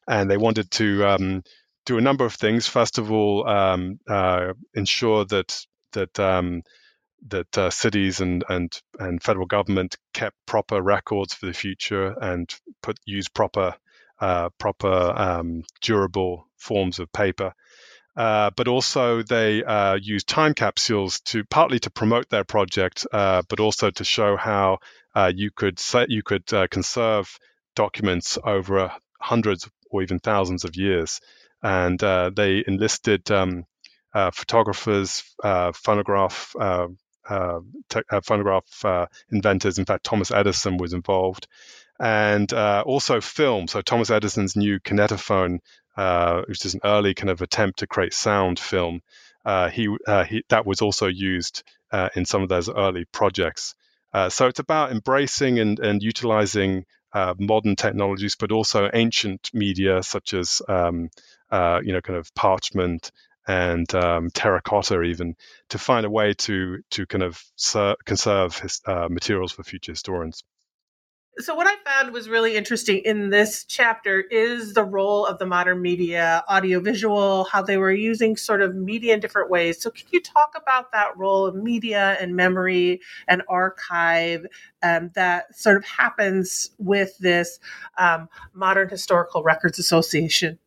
And 0.07 0.29
they 0.29 0.37
wanted 0.37 0.69
to 0.71 1.05
um, 1.05 1.43
do 1.85 1.97
a 1.97 2.01
number 2.01 2.25
of 2.25 2.33
things. 2.33 2.67
First 2.67 2.99
of 2.99 3.11
all, 3.11 3.47
um, 3.47 3.99
uh, 4.07 4.53
ensure 4.75 5.25
that 5.25 5.65
that 5.93 6.19
um, 6.19 6.61
that 7.27 7.57
uh, 7.57 7.69
cities 7.71 8.21
and, 8.21 8.43
and 8.47 8.71
and 8.99 9.23
federal 9.23 9.47
government 9.47 9.97
kept 10.13 10.35
proper 10.45 10.81
records 10.81 11.33
for 11.33 11.47
the 11.47 11.53
future 11.53 12.15
and 12.21 12.53
put 12.81 12.99
use 13.05 13.27
proper 13.27 13.75
uh, 14.19 14.49
proper 14.57 15.13
um, 15.15 15.63
durable 15.81 16.47
forms 16.57 16.99
of 16.99 17.11
paper. 17.11 17.53
Uh, 18.15 18.49
but 18.55 18.67
also 18.67 19.23
they 19.23 19.63
uh, 19.63 19.95
use 19.95 20.23
time 20.23 20.53
capsules 20.53 21.19
to 21.21 21.43
partly 21.45 21.79
to 21.79 21.89
promote 21.89 22.29
their 22.29 22.45
project, 22.45 23.05
uh, 23.11 23.41
but 23.49 23.59
also 23.59 23.89
to 23.91 24.03
show 24.05 24.37
how 24.37 24.77
uh, 25.15 25.31
you 25.35 25.51
could 25.51 25.79
you 26.07 26.23
could 26.23 26.51
uh, 26.53 26.67
conserve 26.67 27.37
documents 27.75 28.37
over 28.43 28.91
hundreds 29.19 29.69
or 29.91 30.01
even 30.01 30.19
thousands 30.19 30.63
of 30.63 30.75
years. 30.75 31.19
And 31.61 31.99
they 31.99 32.63
enlisted 32.65 33.29
um, 33.31 33.65
photographers, 34.13 35.23
phonograph 35.73 36.55
te- 37.89 38.01
phonograph 38.23 39.09
inventors. 39.31 39.79
In 39.79 39.85
fact, 39.85 40.03
Thomas 40.05 40.31
Edison 40.31 40.77
was 40.77 40.93
involved 40.93 41.47
and 41.99 42.51
uh, 42.53 42.83
also 42.85 43.21
film. 43.21 43.67
So 43.67 43.81
Thomas 43.81 44.09
Edison's 44.09 44.55
new 44.55 44.79
kinetophone 44.79 45.59
uh, 45.97 46.41
which 46.47 46.65
is 46.65 46.73
an 46.73 46.81
early 46.83 47.13
kind 47.13 47.29
of 47.29 47.41
attempt 47.41 47.79
to 47.79 47.87
create 47.87 48.13
sound 48.13 48.59
film. 48.59 49.01
Uh, 49.45 49.69
he, 49.69 49.87
uh, 50.07 50.23
he, 50.25 50.43
that 50.49 50.65
was 50.65 50.81
also 50.81 51.07
used 51.07 51.63
uh, 51.91 52.09
in 52.15 52.25
some 52.25 52.41
of 52.41 52.49
those 52.49 52.69
early 52.69 53.05
projects. 53.05 53.75
Uh, 54.13 54.29
so 54.29 54.47
it's 54.47 54.59
about 54.59 54.91
embracing 54.91 55.59
and, 55.59 55.79
and 55.79 56.03
utilizing 56.03 56.85
modern 57.39 57.77
technologies, 57.77 58.35
but 58.35 58.51
also 58.51 58.89
ancient 58.93 59.49
media 59.53 60.03
such 60.03 60.33
as 60.33 60.61
um, 60.67 61.09
you 61.53 61.93
know 61.93 62.01
kind 62.03 62.19
of 62.19 62.33
parchment 62.35 63.11
and 63.47 63.93
um, 63.95 64.29
terracotta 64.31 65.01
even 65.01 65.33
to 65.69 65.77
find 65.77 66.05
a 66.05 66.09
way 66.09 66.33
to 66.33 66.81
to 66.89 67.05
kind 67.05 67.23
of 67.23 67.41
ser- 67.55 67.95
conserve 68.03 68.59
his, 68.59 68.81
materials 69.09 69.53
for 69.53 69.63
future 69.63 69.93
historians. 69.93 70.43
So, 71.37 71.53
what 71.53 71.67
I 71.67 71.75
found 71.83 72.13
was 72.13 72.29
really 72.29 72.55
interesting 72.55 72.99
in 72.99 73.29
this 73.29 73.65
chapter 73.65 74.21
is 74.21 74.73
the 74.73 74.85
role 74.85 75.25
of 75.25 75.37
the 75.37 75.45
modern 75.45 75.81
media, 75.81 76.45
audiovisual, 76.49 77.43
how 77.43 77.61
they 77.61 77.75
were 77.75 77.91
using 77.91 78.37
sort 78.37 78.61
of 78.61 78.73
media 78.73 79.13
in 79.13 79.19
different 79.19 79.49
ways. 79.49 79.81
So, 79.81 79.89
can 79.89 80.07
you 80.11 80.21
talk 80.21 80.53
about 80.55 80.93
that 80.93 81.17
role 81.17 81.45
of 81.45 81.53
media 81.53 82.15
and 82.21 82.37
memory 82.37 83.01
and 83.27 83.41
archive 83.49 84.45
um, 84.81 85.11
that 85.15 85.53
sort 85.53 85.75
of 85.75 85.83
happens 85.83 86.69
with 86.77 87.17
this 87.17 87.59
um, 87.97 88.29
Modern 88.53 88.87
Historical 88.87 89.43
Records 89.43 89.77
Association? 89.77 90.57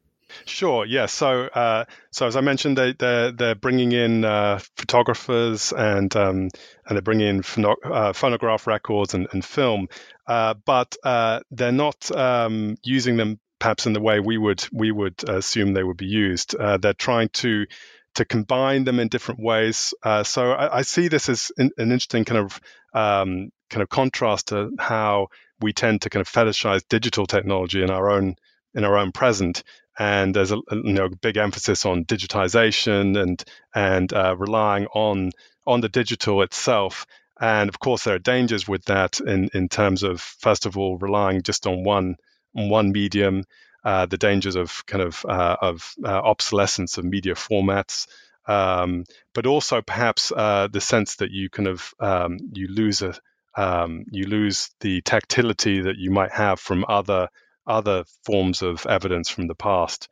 Sure. 0.45 0.85
Yeah. 0.85 1.07
So, 1.07 1.45
uh, 1.47 1.85
so 2.11 2.27
as 2.27 2.37
I 2.37 2.41
mentioned, 2.41 2.77
they 2.77 2.93
they're 2.93 3.33
they're 3.33 3.55
bringing 3.55 3.93
in 3.93 4.25
uh, 4.25 4.61
photographers 4.77 5.73
and 5.73 6.15
um, 6.17 6.51
and 6.87 6.91
they're 6.91 7.03
bringing 7.03 7.29
in 7.29 7.43
phono- 7.43 7.77
uh, 7.85 8.13
phonograph 8.13 8.67
records 8.67 9.15
and, 9.15 9.27
and 9.33 9.45
film, 9.45 9.89
uh, 10.29 10.55
but 10.65 10.97
uh, 11.03 11.41
they're 11.51 11.73
not 11.73 12.11
um, 12.17 12.77
using 12.85 13.17
them 13.17 13.41
perhaps 13.59 13.87
in 13.87 13.93
the 13.93 14.01
way 14.01 14.21
we 14.21 14.39
would 14.39 14.65
we 14.73 14.93
would 14.93 15.29
assume 15.29 15.73
they 15.73 15.83
would 15.83 15.97
be 15.97 16.07
used. 16.07 16.55
Uh, 16.55 16.77
they're 16.77 16.93
trying 16.93 17.29
to 17.31 17.67
to 18.15 18.25
combine 18.25 18.85
them 18.85 19.01
in 19.01 19.09
different 19.09 19.41
ways. 19.41 19.95
so 20.25 20.53
I, 20.53 20.79
I, 20.79 20.83
see 20.83 21.09
this 21.09 21.29
as 21.29 21.53
an, 21.57 21.71
an 21.77 21.93
interesting 21.93 22.25
kind 22.25 22.41
of 22.41 22.61
um, 22.95 23.51
kind 23.71 23.83
of 23.83 23.89
contrast 23.89 24.49
to 24.49 24.71
how 24.79 25.29
we 25.61 25.73
tend 25.73 26.03
to 26.03 26.11
kind 26.11 26.21
of 26.21 26.29
fetishize 26.31 26.83
digital 26.89 27.27
technology 27.27 27.83
in 27.83 27.91
our 27.91 28.11
own 28.11 28.37
in 28.75 28.85
our 28.85 28.97
own 28.97 29.13
present 29.13 29.63
and 29.99 30.35
there's 30.35 30.53
a 30.53 30.61
you 30.71 30.93
know 30.93 31.09
big 31.09 31.37
emphasis 31.37 31.85
on 31.85 32.05
digitization 32.05 33.21
and 33.21 33.45
and 33.75 34.13
uh, 34.13 34.35
relying 34.37 34.87
on 34.87 35.33
on 35.67 35.81
the 35.81 35.89
digital 35.89 36.43
itself. 36.43 37.07
And 37.41 37.69
of 37.69 37.79
course, 37.79 38.05
there 38.05 38.15
are 38.15 38.21
dangers 38.21 38.67
with 38.67 38.85
that 38.87 39.21
in 39.21 39.51
in 39.55 39.69
terms 39.69 40.03
of 40.03 40.21
first 40.21 40.67
of 40.67 40.77
all 40.77 40.99
relying 40.99 41.43
just 41.43 41.67
on 41.67 41.85
one 41.85 42.17
on 42.57 42.69
one 42.69 42.93
medium, 42.93 43.45
uh, 43.85 44.07
the 44.07 44.19
dangers 44.19 44.57
of 44.57 44.85
kind 44.87 45.03
of 45.03 45.25
uh, 45.29 45.57
of 45.61 45.95
uh, 46.05 46.09
obsolescence 46.09 46.99
of 46.99 47.05
media 47.05 47.35
formats. 47.35 48.07
Um, 48.47 49.05
but 49.35 49.47
also 49.47 49.83
perhaps 49.83 50.33
uh, 50.33 50.69
the 50.73 50.81
sense 50.81 51.17
that 51.17 51.31
you 51.31 51.51
kind 51.51 51.69
of 51.69 51.93
um, 52.01 52.39
you 52.53 52.69
lose 52.69 53.03
a 53.03 53.15
um, 53.57 54.05
you 54.11 54.27
lose 54.27 54.71
the 54.81 55.01
tactility 55.03 55.83
that 55.83 55.97
you 55.97 56.11
might 56.11 56.33
have 56.33 56.61
from 56.61 56.85
other 56.89 57.29
other 57.67 58.05
forms 58.25 58.63
of 58.63 58.87
evidence 58.87 59.29
from 59.29 59.47
the 59.47 59.55
past. 59.55 60.09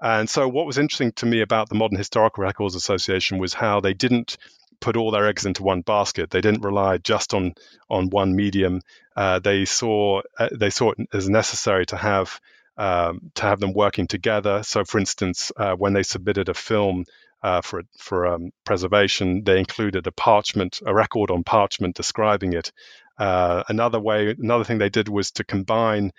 And 0.00 0.30
so, 0.30 0.48
what 0.48 0.66
was 0.66 0.78
interesting 0.78 1.12
to 1.16 1.26
me 1.26 1.40
about 1.42 1.68
the 1.68 1.74
Modern 1.74 1.98
Historical 1.98 2.42
Records 2.42 2.74
Association 2.74 3.38
was 3.38 3.52
how 3.52 3.80
they 3.80 3.92
didn't 3.92 4.38
put 4.80 4.96
all 4.96 5.10
their 5.10 5.26
eggs 5.26 5.46
into 5.46 5.62
one 5.62 5.82
basket. 5.82 6.30
They 6.30 6.40
didn't 6.40 6.62
rely 6.62 6.98
just 6.98 7.34
on 7.34 7.54
on 7.88 8.10
one 8.10 8.34
medium. 8.34 8.80
Uh, 9.16 9.38
they 9.38 9.64
saw 9.64 10.22
uh, 10.38 10.48
they 10.52 10.70
saw 10.70 10.92
it 10.92 11.08
as 11.12 11.28
necessary 11.28 11.86
to 11.86 11.96
have 11.96 12.40
um, 12.76 13.30
to 13.34 13.42
have 13.42 13.60
them 13.60 13.74
working 13.74 14.06
together. 14.06 14.62
So, 14.62 14.84
for 14.84 14.98
instance, 14.98 15.52
uh, 15.56 15.74
when 15.74 15.92
they 15.92 16.02
submitted 16.02 16.48
a 16.48 16.54
film 16.54 17.04
uh, 17.42 17.60
for 17.60 17.82
for 17.98 18.26
um, 18.26 18.52
preservation, 18.64 19.44
they 19.44 19.58
included 19.58 20.06
a 20.06 20.12
parchment, 20.12 20.80
a 20.84 20.94
record 20.94 21.30
on 21.30 21.44
parchment 21.44 21.94
describing 21.94 22.54
it. 22.54 22.72
Uh, 23.18 23.62
another 23.68 24.00
way, 24.00 24.30
another 24.30 24.64
thing 24.64 24.78
they 24.78 24.88
did 24.88 25.08
was 25.08 25.30
to 25.32 25.44
combine 25.44 26.10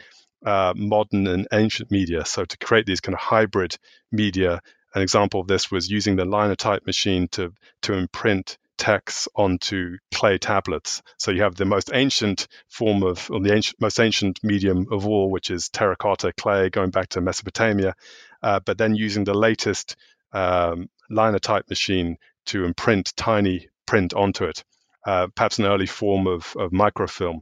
uh, 0.45 0.74
modern 0.76 1.28
and 1.28 1.47
ancient 1.51 1.89
media. 1.91 2.26
So 2.26 2.45
to 2.45 2.57
create 2.57 2.86
these 2.86 3.01
kind 3.01 3.16
of 3.16 3.20
hybrid 3.20 3.78
media, 4.12 4.62
an 4.93 5.01
example 5.01 5.39
of 5.41 5.47
this 5.47 5.71
was 5.71 5.89
using 5.89 6.15
the 6.15 6.25
linotype 6.25 6.85
machine 6.85 7.27
to 7.29 7.53
to 7.83 7.93
imprint 7.93 8.57
text 8.77 9.27
onto 9.35 9.97
clay 10.11 10.39
tablets. 10.39 11.03
So 11.17 11.29
you 11.29 11.43
have 11.43 11.55
the 11.55 11.65
most 11.65 11.91
ancient 11.93 12.47
form 12.67 13.03
of, 13.03 13.29
or 13.29 13.39
the 13.39 13.53
ancient, 13.53 13.79
most 13.79 13.99
ancient 13.99 14.39
medium 14.43 14.87
of 14.91 15.05
all, 15.05 15.29
which 15.29 15.51
is 15.51 15.69
terracotta 15.69 16.33
clay, 16.33 16.71
going 16.71 16.89
back 16.89 17.09
to 17.09 17.21
Mesopotamia, 17.21 17.93
uh, 18.41 18.59
but 18.65 18.79
then 18.79 18.95
using 18.95 19.23
the 19.23 19.35
latest 19.35 19.97
um, 20.33 20.89
linotype 21.11 21.69
machine 21.69 22.17
to 22.47 22.65
imprint 22.65 23.13
tiny 23.15 23.67
print 23.85 24.15
onto 24.15 24.45
it, 24.45 24.63
uh, 25.05 25.27
perhaps 25.35 25.59
an 25.59 25.65
early 25.65 25.85
form 25.85 26.25
of, 26.25 26.55
of 26.57 26.71
microfilm. 26.71 27.41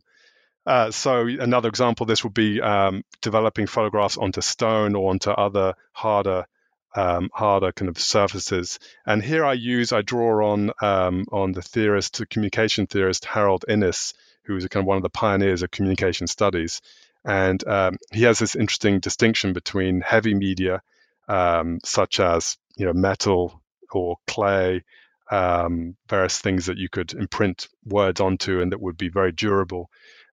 Uh, 0.66 0.92
so 0.92 1.26
another 1.26 1.70
example, 1.70 2.06
this 2.06 2.24
would 2.24 2.34
be 2.34 2.60
um, 2.60 3.02
developing 3.22 3.66
photographs 3.66 4.18
onto 4.18 4.42
stone 4.42 4.94
or 4.94 5.10
onto 5.10 5.32
other 5.32 5.74
harder, 5.94 6.46
um, 6.96 7.30
harder 7.34 7.72
kind 7.72 7.90
of 7.90 8.00
surfaces. 8.00 8.80
And 9.06 9.24
here 9.24 9.46
I 9.46 9.54
use, 9.54 9.92
I 9.92 10.02
draw 10.02 10.52
on 10.52 10.72
um, 10.82 11.26
on 11.32 11.52
the 11.52 11.62
theorist, 11.62 12.18
the 12.18 12.26
communication 12.26 12.88
theorist 12.88 13.26
Harold 13.26 13.66
Innis, 13.68 14.14
who 14.44 14.54
was 14.54 14.68
kind 14.68 14.84
of 14.84 14.88
one 14.88 14.98
of 14.98 15.04
the 15.04 15.10
pioneers 15.10 15.62
of 15.62 15.72
communication 15.72 16.28
studies. 16.28 16.82
And 17.26 17.66
um, 17.68 17.98
he 18.12 18.24
has 18.24 18.40
this 18.40 18.56
interesting 18.56 19.00
distinction 19.00 19.54
between 19.54 20.02
heavy 20.02 20.34
media, 20.34 20.82
um, 21.28 21.80
such 21.84 22.20
as 22.20 22.58
you 22.78 22.86
know 22.86 22.94
metal 22.94 23.62
or 23.92 24.18
clay, 24.28 24.84
um, 25.30 25.96
various 26.08 26.40
things 26.40 26.68
that 26.68 26.78
you 26.78 26.90
could 26.90 27.14
imprint 27.14 27.68
words 27.86 28.22
onto 28.22 28.62
and 28.62 28.72
that 28.72 28.82
would 28.82 28.98
be 28.98 29.10
very 29.10 29.32
durable 29.32 29.90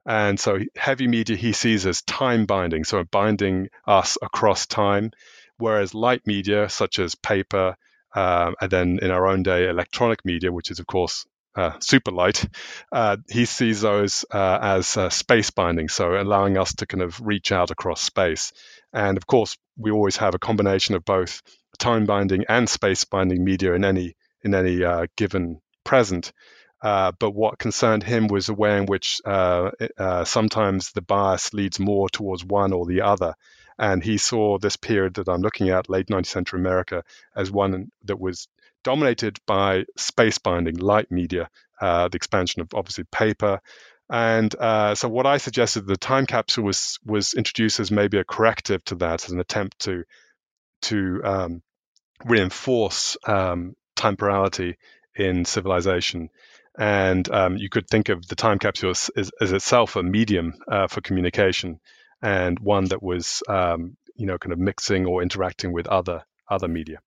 and 0.06 0.38
so 0.38 0.60
heavy 0.76 1.08
media 1.08 1.36
he 1.36 1.52
sees 1.52 1.84
as 1.84 2.02
time 2.02 2.46
binding, 2.46 2.84
so 2.84 3.02
binding 3.02 3.68
us 3.86 4.16
across 4.22 4.66
time, 4.66 5.10
whereas 5.58 5.94
light 5.94 6.22
media, 6.26 6.68
such 6.68 6.98
as 6.98 7.14
paper, 7.14 7.76
um, 8.14 8.54
and 8.60 8.70
then 8.70 8.98
in 9.02 9.10
our 9.10 9.26
own 9.26 9.42
day, 9.42 9.68
electronic 9.68 10.24
media, 10.24 10.52
which 10.52 10.70
is, 10.70 10.78
of 10.78 10.86
course, 10.86 11.26
uh, 11.56 11.72
super 11.80 12.10
light, 12.10 12.46
uh, 12.92 13.16
he 13.30 13.44
sees 13.46 13.80
those 13.80 14.24
uh, 14.30 14.58
as 14.60 14.96
uh, 14.96 15.08
space 15.08 15.50
binding, 15.50 15.88
so 15.88 16.20
allowing 16.20 16.58
us 16.58 16.74
to 16.74 16.86
kind 16.86 17.02
of 17.02 17.18
reach 17.20 17.52
out 17.52 17.70
across 17.70 18.02
space. 18.02 18.52
And 18.92 19.16
of 19.16 19.26
course, 19.26 19.56
we 19.76 19.90
always 19.90 20.16
have 20.18 20.34
a 20.34 20.38
combination 20.38 20.94
of 20.94 21.04
both 21.04 21.42
time 21.78 22.04
binding 22.06 22.44
and 22.48 22.68
space 22.68 23.04
binding 23.04 23.44
media 23.44 23.74
in 23.74 23.84
any 23.84 24.16
in 24.42 24.54
any 24.54 24.84
uh, 24.84 25.06
given 25.16 25.60
present. 25.84 26.32
Uh, 26.82 27.12
but 27.18 27.30
what 27.30 27.58
concerned 27.58 28.02
him 28.02 28.28
was 28.28 28.46
the 28.46 28.54
way 28.54 28.76
in 28.78 28.86
which 28.86 29.20
uh, 29.24 29.70
uh, 29.98 30.24
sometimes 30.24 30.92
the 30.92 31.02
bias 31.02 31.52
leads 31.54 31.80
more 31.80 32.08
towards 32.08 32.44
one 32.44 32.72
or 32.72 32.86
the 32.86 33.02
other. 33.02 33.34
And 33.78 34.02
he 34.02 34.18
saw 34.18 34.58
this 34.58 34.76
period 34.76 35.14
that 35.14 35.28
I'm 35.28 35.42
looking 35.42 35.70
at, 35.70 35.90
late 35.90 36.06
19th 36.06 36.26
century 36.26 36.60
America, 36.60 37.04
as 37.34 37.50
one 37.50 37.90
that 38.04 38.20
was 38.20 38.48
dominated 38.84 39.38
by 39.46 39.84
space 39.96 40.38
binding, 40.38 40.76
light 40.76 41.10
media, 41.10 41.50
uh, 41.80 42.08
the 42.08 42.16
expansion 42.16 42.62
of 42.62 42.68
obviously 42.74 43.04
paper. 43.04 43.60
And 44.08 44.54
uh, 44.54 44.94
so, 44.94 45.08
what 45.08 45.26
I 45.26 45.38
suggested, 45.38 45.86
the 45.86 45.96
time 45.96 46.26
capsule 46.26 46.64
was 46.64 46.98
was 47.04 47.34
introduced 47.34 47.80
as 47.80 47.90
maybe 47.90 48.18
a 48.18 48.24
corrective 48.24 48.84
to 48.84 48.94
that, 48.96 49.24
as 49.24 49.32
an 49.32 49.40
attempt 49.40 49.80
to 49.80 50.04
to 50.82 51.20
um, 51.24 51.62
reinforce 52.24 53.16
um, 53.26 53.74
temporality 53.96 54.76
in 55.16 55.44
civilization. 55.44 56.30
And 56.78 57.28
um, 57.30 57.56
you 57.56 57.68
could 57.68 57.88
think 57.88 58.08
of 58.08 58.26
the 58.28 58.36
time 58.36 58.58
capsule 58.58 58.90
as, 58.90 59.10
as, 59.16 59.30
as 59.40 59.52
itself 59.52 59.96
a 59.96 60.02
medium 60.02 60.54
uh, 60.70 60.88
for 60.88 61.00
communication 61.00 61.80
and 62.22 62.58
one 62.58 62.86
that 62.86 63.02
was, 63.02 63.42
um, 63.48 63.96
you 64.14 64.26
know, 64.26 64.38
kind 64.38 64.52
of 64.52 64.58
mixing 64.58 65.06
or 65.06 65.22
interacting 65.22 65.72
with 65.72 65.86
other 65.86 66.24
other 66.48 66.68
media. 66.68 66.98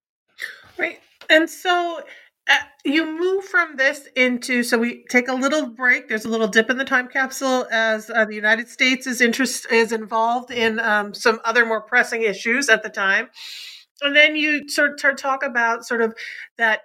Right. 0.78 1.00
And 1.30 1.50
so 1.50 2.02
uh, 2.50 2.56
you 2.84 3.06
move 3.06 3.46
from 3.46 3.76
this 3.76 4.08
into 4.16 4.64
so 4.64 4.78
we 4.78 5.06
take 5.10 5.28
a 5.28 5.34
little 5.34 5.68
break 5.68 6.08
there's 6.08 6.26
a 6.26 6.30
little 6.30 6.48
dip 6.48 6.70
in 6.70 6.78
the 6.78 6.86
time 6.86 7.08
capsule 7.08 7.68
as 7.72 8.10
uh, 8.10 8.26
the 8.26 8.34
united 8.34 8.68
states 8.68 9.06
is 9.06 9.22
interest 9.22 9.68
is 9.72 9.92
involved 9.92 10.50
in 10.50 10.80
um, 10.80 11.14
some 11.14 11.40
other 11.46 11.66
more 11.66 11.82
pressing 11.82 12.24
issues 12.24 12.68
at 12.68 12.82
the 12.82 12.90
time 12.90 13.30
and 14.02 14.16
then 14.16 14.36
you 14.36 14.68
sort 14.68 15.04
of 15.04 15.18
talk 15.18 15.44
about 15.44 15.86
sort 15.86 16.02
of 16.02 16.16
that 16.58 16.82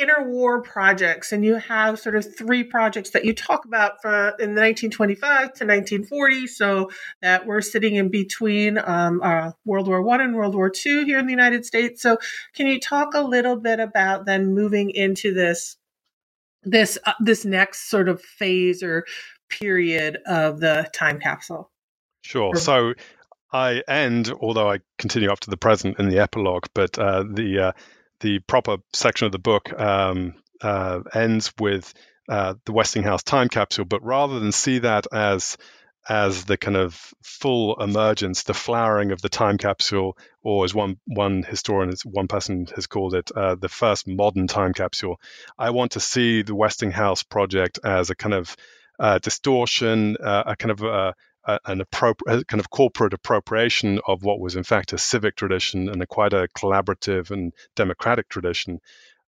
interwar 0.00 0.64
projects 0.64 1.32
and 1.32 1.44
you 1.44 1.56
have 1.56 1.98
sort 1.98 2.16
of 2.16 2.36
three 2.36 2.64
projects 2.64 3.10
that 3.10 3.24
you 3.24 3.34
talk 3.34 3.64
about 3.66 4.00
from 4.00 4.32
in 4.38 4.54
the 4.54 4.60
1925 4.60 5.20
to 5.20 5.64
1940 5.64 6.46
so 6.46 6.90
that 7.20 7.46
we're 7.46 7.60
sitting 7.60 7.96
in 7.96 8.08
between 8.08 8.78
um, 8.78 9.20
uh, 9.22 9.50
world 9.66 9.86
war 9.86 10.02
one 10.02 10.20
and 10.20 10.34
world 10.34 10.54
war 10.54 10.70
two 10.70 11.04
here 11.04 11.18
in 11.18 11.26
the 11.26 11.32
united 11.32 11.66
states. 11.66 12.00
So 12.00 12.16
can 12.54 12.66
you 12.66 12.80
talk 12.80 13.14
a 13.14 13.22
little 13.22 13.56
bit 13.56 13.80
about 13.80 14.24
then 14.24 14.54
moving 14.54 14.90
into 14.90 15.34
this 15.34 15.76
this 16.62 16.98
uh, 17.04 17.12
this 17.20 17.44
next 17.44 17.90
sort 17.90 18.08
of 18.08 18.22
phase 18.22 18.82
or 18.82 19.04
period 19.50 20.18
of 20.26 20.60
the 20.60 20.88
time 20.94 21.20
capsule? 21.20 21.70
Sure. 22.22 22.54
So 22.56 22.94
I 23.52 23.82
end, 23.86 24.32
although 24.40 24.70
I 24.70 24.78
continue 24.98 25.30
up 25.30 25.40
to 25.40 25.50
the 25.50 25.56
present 25.56 25.98
in 25.98 26.08
the 26.08 26.18
epilogue, 26.18 26.64
but 26.74 26.98
uh, 26.98 27.24
the 27.30 27.58
uh, 27.58 27.72
the 28.22 28.38
proper 28.40 28.78
section 28.92 29.26
of 29.26 29.32
the 29.32 29.38
book 29.38 29.72
um, 29.78 30.34
uh, 30.62 31.00
ends 31.14 31.52
with 31.60 31.92
uh, 32.28 32.54
the 32.64 32.72
Westinghouse 32.72 33.22
time 33.22 33.48
capsule. 33.48 33.84
But 33.84 34.02
rather 34.02 34.40
than 34.40 34.52
see 34.52 34.78
that 34.80 35.06
as 35.12 35.58
as 36.08 36.44
the 36.44 36.56
kind 36.56 36.76
of 36.76 37.14
full 37.22 37.80
emergence, 37.80 38.42
the 38.42 38.54
flowering 38.54 39.12
of 39.12 39.22
the 39.22 39.28
time 39.28 39.56
capsule, 39.56 40.16
or 40.42 40.64
as 40.64 40.74
one 40.74 40.96
one 41.06 41.42
historian, 41.42 41.92
one 42.04 42.28
person 42.28 42.66
has 42.74 42.86
called 42.86 43.14
it, 43.14 43.30
uh, 43.36 43.54
the 43.54 43.68
first 43.68 44.08
modern 44.08 44.46
time 44.46 44.72
capsule. 44.72 45.20
I 45.58 45.70
want 45.70 45.92
to 45.92 46.00
see 46.00 46.42
the 46.42 46.54
Westinghouse 46.54 47.22
project 47.22 47.78
as 47.84 48.10
a 48.10 48.16
kind 48.16 48.34
of 48.34 48.56
uh, 48.98 49.18
distortion, 49.18 50.16
uh, 50.16 50.44
a 50.46 50.56
kind 50.56 50.72
of 50.72 51.14
a, 51.44 51.58
an 51.66 51.80
appropriate 51.80 52.46
kind 52.48 52.60
of 52.60 52.70
corporate 52.70 53.14
appropriation 53.14 54.00
of 54.06 54.22
what 54.22 54.40
was 54.40 54.56
in 54.56 54.64
fact 54.64 54.92
a 54.92 54.98
civic 54.98 55.36
tradition 55.36 55.88
and 55.88 56.02
a 56.02 56.06
quite 56.06 56.32
a 56.32 56.48
collaborative 56.56 57.30
and 57.30 57.52
democratic 57.76 58.28
tradition. 58.28 58.80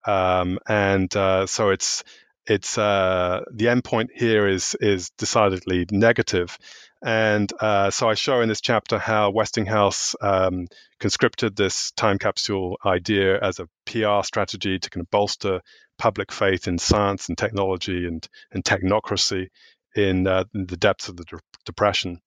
Um, 0.06 0.60
and 0.68 1.16
uh, 1.16 1.46
so 1.48 1.70
it's 1.70 2.04
it's 2.46 2.78
uh, 2.78 3.42
the 3.54 3.66
endpoint 3.66 4.10
here 4.14 4.48
is 4.48 4.76
is 4.80 5.12
decidedly 5.12 5.86
negative. 5.92 6.58
And 7.06 7.52
uh, 7.60 7.92
so 7.92 8.10
I 8.10 8.14
show 8.14 8.42
in 8.42 8.48
this 8.48 8.62
chapter 8.62 8.98
how 8.98 9.32
Westinghouse 9.32 10.16
um, 10.22 10.68
conscripted 11.00 11.56
this 11.56 11.92
time 11.92 12.18
capsule 12.18 12.78
idea 12.86 13.40
as 13.42 13.60
a 13.60 13.68
PR 13.86 14.26
strategy 14.26 14.80
to 14.80 14.90
kind 14.90 15.02
of 15.02 15.12
bolster 15.12 15.62
public 15.98 16.32
faith 16.32 16.68
in 16.68 16.78
science 16.78 17.28
and 17.28 17.38
technology 17.38 18.08
and, 18.08 18.28
and 18.52 18.64
technocracy 18.64 19.48
in, 19.96 20.28
uh, 20.28 20.46
the 20.54 20.78
depths 20.78 21.10
of 21.10 21.18
the 21.18 21.24
de- 21.26 21.40
Depression, 21.66 22.20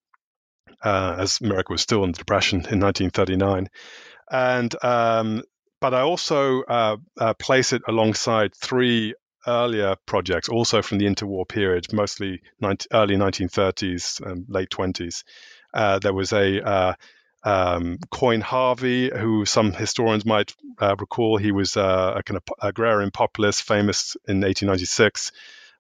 uh, 0.83 1.17
as 1.19 1.41
America 1.41 1.73
was 1.73 1.83
still 1.83 2.05
in 2.05 2.13
the 2.13 2.19
Depression 2.19 2.59
in 2.59 2.81
1939. 2.81 3.69
And 4.31 4.85
um, 4.85 5.43
but 5.81 5.95
I 5.95 6.01
also 6.01 6.63
uh, 6.63 6.97
uh, 7.19 7.35
place 7.35 7.73
it 7.73 7.83
alongside 7.87 8.55
three 8.55 9.15
earlier 9.47 9.97
projects, 10.07 10.49
also 10.49 10.83
from 10.83 10.99
the 10.99 11.07
interwar 11.07 11.47
period, 11.47 11.93
mostly 11.93 12.41
19, 12.61 12.87
early 12.93 13.17
1930s, 13.17 14.21
and 14.21 14.47
late 14.49 14.71
20s. 14.71 15.23
Uh, 15.73 15.99
there 15.99 16.15
was 16.15 16.33
a 16.33 16.61
uh, 16.61 16.95
um, 17.45 17.99
Coin 18.11 18.41
Harvey, 18.41 19.11
who 19.17 19.45
some 19.45 19.73
historians 19.73 20.25
might 20.25 20.55
uh, 20.81 20.97
recall, 20.99 21.37
he 21.37 21.53
was 21.53 21.77
uh, 21.77 22.15
a 22.17 22.23
kind 22.23 22.37
of 22.39 22.43
agrarian 22.61 23.13
populist, 23.13 23.63
famous 23.63 24.17
in 24.27 24.41
1896 24.41 25.31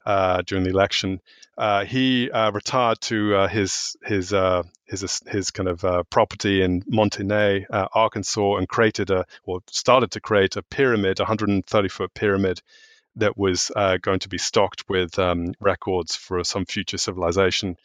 uh, 0.07 0.41
during 0.47 0.65
the 0.65 0.71
election. 0.71 1.21
Uh, 1.59 1.85
he 1.85 2.31
uh, 2.31 2.51
retired 2.53 3.01
to 3.01 3.35
uh, 3.35 3.49
his 3.49 3.97
his 4.05 4.33
uh, 4.33 4.63
his 4.85 5.21
his 5.27 5.51
kind 5.51 5.69
of 5.69 5.85
uh, 5.85 6.03
property 6.05 6.63
in 6.63 6.83
Monte 6.87 7.25
Ne, 7.25 7.67
Arkansas, 7.71 8.57
and 8.57 8.69
created 8.69 9.11
a 9.11 9.27
or 9.45 9.61
started 9.67 10.13
to 10.13 10.21
create 10.21 10.57
a 10.57 10.63
pyramid, 10.63 11.19
a 11.19 11.25
130 11.25 11.89
foot 11.89 12.15
pyramid 12.15 12.63
that 13.17 13.37
was 13.37 13.71
going 14.03 14.21
to 14.21 14.29
be 14.29 14.39
stocked 14.39 14.85
with 14.89 15.19
um, 15.19 15.55
records 15.59 16.15
for 16.15 16.45
some 16.45 16.67
future 16.67 16.99
civilization. 16.99 17.77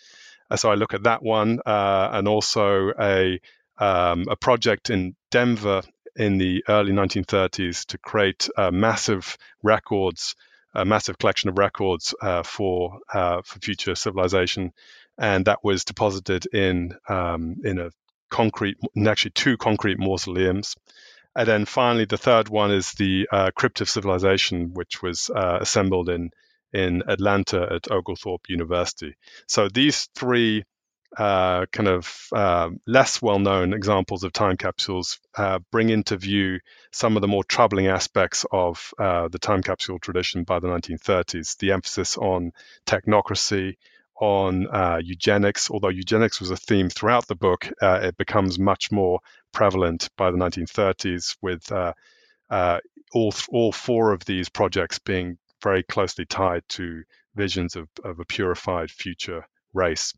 so 0.56 0.70
I 0.70 0.76
look 0.76 0.94
at 0.94 1.04
that 1.04 1.24
one, 1.24 1.60
and 1.66 2.28
also 2.28 2.92
a 3.00 3.40
um, 3.78 4.28
a 4.30 4.36
project 4.36 4.90
in 4.90 5.16
Denver 5.32 5.82
in 6.18 6.38
the 6.38 6.66
early 6.68 6.92
1930s 6.92 7.86
to 7.86 7.98
create 7.98 8.50
massive 8.72 9.38
records 9.64 10.36
a 10.74 10.86
massive 10.86 11.18
collection 11.18 11.50
of 11.50 11.58
records 11.58 12.14
uh, 12.22 12.44
for 12.44 13.00
uh, 13.14 13.42
for 13.44 13.60
future 13.60 13.96
civilization, 13.96 14.72
and 15.18 15.46
that 15.46 15.64
was 15.64 15.86
deposited 15.86 16.46
in 16.54 16.94
um, 17.10 17.58
in 17.64 17.80
a 17.80 17.90
concrete, 18.30 18.78
actually 19.06 19.32
two 19.32 19.58
concrete 19.58 20.00
mausoleums. 20.00 20.76
And 21.36 21.48
then 21.48 21.66
finally, 21.66 22.06
the 22.06 22.18
third 22.18 22.50
one 22.50 22.72
is 22.72 22.92
the 22.92 23.28
uh, 23.32 23.52
Crypt 23.56 23.82
of 23.82 23.90
Civilization, 23.90 24.74
which 24.74 25.02
was 25.02 25.30
uh, 25.30 25.60
assembled 25.62 26.10
in 26.10 26.32
in 26.74 27.04
Atlanta 27.08 27.68
at 27.74 27.92
Oglethorpe 27.92 28.50
University. 28.50 29.16
So 29.48 29.68
these 29.68 30.08
three 30.16 30.64
uh, 31.18 31.66
kind 31.68 31.90
of 31.90 32.28
uh, 32.34 32.70
less 32.88 33.22
well 33.22 33.40
known 33.40 33.74
examples 33.74 34.24
of 34.24 34.32
time 34.32 34.56
capsules 34.56 35.20
uh, 35.36 35.60
bring 35.72 35.90
into 35.90 36.16
view 36.16 36.60
some 36.92 37.18
of 37.18 37.22
the 37.22 37.28
more 37.28 37.44
troubling 37.44 37.88
aspects 37.88 38.46
of 38.52 38.94
uh, 38.98 39.28
the 39.28 39.40
time 39.40 39.62
capsule 39.62 40.00
tradition 40.00 40.44
by 40.44 40.60
the 40.60 40.68
1930s. 40.68 41.58
The 41.58 41.72
emphasis 41.74 42.18
on 42.18 42.54
technocracy, 42.86 43.76
on 44.20 44.68
uh, 44.68 45.00
eugenics, 45.04 45.70
although 45.70 45.90
eugenics 45.90 46.40
was 46.40 46.52
a 46.52 46.58
theme 46.58 46.90
throughout 46.90 47.28
the 47.28 47.36
book, 47.36 47.68
it 47.82 48.16
becomes 48.18 48.60
much 48.60 48.92
more 48.92 49.20
prevalent 49.52 50.10
by 50.16 50.32
the 50.32 50.38
1930s 50.38 51.36
with 51.42 51.72
all, 53.14 53.34
all 53.50 53.72
four 53.72 54.14
of 54.14 54.24
these 54.26 54.48
projects 54.50 55.00
being 55.00 55.38
very 55.62 55.84
closely 55.84 56.26
tied 56.26 56.64
to 56.70 57.04
visions 57.36 57.76
of, 57.76 57.88
of 58.04 58.20
a 58.20 58.26
purified 58.26 58.92
future 58.92 59.46
race. 59.74 60.14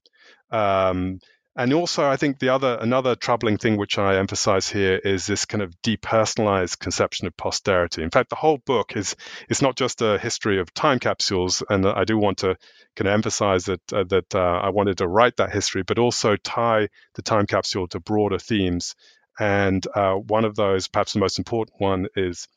Um, 0.51 1.19
and 1.55 1.71
also, 1.71 2.03
I 2.09 2.17
think 2.17 2.39
the 2.39 2.49
other 2.49 2.79
another 2.81 3.15
troubling 3.15 3.57
thing 3.57 3.77
which 3.77 3.99
I 3.99 4.17
emphasize 4.17 4.67
here 4.67 4.95
is 4.95 5.27
this 5.27 5.45
kind 5.45 5.61
of 5.61 5.75
depersonalized 5.83 6.79
conception 6.79 7.27
of 7.27 7.37
posterity. 7.37 8.01
In 8.01 8.09
fact, 8.09 8.31
the 8.31 8.35
whole 8.35 8.57
book 8.57 8.97
is 8.97 9.15
it's 9.49 9.61
not 9.61 9.75
just 9.75 10.01
a 10.01 10.17
history 10.17 10.59
of 10.59 10.73
time 10.73 10.97
capsules, 10.97 11.61
and 11.69 11.85
I 11.85 12.05
do 12.05 12.17
want 12.17 12.39
to 12.39 12.57
kind 12.95 13.07
of 13.07 13.13
emphasize 13.13 13.65
that 13.65 13.93
uh, 13.93 14.03
that 14.05 14.33
uh, 14.33 14.39
I 14.63 14.69
wanted 14.69 14.97
to 14.97 15.07
write 15.07 15.37
that 15.37 15.53
history, 15.53 15.83
but 15.83 15.99
also 15.99 16.37
tie 16.37 16.89
the 17.13 17.21
time 17.21 17.45
capsule 17.45 17.87
to 17.89 17.99
broader 17.99 18.39
themes. 18.39 18.95
And 19.39 19.85
uh, 19.93 20.13
one 20.15 20.45
of 20.45 20.55
those, 20.55 20.87
perhaps 20.87 21.13
the 21.13 21.19
most 21.19 21.37
important 21.37 21.79
one, 21.79 22.07
is 22.15 22.47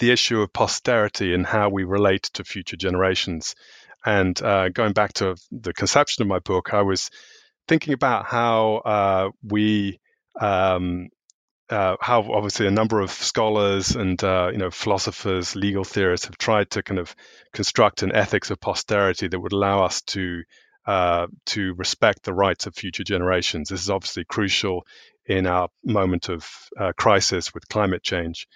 the 0.00 0.10
issue 0.10 0.40
of 0.40 0.52
posterity 0.52 1.34
and 1.34 1.46
how 1.46 1.68
we 1.68 1.84
relate 1.84 2.24
to 2.34 2.44
future 2.44 2.76
generations. 2.76 3.54
And 4.04 4.40
uh, 4.42 4.68
going 4.70 4.92
back 4.92 5.14
to 5.14 5.36
the 5.50 5.72
conception 5.72 6.22
of 6.22 6.28
my 6.28 6.38
book, 6.40 6.72
I 6.74 6.82
was 6.82 7.10
thinking 7.68 7.94
about 7.94 8.26
how 8.26 8.76
uh, 8.76 9.30
we, 9.42 10.00
um, 10.40 11.08
uh, 11.70 11.96
how 12.00 12.22
obviously 12.32 12.66
a 12.66 12.70
number 12.70 13.00
of 13.00 13.10
scholars 13.10 13.96
and 13.96 14.22
uh, 14.24 14.48
you 14.52 14.58
know 14.58 14.70
philosophers, 14.70 15.56
legal 15.56 15.84
theorists 15.84 16.26
have 16.26 16.38
tried 16.38 16.70
to 16.70 16.82
kind 16.82 17.00
of 17.00 17.14
construct 17.52 18.02
an 18.02 18.14
ethics 18.14 18.50
of 18.50 18.60
posterity 18.60 19.28
that 19.28 19.40
would 19.40 19.52
allow 19.52 19.84
us 19.84 20.02
to 20.02 20.42
uh, 20.86 21.26
to 21.46 21.74
respect 21.74 22.22
the 22.24 22.32
rights 22.34 22.66
of 22.66 22.74
future 22.74 23.04
generations. 23.04 23.68
This 23.68 23.82
is 23.82 23.90
obviously 23.90 24.24
crucial 24.24 24.86
in 25.26 25.46
our 25.46 25.68
moment 25.84 26.30
of 26.30 26.48
uh, 26.80 26.92
crisis 26.96 27.52
with 27.52 27.68
climate 27.68 28.02
change. 28.02 28.48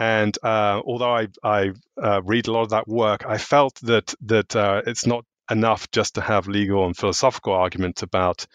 And 0.00 0.36
uh, 0.42 0.80
although 0.84 1.14
I, 1.14 1.28
I 1.44 1.72
uh, 2.02 2.22
read 2.24 2.48
a 2.48 2.52
lot 2.52 2.62
of 2.62 2.70
that 2.70 2.88
work, 2.88 3.26
I 3.26 3.36
felt 3.36 3.74
that 3.82 4.14
that 4.22 4.56
uh, 4.56 4.82
it's 4.86 5.06
not 5.06 5.26
enough 5.50 5.90
just 5.90 6.14
to 6.14 6.22
have 6.22 6.48
legal 6.48 6.86
and 6.86 6.96
philosophical 6.96 7.52
arguments 7.52 8.02
about 8.02 8.46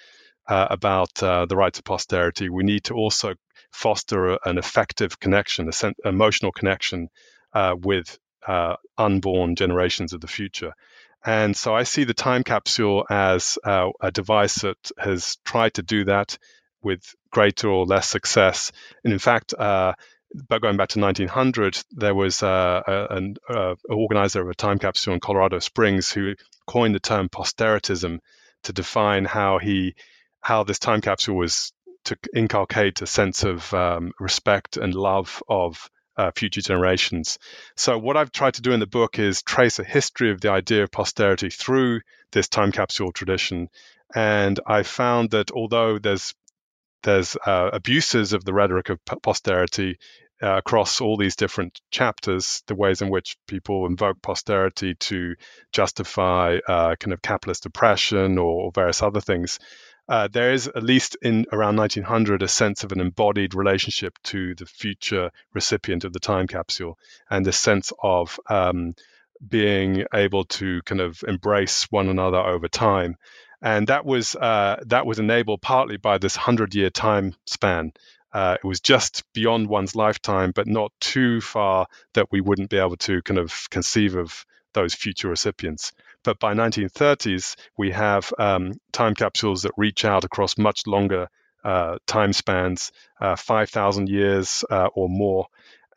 uh, 0.47 0.67
about 0.71 1.21
uh, 1.21 1.45
the 1.45 1.55
rights 1.55 1.77
of 1.77 1.85
posterity. 1.85 2.49
We 2.49 2.63
need 2.63 2.85
to 2.85 2.95
also 2.95 3.35
foster 3.71 4.39
an 4.43 4.57
effective 4.57 5.19
connection, 5.19 5.69
an 5.83 5.93
emotional 6.03 6.51
connection 6.51 7.09
uh, 7.53 7.75
with 7.79 8.17
unborn 8.97 9.55
generations 9.55 10.13
of 10.13 10.21
the 10.21 10.27
future. 10.27 10.73
And 11.25 11.55
so 11.55 11.75
I 11.75 11.83
see 11.83 12.05
the 12.05 12.13
time 12.15 12.43
capsule 12.43 13.05
as 13.09 13.57
a 13.65 14.11
device 14.11 14.61
that 14.61 14.91
has 14.99 15.37
tried 15.45 15.75
to 15.75 15.83
do 15.83 16.05
that 16.05 16.37
with 16.83 17.01
greater 17.31 17.67
or 17.69 17.85
less 17.85 18.07
success. 18.09 18.71
And 19.03 19.13
in 19.13 19.19
fact, 19.19 19.53
uh, 19.55 19.93
but 20.47 20.61
going 20.61 20.77
back 20.77 20.89
to 20.89 20.99
1900, 20.99 21.81
there 21.91 22.15
was 22.15 22.43
uh, 22.43 23.07
an 23.09 23.37
uh, 23.49 23.75
organizer 23.89 24.41
of 24.41 24.49
a 24.49 24.55
time 24.55 24.79
capsule 24.79 25.13
in 25.13 25.19
Colorado 25.19 25.59
Springs 25.59 26.11
who 26.11 26.35
coined 26.67 26.95
the 26.95 26.99
term 26.99 27.29
posteritism 27.29 28.21
to 28.63 28.73
define 28.73 29.25
how 29.25 29.59
he 29.59 29.95
how 30.41 30.63
this 30.63 30.79
time 30.79 31.01
capsule 31.01 31.35
was 31.35 31.73
to 32.05 32.17
inculcate 32.35 33.01
a 33.01 33.07
sense 33.07 33.43
of 33.43 33.73
um, 33.73 34.11
respect 34.19 34.77
and 34.77 34.93
love 34.93 35.41
of 35.49 35.89
uh, 36.17 36.31
future 36.35 36.61
generations. 36.61 37.39
So, 37.75 37.97
what 37.97 38.15
I've 38.15 38.31
tried 38.31 38.53
to 38.55 38.61
do 38.61 38.71
in 38.71 38.79
the 38.79 38.87
book 38.87 39.19
is 39.19 39.41
trace 39.41 39.79
a 39.79 39.83
history 39.83 40.31
of 40.31 40.39
the 40.41 40.51
idea 40.51 40.83
of 40.83 40.91
posterity 40.91 41.49
through 41.49 42.01
this 42.31 42.47
time 42.47 42.71
capsule 42.71 43.11
tradition. 43.11 43.69
And 44.13 44.59
I 44.65 44.83
found 44.83 45.31
that 45.31 45.51
although 45.51 45.99
there's 45.99 46.33
there's 47.03 47.35
uh, 47.45 47.69
abuses 47.71 48.33
of 48.33 48.43
the 48.45 48.53
rhetoric 48.53 48.89
of 48.89 48.99
posterity 49.21 49.99
uh, 50.41 50.57
across 50.57 51.01
all 51.01 51.17
these 51.17 51.35
different 51.35 51.79
chapters, 51.91 52.63
the 52.67 52.75
ways 52.75 53.01
in 53.01 53.09
which 53.09 53.37
people 53.47 53.85
invoke 53.85 54.21
posterity 54.21 54.95
to 54.95 55.35
justify 55.71 56.57
uh, 56.67 56.95
kind 56.95 57.13
of 57.13 57.21
capitalist 57.21 57.65
oppression 57.65 58.37
or, 58.37 58.71
various 58.73 59.01
other 59.01 59.21
things. 59.21 59.59
Uh, 60.07 60.27
there 60.31 60.53
is 60.53 60.67
at 60.67 60.83
least 60.83 61.17
in 61.21 61.45
around 61.51 61.77
1900 61.77 62.43
a 62.43 62.47
sense 62.47 62.83
of 62.83 62.91
an 62.91 62.99
embodied 62.99 63.55
relationship 63.55 64.17
to 64.23 64.53
the 64.55 64.65
future 64.65 65.31
recipient 65.53 66.03
of 66.03 66.13
the 66.13 66.19
time 66.19 66.45
capsule 66.47 66.97
and 67.29 67.43
this 67.45 67.57
sense 67.57 67.91
of 68.03 68.39
um, 68.47 68.93
being 69.47 70.05
able 70.13 70.43
to 70.43 70.81
kind 70.83 71.01
of 71.01 71.23
embrace 71.27 71.87
one 71.89 72.07
another 72.07 72.37
over 72.37 72.67
time 72.67 73.15
and 73.61 73.87
that 73.87 74.05
was 74.05 74.35
uh, 74.35 74.77
that 74.85 75.05
was 75.05 75.17
enabled 75.19 75.61
partly 75.61 75.97
by 75.97 76.19
this 76.19 76.35
hundred 76.35 76.75
year 76.75 76.91
time 76.91 77.33
span. 77.45 77.93
Uh, 78.35 78.57
it 78.63 78.67
was 78.67 78.81
just 78.81 79.23
beyond 79.33 79.69
one's 79.69 79.95
lifetime, 79.95 80.51
but 80.53 80.67
not 80.67 80.91
too 81.01 81.41
far 81.41 81.87
that 82.15 82.27
we 82.31 82.41
wouldn't 82.41 82.69
be 82.69 82.77
able 82.77 82.97
to 82.97 83.21
kind 83.23 83.39
of 83.39 83.69
conceive 83.71 84.15
of 84.17 84.45
those 84.73 84.93
future 84.93 85.29
recipients. 85.29 85.93
But 86.25 86.39
by 86.39 86.53
1930s, 86.53 87.55
we 87.77 87.91
have 87.91 88.33
um, 88.37 88.73
time 88.91 89.15
capsules 89.15 89.63
that 89.63 89.71
reach 89.77 90.05
out 90.05 90.25
across 90.25 90.57
much 90.57 90.85
longer 90.85 91.29
uh, 91.63 91.97
time 92.07 92.33
spans, 92.33 92.91
uh, 93.21 93.37
5,000 93.37 94.09
years 94.09 94.65
uh, 94.69 94.89
or 94.93 95.09
more. 95.09 95.47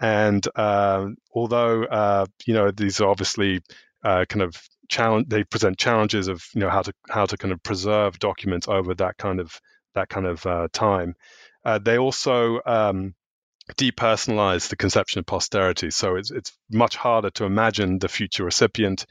And 0.00 0.46
uh, 0.56 1.08
although 1.34 1.84
uh, 1.84 2.26
you 2.46 2.54
know 2.54 2.70
these 2.70 3.00
are 3.00 3.08
obviously 3.10 3.62
kind 4.04 4.42
of 4.42 4.56
challenge 4.88 5.28
they 5.28 5.44
present 5.44 5.78
challenges 5.78 6.28
of 6.28 6.44
you 6.54 6.60
know 6.60 6.70
how 6.70 6.82
to 6.82 6.92
how 7.10 7.26
to 7.26 7.36
kind 7.36 7.52
of 7.52 7.62
preserve 7.64 8.18
documents 8.20 8.68
over 8.68 8.94
that 8.94 9.18
kind 9.18 9.40
of 9.40 9.60
that 9.94 10.08
kind 10.08 10.26
of 10.26 10.46
uh, 10.46 10.68
time. 10.72 11.14
Uh, 11.68 11.76
they 11.76 11.98
also 11.98 12.62
um, 12.64 13.14
depersonalize 13.76 14.70
the 14.70 14.76
conception 14.76 15.18
of 15.18 15.26
posterity, 15.26 15.90
so 15.90 16.16
it's 16.16 16.30
it's 16.30 16.56
much 16.72 16.96
harder 16.96 17.28
to 17.28 17.44
imagine 17.44 17.98
the 17.98 18.08
future 18.08 18.44
recipient. 18.44 19.04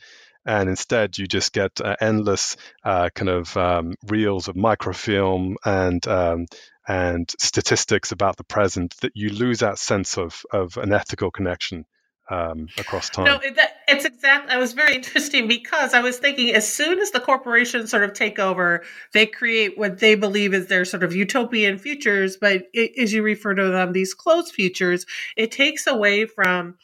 And 0.44 0.68
instead, 0.68 1.20
you 1.20 1.28
just 1.28 1.54
get 1.54 1.80
uh, 1.80 1.96
endless 2.02 2.58
uh, 2.84 3.10
kind 3.14 3.30
of 3.30 3.56
um, 3.58 3.94
reels 4.08 4.48
of 4.48 4.56
microfilm 4.56 5.58
and 5.66 6.08
um, 6.08 6.48
and 6.88 7.32
statistics 7.38 8.12
about 8.12 8.38
the 8.38 8.44
present 8.44 8.96
that 9.02 9.12
you 9.14 9.30
lose 9.30 9.60
that 9.60 9.78
sense 9.78 10.18
of 10.18 10.42
of 10.52 10.78
an 10.78 10.92
ethical 10.92 11.30
connection 11.30 11.86
um, 12.30 12.68
across 12.78 13.10
time. 13.10 13.26
No, 13.26 13.40
that, 13.56 13.78
it's 13.88 14.06
exactly. 14.06 14.54
I 14.54 14.58
was 14.58 14.74
very 14.74 14.96
interesting 14.98 15.48
because 15.48 15.94
I 15.94 16.02
was 16.02 16.18
thinking 16.18 16.54
as 16.54 16.72
soon 16.72 17.00
as 17.00 17.12
the 17.12 17.20
corporations 17.20 17.90
sort 17.90 18.04
of 18.04 18.14
take 18.14 18.40
over, 18.40 18.84
they 19.14 19.26
create 19.26 19.78
what 19.78 20.00
they 20.00 20.16
believe 20.16 20.54
is 20.54 20.68
their 20.68 20.86
sort 20.86 21.04
of 21.04 21.16
utopian 21.16 21.78
futures. 21.78 22.38
But 22.38 22.64
it, 22.74 22.92
as 23.02 23.14
you 23.14 23.24
refer 23.24 23.54
to 23.54 23.70
them, 23.70 23.94
these 23.94 24.14
closed 24.14 24.54
futures, 24.54 25.06
it 25.36 25.52
takes 25.52 25.88
away 25.88 26.26
from 26.26 26.76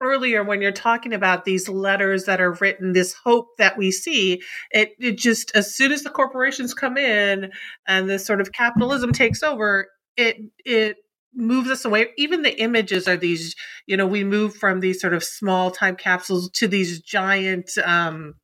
earlier 0.00 0.42
when 0.42 0.60
you're 0.60 0.72
talking 0.72 1.12
about 1.12 1.44
these 1.44 1.68
letters 1.68 2.24
that 2.24 2.40
are 2.40 2.52
written 2.54 2.92
this 2.92 3.14
hope 3.14 3.56
that 3.58 3.78
we 3.78 3.90
see 3.90 4.42
it, 4.70 4.90
it 4.98 5.16
just 5.16 5.54
as 5.54 5.74
soon 5.74 5.92
as 5.92 6.02
the 6.02 6.10
corporations 6.10 6.74
come 6.74 6.98
in 6.98 7.50
and 7.86 8.10
this 8.10 8.26
sort 8.26 8.40
of 8.40 8.52
capitalism 8.52 9.12
takes 9.12 9.42
over 9.42 9.88
it 10.16 10.36
it 10.64 10.96
moves 11.34 11.70
us 11.70 11.84
away. 11.84 12.08
Even 12.16 12.42
the 12.42 12.60
images 12.60 13.08
are 13.08 13.16
these 13.16 13.54
you 13.86 13.96
know 13.96 14.06
we 14.06 14.24
move 14.24 14.54
from 14.54 14.80
these 14.80 15.00
sort 15.00 15.14
of 15.14 15.24
small 15.24 15.70
time 15.70 15.96
capsules 15.96 16.50
to 16.50 16.68
these 16.68 17.00
giant 17.00 17.70
um 17.84 18.34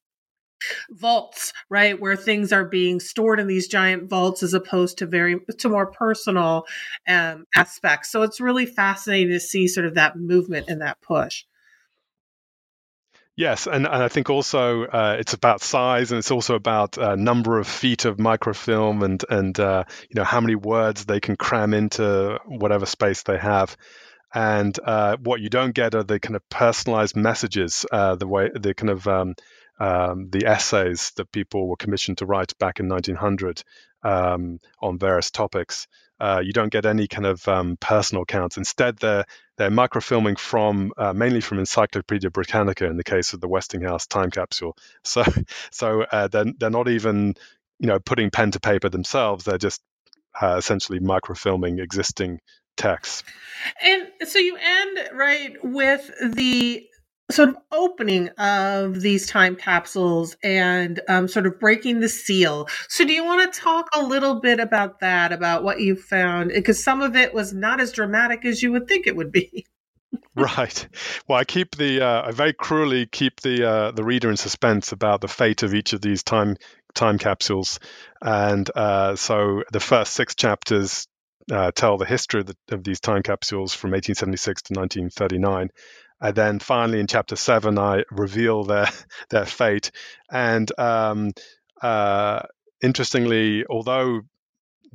vaults 0.91 1.53
right 1.71 2.01
where 2.01 2.17
things 2.17 2.53
are 2.53 2.65
being 2.65 3.01
stored 3.01 3.41
in 3.41 3.47
these 3.47 3.67
giant 3.69 4.09
vaults 4.11 4.43
as 4.43 4.53
opposed 4.55 4.99
to 4.99 5.07
very 5.07 5.41
to 5.59 5.69
more 5.69 5.87
personal 5.91 6.65
um 7.09 7.47
aspects. 7.57 8.11
So 8.11 8.23
it's 8.23 8.41
really 8.41 8.67
fascinating 8.67 9.31
to 9.33 9.41
see 9.41 9.69
sort 9.69 9.87
of 9.87 9.95
that 9.95 10.17
movement 10.17 10.69
and 10.69 10.83
that 10.83 11.01
push 11.01 11.45
Yes, 13.37 13.67
and, 13.67 13.87
and 13.87 14.03
I 14.03 14.09
think 14.09 14.29
also 14.29 14.85
uh, 14.85 15.17
it's 15.19 15.33
about 15.33 15.63
size, 15.63 16.11
and 16.13 16.19
it's 16.19 16.31
also 16.31 16.55
about 16.57 16.99
uh, 16.99 17.17
number 17.17 17.59
of 17.59 17.67
feet 17.67 18.05
of 18.05 18.19
microfilm, 18.19 19.03
and 19.03 19.25
and 19.31 19.59
uh, 19.59 19.85
you 20.09 20.15
know 20.17 20.25
how 20.25 20.41
many 20.41 20.57
words 20.57 21.05
they 21.07 21.21
can 21.21 21.37
cram 21.37 21.73
into 21.73 22.39
whatever 22.45 22.85
space 22.87 23.23
they 23.23 23.39
have. 23.39 23.77
And 24.35 24.79
uh, 24.85 25.17
what 25.23 25.41
you 25.41 25.49
don't 25.51 25.75
get 25.75 25.95
are 25.95 26.05
the 26.05 26.21
kind 26.21 26.37
of 26.37 26.49
personalized 26.51 27.17
messages, 27.17 27.87
uh, 27.91 28.17
the 28.17 28.27
way 28.29 28.51
the 28.55 28.75
kind 28.75 28.91
of 28.91 29.09
um, 29.09 29.35
um, 29.81 30.29
the 30.31 30.47
essays 30.47 31.13
that 31.17 31.33
people 31.33 31.69
were 31.69 31.77
commissioned 31.77 32.19
to 32.19 32.27
write 32.27 32.59
back 32.59 32.81
in 32.81 32.89
1900 32.89 33.63
um, 34.03 34.61
on 34.83 34.99
various 34.99 35.31
topics. 35.31 35.87
Uh, 36.21 36.43
you 36.45 36.53
don't 36.53 36.71
get 36.71 36.85
any 36.85 37.09
kind 37.09 37.27
of 37.27 37.47
um, 37.49 37.77
personal 37.81 38.23
accounts. 38.23 38.57
Instead, 38.57 38.99
they're 38.99 39.25
they're 39.57 39.71
microfilming 39.71 40.39
from 40.39 40.93
uh, 40.97 41.13
mainly 41.13 41.41
from 41.41 41.59
Encyclopedia 41.59 42.31
Britannica 42.31 42.87
in 42.87 42.97
the 42.97 43.05
case 43.05 43.33
of 43.33 43.41
the 43.41 43.49
Westinghouse 43.49 44.07
time 44.07 44.31
capsule. 44.31 44.77
So 45.05 45.25
so 45.71 46.03
uh, 46.03 46.29
they're 46.29 46.53
they're 46.59 46.71
not 46.71 46.89
even 46.89 47.35
you 47.79 47.87
know 47.87 47.99
putting 47.99 48.31
pen 48.31 48.51
to 48.53 48.61
paper 48.61 48.89
themselves. 48.89 49.45
They're 49.45 49.59
just 49.59 49.81
uh, 50.41 50.57
essentially 50.59 51.01
microfilming 51.01 51.83
existing 51.83 52.41
texts. 52.77 53.23
And 53.83 54.09
so 54.29 54.39
you 54.39 54.57
end 54.57 54.99
right 55.15 55.57
with 55.63 56.11
the 56.23 56.87
sort 57.31 57.51
of 57.51 57.57
opening 57.73 58.29
of 58.39 59.01
these 59.01 59.27
time 59.27 59.57
capsules 59.57 60.37
and 60.43 61.01
um, 61.09 61.29
sort 61.29 61.47
of 61.47 61.59
breaking 61.59 62.01
the 62.01 62.09
seal. 62.09 62.69
So, 62.89 63.05
do 63.05 63.13
you 63.13 63.25
want 63.25 63.53
to 63.53 63.61
talk 63.61 63.89
a 63.95 64.03
little 64.03 64.41
bit 64.41 64.61
about 64.61 65.01
that, 65.01 65.33
about 65.33 65.63
what 65.63 65.81
you 65.81 65.97
found? 65.97 66.51
Because 66.51 66.83
some 66.83 67.03
of 67.03 67.17
it 67.17 67.35
was 67.35 67.53
not 67.53 67.81
as 67.81 67.93
dramatic 67.93 68.45
as 68.45 68.63
you 68.63 68.73
would 68.73 68.89
think 68.89 69.07
it 69.07 69.17
would 69.17 69.33
be. 69.33 69.67
right. 70.35 70.89
Well, 71.29 71.39
I 71.39 71.45
keep 71.45 71.77
the 71.77 72.05
uh, 72.05 72.29
I 72.29 72.31
very 72.33 72.53
cruelly 72.53 73.07
keep 73.07 73.41
the 73.41 73.69
uh, 73.69 73.91
the 73.93 74.05
reader 74.05 74.31
in 74.31 74.37
suspense 74.37 74.93
about 74.93 75.21
the 75.21 75.29
fate 75.29 75.63
of 75.63 75.75
each 75.75 75.93
of 75.93 76.01
these 76.01 76.23
time 76.23 76.57
time 76.95 77.19
capsules, 77.19 77.79
and 78.21 78.69
uh, 78.75 79.17
so 79.17 79.63
the 79.73 79.81
first 79.81 80.13
six 80.13 80.35
chapters 80.35 81.07
uh, 81.51 81.71
tell 81.73 81.99
the 81.99 82.07
history 82.07 82.41
of, 82.41 82.47
the, 82.47 82.57
of, 82.71 82.85
these 82.85 83.01
time 83.01 83.23
capsules 83.23 83.75
from 83.75 83.91
1876 83.91 84.63
to 84.63 84.73
1939. 84.75 85.71
And 86.21 86.35
then 86.35 86.59
finally 86.59 87.01
in 87.01 87.07
chapter 87.07 87.37
seven, 87.37 87.79
I 87.79 88.05
reveal 88.11 88.65
their 88.65 88.89
their 89.31 89.47
fate. 89.47 89.91
And 90.31 90.71
um, 90.79 91.31
uh, 91.83 92.43
interestingly, 92.83 93.65
although 93.69 94.21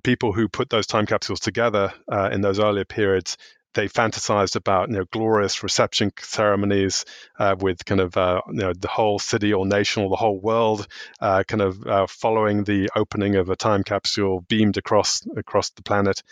people 0.04 0.34
who 0.34 0.48
put 0.48 0.70
those 0.70 0.88
time 0.88 1.06
capsules 1.06 1.40
together 1.40 1.94
uh, 2.12 2.30
in 2.32 2.42
those 2.42 2.60
earlier 2.60 2.86
periods 2.86 3.38
they 3.76 3.88
fantasized 3.88 4.56
about 4.56 4.90
you 4.90 4.96
know 4.96 5.06
glorious 5.12 5.62
reception 5.62 6.12
ceremonies 6.20 7.06
uh, 7.38 7.56
with 7.60 7.86
kind 7.86 8.02
of 8.02 8.18
uh, 8.18 8.42
you 8.48 8.56
know 8.56 8.74
the 8.74 8.88
whole 8.88 9.20
city 9.20 9.54
or 9.54 9.66
nation 9.66 10.04
or 10.04 10.10
the 10.10 10.16
whole 10.16 10.40
world 10.40 10.88
uh, 11.20 11.44
kind 11.48 11.62
of 11.62 11.86
uh, 11.86 12.08
following 12.08 12.64
the 12.64 12.90
opening 12.96 13.36
of 13.36 13.50
a 13.50 13.56
time 13.56 13.84
capsule 13.84 14.42
beamed 14.42 14.78
across 14.78 15.22
across 15.38 15.70
the 15.72 15.84
planet. 15.84 16.24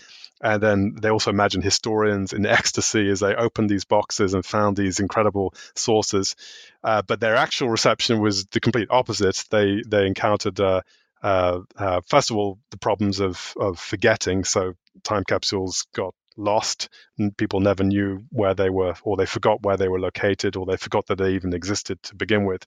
And 0.41 0.62
then 0.62 0.96
they 1.00 1.10
also 1.10 1.32
imagined 1.32 1.64
historians 1.64 2.34
in 2.34 2.46
ecstasy 2.60 3.10
as 3.10 3.22
they 3.22 3.36
opened 3.36 3.70
these 3.70 3.86
boxes 3.86 4.34
and 4.34 4.46
found 4.46 4.76
these 4.76 5.00
incredible 5.00 5.54
sources. 5.76 6.36
Uh, 6.84 7.02
but 7.02 7.22
their 7.22 7.36
actual 7.36 7.70
reception 7.70 8.20
was 8.20 8.46
the 8.48 8.60
complete 8.60 8.89
opposite. 8.89 9.44
They 9.50 9.84
they 9.88 10.06
encountered 10.06 10.60
uh, 10.60 10.82
uh, 11.22 11.60
uh, 11.78 12.02
first 12.08 12.32
of 12.32 12.38
all 12.38 12.60
the 12.72 12.78
problems 12.78 13.20
of 13.22 13.54
of 13.58 13.80
forgetting. 13.80 14.44
So 14.44 14.74
time 15.04 15.24
capsules 15.24 15.88
got 15.94 16.14
lost. 16.38 16.90
And 17.18 17.36
people 17.36 17.60
never 17.60 17.84
knew 17.84 18.24
where 18.30 18.54
they 18.54 18.70
were, 18.70 18.96
or 19.04 19.18
they 19.18 19.26
forgot 19.26 19.64
where 19.64 19.78
they 19.78 19.88
were 19.88 20.00
located, 20.00 20.56
or 20.56 20.66
they 20.66 20.78
forgot 20.78 21.08
that 21.08 21.18
they 21.18 21.34
even 21.34 21.54
existed 21.54 22.02
to 22.04 22.16
begin 22.16 22.46
with. 22.46 22.66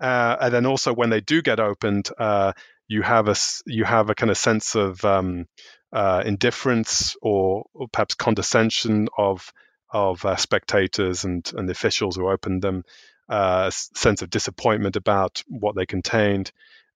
Uh, 0.00 0.36
and 0.40 0.54
then 0.54 0.66
also 0.66 0.92
when 0.92 1.10
they 1.10 1.20
do 1.20 1.42
get 1.42 1.60
opened, 1.60 2.10
uh, 2.18 2.52
you 2.88 3.02
have 3.02 3.28
a 3.28 3.36
you 3.66 3.84
have 3.84 4.10
a 4.10 4.14
kind 4.14 4.30
of 4.30 4.36
sense 4.36 4.74
of 4.74 5.04
um, 5.04 5.46
uh, 5.92 6.22
indifference 6.26 7.16
or, 7.22 7.66
or, 7.72 7.86
perhaps 7.88 8.14
condescension 8.14 9.08
of 9.16 9.52
of 9.92 10.24
uh, 10.24 10.36
spectators 10.36 11.24
and 11.24 11.50
and 11.54 11.68
the 11.68 11.72
officials 11.72 12.16
who 12.16 12.28
opened 12.28 12.62
them, 12.62 12.84
uh, 13.28 13.64
a 13.68 13.72
sense 13.72 14.22
of 14.22 14.30
disappointment 14.30 14.96
about 14.96 15.42
what 15.48 15.76
they 15.76 15.86
contained. 15.86 16.50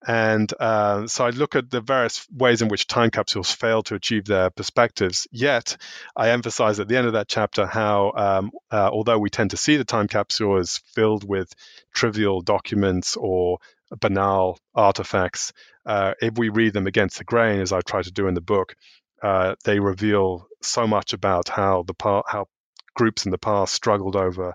And 0.07 0.53
uh, 0.61 1.09
so 1.09 1.27
I 1.27 1.31
look 1.31 1.57
at 1.57 1.71
the 1.71 1.81
various 1.81 2.27
ways 2.31 2.63
in 2.63 2.69
which 2.69 2.87
time 2.87 3.11
capsules 3.11 3.51
fail 3.51 3.83
to 3.85 3.97
achieve 3.97 4.25
their 4.25 4.51
perspectives. 4.51 5.27
Yet, 5.33 5.77
I 6.15 6.31
emphasize 6.31 6.79
at 6.79 6.87
the 6.87 6.97
end 6.97 7.09
of 7.09 7.15
that 7.15 7.29
chapter 7.29 7.67
how, 7.67 8.13
um, 8.17 8.51
uh, 8.71 8.89
although 8.93 9.19
we 9.19 9.31
tend 9.31 9.51
to 9.51 9.57
see 9.57 9.77
the 9.77 9.85
time 9.85 10.07
capsule 10.07 10.59
as 10.59 10.79
filled 10.95 11.29
with 11.29 11.53
trivial 11.93 12.41
documents 12.41 13.17
or 13.17 13.59
banal 14.01 14.61
artifacts, 14.75 15.53
uh, 15.85 16.15
if 16.21 16.39
we 16.39 16.51
read 16.51 16.73
them 16.73 16.87
against 16.87 17.19
the 17.19 17.25
grain, 17.25 17.61
as 17.61 17.73
I 17.73 17.81
try 17.81 18.03
to 18.03 18.13
do 18.13 18.29
in 18.29 18.35
the 18.35 18.41
book, 18.41 18.77
uh, 19.23 19.57
they 19.65 19.81
reveal 19.81 20.47
so 20.63 20.87
much 20.87 21.15
about 21.15 21.49
how 21.49 21.85
the 21.85 21.95
how 22.29 22.47
groups 22.95 23.25
in 23.25 23.31
the 23.33 23.39
past 23.39 23.75
struggled 23.75 24.17
over 24.17 24.55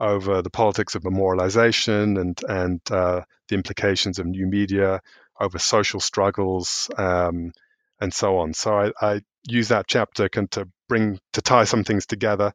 over 0.00 0.42
the 0.42 0.50
politics 0.50 0.94
of 0.94 1.02
memorialization 1.02 2.20
and 2.20 2.40
and 2.48 2.80
uh, 2.90 3.22
the 3.48 3.54
implications 3.54 4.18
of 4.18 4.26
new 4.26 4.46
media, 4.46 5.00
over 5.40 5.58
social 5.58 6.00
struggles, 6.00 6.90
um, 6.96 7.52
and 8.00 8.12
so 8.12 8.38
on. 8.38 8.54
So 8.54 8.74
I, 8.74 8.92
I 9.00 9.20
use 9.46 9.68
that 9.68 9.86
chapter 9.86 10.28
to 10.28 10.68
bring 10.88 11.18
to 11.32 11.42
tie 11.42 11.64
some 11.64 11.84
things 11.84 12.06
together 12.06 12.52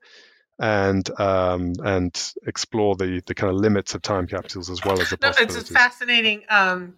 and 0.60 1.10
um, 1.22 1.74
and 1.86 2.34
explore 2.46 2.96
the 2.96 3.22
the 3.26 3.34
kind 3.34 3.50
of 3.50 3.58
limits 3.58 3.96
of 3.96 4.02
time 4.02 4.28
capsules 4.28 4.70
as 4.70 4.84
well 4.84 5.00
as 5.00 5.10
the 5.10 5.18
no, 5.22 5.32
it's 5.40 5.70
fascinating. 5.70 6.44
Um, 6.50 6.96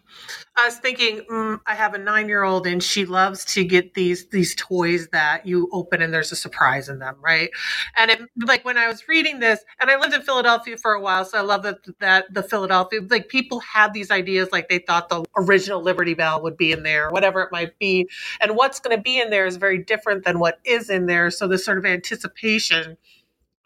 I 0.57 0.65
was 0.65 0.77
thinking, 0.77 1.21
mm, 1.29 1.59
I 1.67 1.75
have 1.75 1.93
a 1.93 1.99
nine 1.99 2.27
year 2.27 2.43
old 2.43 2.65
and 2.65 2.81
she 2.81 3.05
loves 3.05 3.45
to 3.53 3.63
get 3.63 3.93
these 3.93 4.27
these 4.29 4.55
toys 4.55 5.09
that 5.09 5.45
you 5.45 5.69
open 5.71 6.01
and 6.01 6.11
there's 6.11 6.31
a 6.31 6.35
surprise 6.35 6.89
in 6.89 6.97
them, 6.97 7.15
right? 7.21 7.51
And 7.97 8.09
it, 8.09 8.21
like 8.45 8.65
when 8.65 8.79
I 8.79 8.87
was 8.87 9.07
reading 9.07 9.39
this, 9.39 9.63
and 9.79 9.91
I 9.91 9.99
lived 9.99 10.15
in 10.15 10.23
Philadelphia 10.23 10.75
for 10.77 10.93
a 10.93 11.01
while, 11.01 11.23
so 11.23 11.37
I 11.37 11.41
love 11.41 11.61
that 11.61 11.77
that 11.99 12.33
the 12.33 12.41
Philadelphia 12.41 13.01
like 13.09 13.29
people 13.29 13.59
had 13.59 13.93
these 13.93 14.09
ideas, 14.09 14.49
like 14.51 14.69
they 14.69 14.79
thought 14.79 15.09
the 15.09 15.23
original 15.37 15.83
Liberty 15.83 16.15
Bell 16.15 16.41
would 16.41 16.57
be 16.57 16.71
in 16.71 16.81
there, 16.81 17.11
whatever 17.11 17.41
it 17.43 17.51
might 17.51 17.77
be, 17.77 18.09
and 18.39 18.55
what's 18.55 18.79
going 18.79 18.97
to 18.97 19.01
be 19.01 19.21
in 19.21 19.29
there 19.29 19.45
is 19.45 19.57
very 19.57 19.77
different 19.77 20.25
than 20.25 20.39
what 20.39 20.59
is 20.65 20.89
in 20.89 21.05
there. 21.05 21.29
So 21.29 21.47
this 21.47 21.63
sort 21.63 21.77
of 21.77 21.85
anticipation 21.85 22.97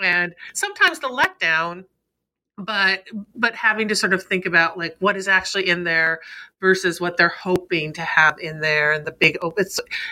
and 0.01 0.33
sometimes 0.53 0.99
the 0.99 1.07
letdown 1.07 1.85
but 2.57 3.03
but 3.35 3.53
having 3.53 3.87
to 3.87 3.95
sort 3.95 4.13
of 4.13 4.23
think 4.23 4.45
about 4.45 4.77
like 4.77 4.95
what 4.99 5.17
is 5.17 5.27
actually 5.27 5.67
in 5.67 5.83
there 5.83 6.21
versus 6.61 7.01
what 7.01 7.17
they're 7.17 7.29
hoping 7.29 7.91
to 7.91 8.01
have 8.01 8.39
in 8.39 8.61
there 8.61 8.93
and 8.93 9.05
the 9.05 9.11
big 9.11 9.37
open 9.41 9.65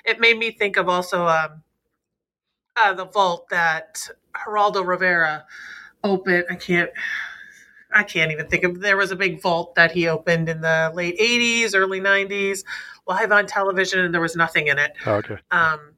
it 0.05 0.19
made 0.19 0.37
me 0.37 0.51
think 0.51 0.75
of 0.77 0.89
also 0.89 1.25
um 1.27 1.63
uh, 2.75 2.93
the 2.93 3.05
vault 3.05 3.49
that 3.49 4.09
Geraldo 4.35 4.83
Rivera 4.85 5.45
opened. 6.03 6.45
I 6.49 6.55
can't 6.55 6.89
i 7.95 8.03
can't 8.03 8.31
even 8.31 8.47
think 8.47 8.63
of 8.63 8.81
there 8.81 8.97
was 8.97 9.11
a 9.11 9.15
big 9.15 9.39
vault 9.39 9.75
that 9.75 9.91
he 9.91 10.07
opened 10.07 10.49
in 10.49 10.61
the 10.61 10.91
late 10.95 11.17
80s 11.19 11.75
early 11.75 12.01
90s 12.01 12.63
live 13.07 13.31
on 13.31 13.45
television 13.45 13.99
and 13.99 14.13
there 14.13 14.21
was 14.21 14.35
nothing 14.35 14.67
in 14.67 14.79
it. 14.79 14.93
Oh, 15.05 15.15
okay. 15.15 15.37
Um 15.51 15.92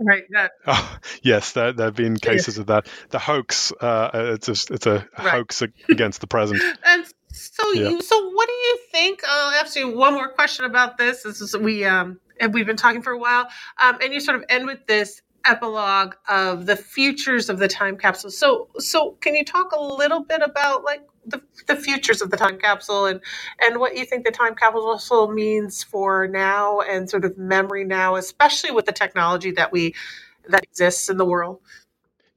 Right. 0.00 0.24
That. 0.30 0.52
Oh, 0.66 0.98
yes, 1.22 1.52
there, 1.52 1.72
there 1.72 1.86
have 1.86 1.94
been 1.94 2.16
cases 2.16 2.58
of 2.58 2.66
that. 2.66 2.86
The 3.10 3.18
hoax. 3.18 3.72
Uh, 3.72 4.10
it's 4.34 4.48
a, 4.48 4.74
it's 4.74 4.86
a 4.86 5.06
right. 5.18 5.28
hoax 5.28 5.62
against 5.88 6.20
the 6.20 6.26
present. 6.26 6.62
And 6.84 7.04
so, 7.32 7.72
yeah. 7.72 7.90
you, 7.90 8.02
so 8.02 8.30
what 8.30 8.48
do 8.48 8.52
you 8.52 8.78
think? 8.90 9.20
I'll 9.28 9.52
ask 9.60 9.76
you 9.76 9.96
one 9.96 10.14
more 10.14 10.28
question 10.30 10.64
about 10.64 10.98
this. 10.98 11.22
This 11.22 11.40
is 11.40 11.56
we 11.56 11.84
um, 11.84 12.18
and 12.40 12.52
we've 12.52 12.66
been 12.66 12.76
talking 12.76 13.02
for 13.02 13.12
a 13.12 13.18
while. 13.18 13.48
Um, 13.78 13.98
and 14.02 14.12
you 14.12 14.20
sort 14.20 14.38
of 14.38 14.44
end 14.48 14.66
with 14.66 14.86
this 14.86 15.22
epilogue 15.44 16.14
of 16.28 16.66
the 16.66 16.76
futures 16.76 17.48
of 17.48 17.58
the 17.58 17.68
time 17.68 17.96
capsule. 17.96 18.30
So, 18.30 18.68
so 18.78 19.12
can 19.20 19.34
you 19.34 19.44
talk 19.44 19.72
a 19.72 19.80
little 19.80 20.22
bit 20.24 20.42
about 20.42 20.84
like 20.84 21.02
the, 21.26 21.42
the 21.66 21.76
futures 21.76 22.22
of 22.22 22.30
the 22.30 22.36
time 22.36 22.58
capsule 22.58 23.06
and 23.06 23.20
and 23.60 23.78
what 23.78 23.96
you 23.96 24.04
think 24.04 24.24
the 24.24 24.30
time 24.30 24.54
capsule 24.54 25.30
means 25.30 25.82
for 25.82 26.26
now 26.26 26.80
and 26.80 27.08
sort 27.08 27.24
of 27.24 27.36
memory 27.38 27.84
now, 27.84 28.16
especially 28.16 28.70
with 28.70 28.86
the 28.86 28.92
technology 28.92 29.52
that 29.52 29.72
we 29.72 29.94
that 30.48 30.62
exists 30.62 31.08
in 31.08 31.16
the 31.16 31.24
world? 31.24 31.60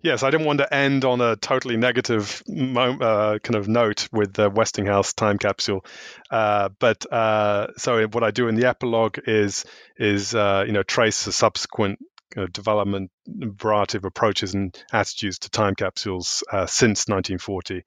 Yes, 0.01 0.21
I 0.21 0.31
didn't 0.31 0.45
want 0.45 0.59
to 0.59 0.73
end 0.73 1.05
on 1.05 1.21
a 1.21 1.37
totally 1.37 1.77
negative 1.77 2.43
uh, 2.49 3.39
kind 3.41 3.55
of 3.55 3.69
note 3.69 4.09
with 4.11 4.33
the 4.33 4.49
Westinghouse 4.49 5.13
time 5.13 5.37
capsule, 5.37 5.85
uh, 6.29 6.69
but 6.77 7.09
uh, 7.09 7.67
so 7.77 8.05
what 8.07 8.21
I 8.21 8.31
do 8.31 8.49
in 8.49 8.55
the 8.55 8.67
epilogue 8.67 9.19
is 9.25 9.63
is 9.97 10.35
uh, 10.35 10.65
you 10.67 10.73
know 10.73 10.83
trace 10.83 11.23
the 11.23 11.31
subsequent 11.31 11.99
uh, 12.38 12.47
development 12.51 13.11
variety 13.27 13.97
of 13.97 14.05
approaches 14.05 14.53
and 14.53 14.77
attitudes 14.91 15.39
to 15.39 15.49
time 15.49 15.75
capsules 15.75 16.43
uh, 16.51 16.65
since 16.65 17.07
1940, 17.07 17.84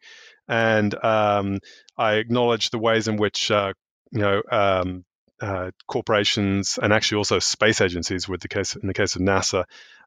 and 0.49 0.94
um, 1.05 1.59
I 1.99 2.14
acknowledge 2.14 2.70
the 2.70 2.78
ways 2.78 3.09
in 3.09 3.16
which 3.16 3.51
uh, 3.51 3.72
you 4.12 4.20
know 4.20 4.42
um, 4.51 5.05
uh, 5.40 5.70
corporations 5.86 6.78
and 6.82 6.92
actually 6.92 7.18
also 7.18 7.38
space 7.38 7.80
agencies, 7.80 8.28
with 8.28 8.40
the 8.40 8.49
case 8.49 8.76
in 8.76 8.86
the 8.86 8.94
case 8.94 9.16
of 9.16 9.22
NASA, 9.22 9.64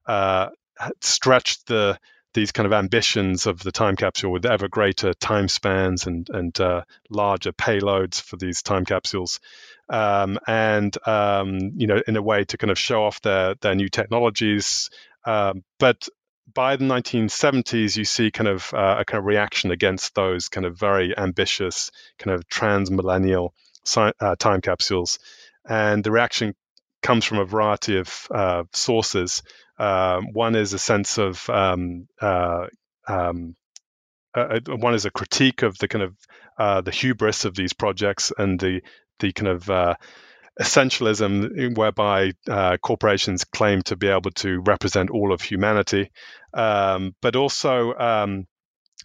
uh, 0.07 0.49
stretched 1.01 1.67
the 1.67 1.97
these 2.33 2.51
kind 2.51 2.67
of 2.67 2.73
ambitions 2.73 3.47
of 3.47 3.59
the 3.59 3.71
time 3.71 3.95
capsule 3.95 4.31
with 4.31 4.45
ever 4.45 4.67
greater 4.67 5.13
time 5.13 5.47
spans 5.47 6.05
and 6.05 6.29
and 6.29 6.59
uh, 6.59 6.83
larger 7.09 7.51
payloads 7.51 8.21
for 8.21 8.37
these 8.37 8.61
time 8.61 8.85
capsules, 8.85 9.39
um, 9.89 10.37
and 10.47 10.95
um, 11.07 11.57
you 11.75 11.87
know 11.87 12.01
in 12.07 12.17
a 12.17 12.21
way 12.21 12.43
to 12.45 12.57
kind 12.57 12.71
of 12.71 12.77
show 12.77 13.03
off 13.03 13.21
their 13.21 13.55
their 13.55 13.75
new 13.75 13.89
technologies. 13.89 14.89
Um, 15.25 15.63
but 15.79 16.07
by 16.53 16.75
the 16.75 16.85
1970s, 16.85 17.95
you 17.95 18.05
see 18.05 18.31
kind 18.31 18.47
of 18.47 18.73
uh, 18.73 18.97
a 18.99 19.05
kind 19.05 19.19
of 19.19 19.25
reaction 19.25 19.71
against 19.71 20.15
those 20.15 20.49
kind 20.49 20.65
of 20.65 20.77
very 20.77 21.15
ambitious 21.17 21.91
kind 22.17 22.33
of 22.33 22.47
trans-millennial 22.47 23.53
uh, 23.95 24.35
time 24.37 24.61
capsules, 24.61 25.19
and 25.67 26.03
the 26.03 26.11
reaction 26.11 26.55
comes 27.01 27.25
from 27.25 27.39
a 27.39 27.45
variety 27.45 27.97
of 27.97 28.27
uh, 28.31 28.63
sources. 28.73 29.43
Um, 29.79 30.33
one 30.33 30.55
is 30.55 30.73
a 30.73 30.79
sense 30.79 31.17
of 31.17 31.49
um, 31.49 32.07
uh, 32.21 32.67
um, 33.07 33.55
uh, 34.35 34.59
uh, 34.69 34.75
one 34.77 34.93
is 34.93 35.05
a 35.05 35.11
critique 35.11 35.63
of 35.63 35.77
the 35.77 35.87
kind 35.87 36.03
of 36.03 36.15
uh, 36.57 36.81
the 36.81 36.91
hubris 36.91 37.45
of 37.45 37.55
these 37.55 37.73
projects 37.73 38.31
and 38.37 38.59
the 38.59 38.81
the 39.19 39.31
kind 39.33 39.47
of 39.47 39.69
uh, 39.69 39.95
essentialism 40.59 41.77
whereby 41.77 42.33
uh, 42.49 42.77
corporations 42.77 43.45
claim 43.45 43.81
to 43.83 43.95
be 43.95 44.07
able 44.07 44.31
to 44.31 44.59
represent 44.61 45.09
all 45.09 45.31
of 45.33 45.41
humanity, 45.41 46.11
um, 46.53 47.15
but 47.21 47.35
also 47.35 47.93
um, 47.93 48.45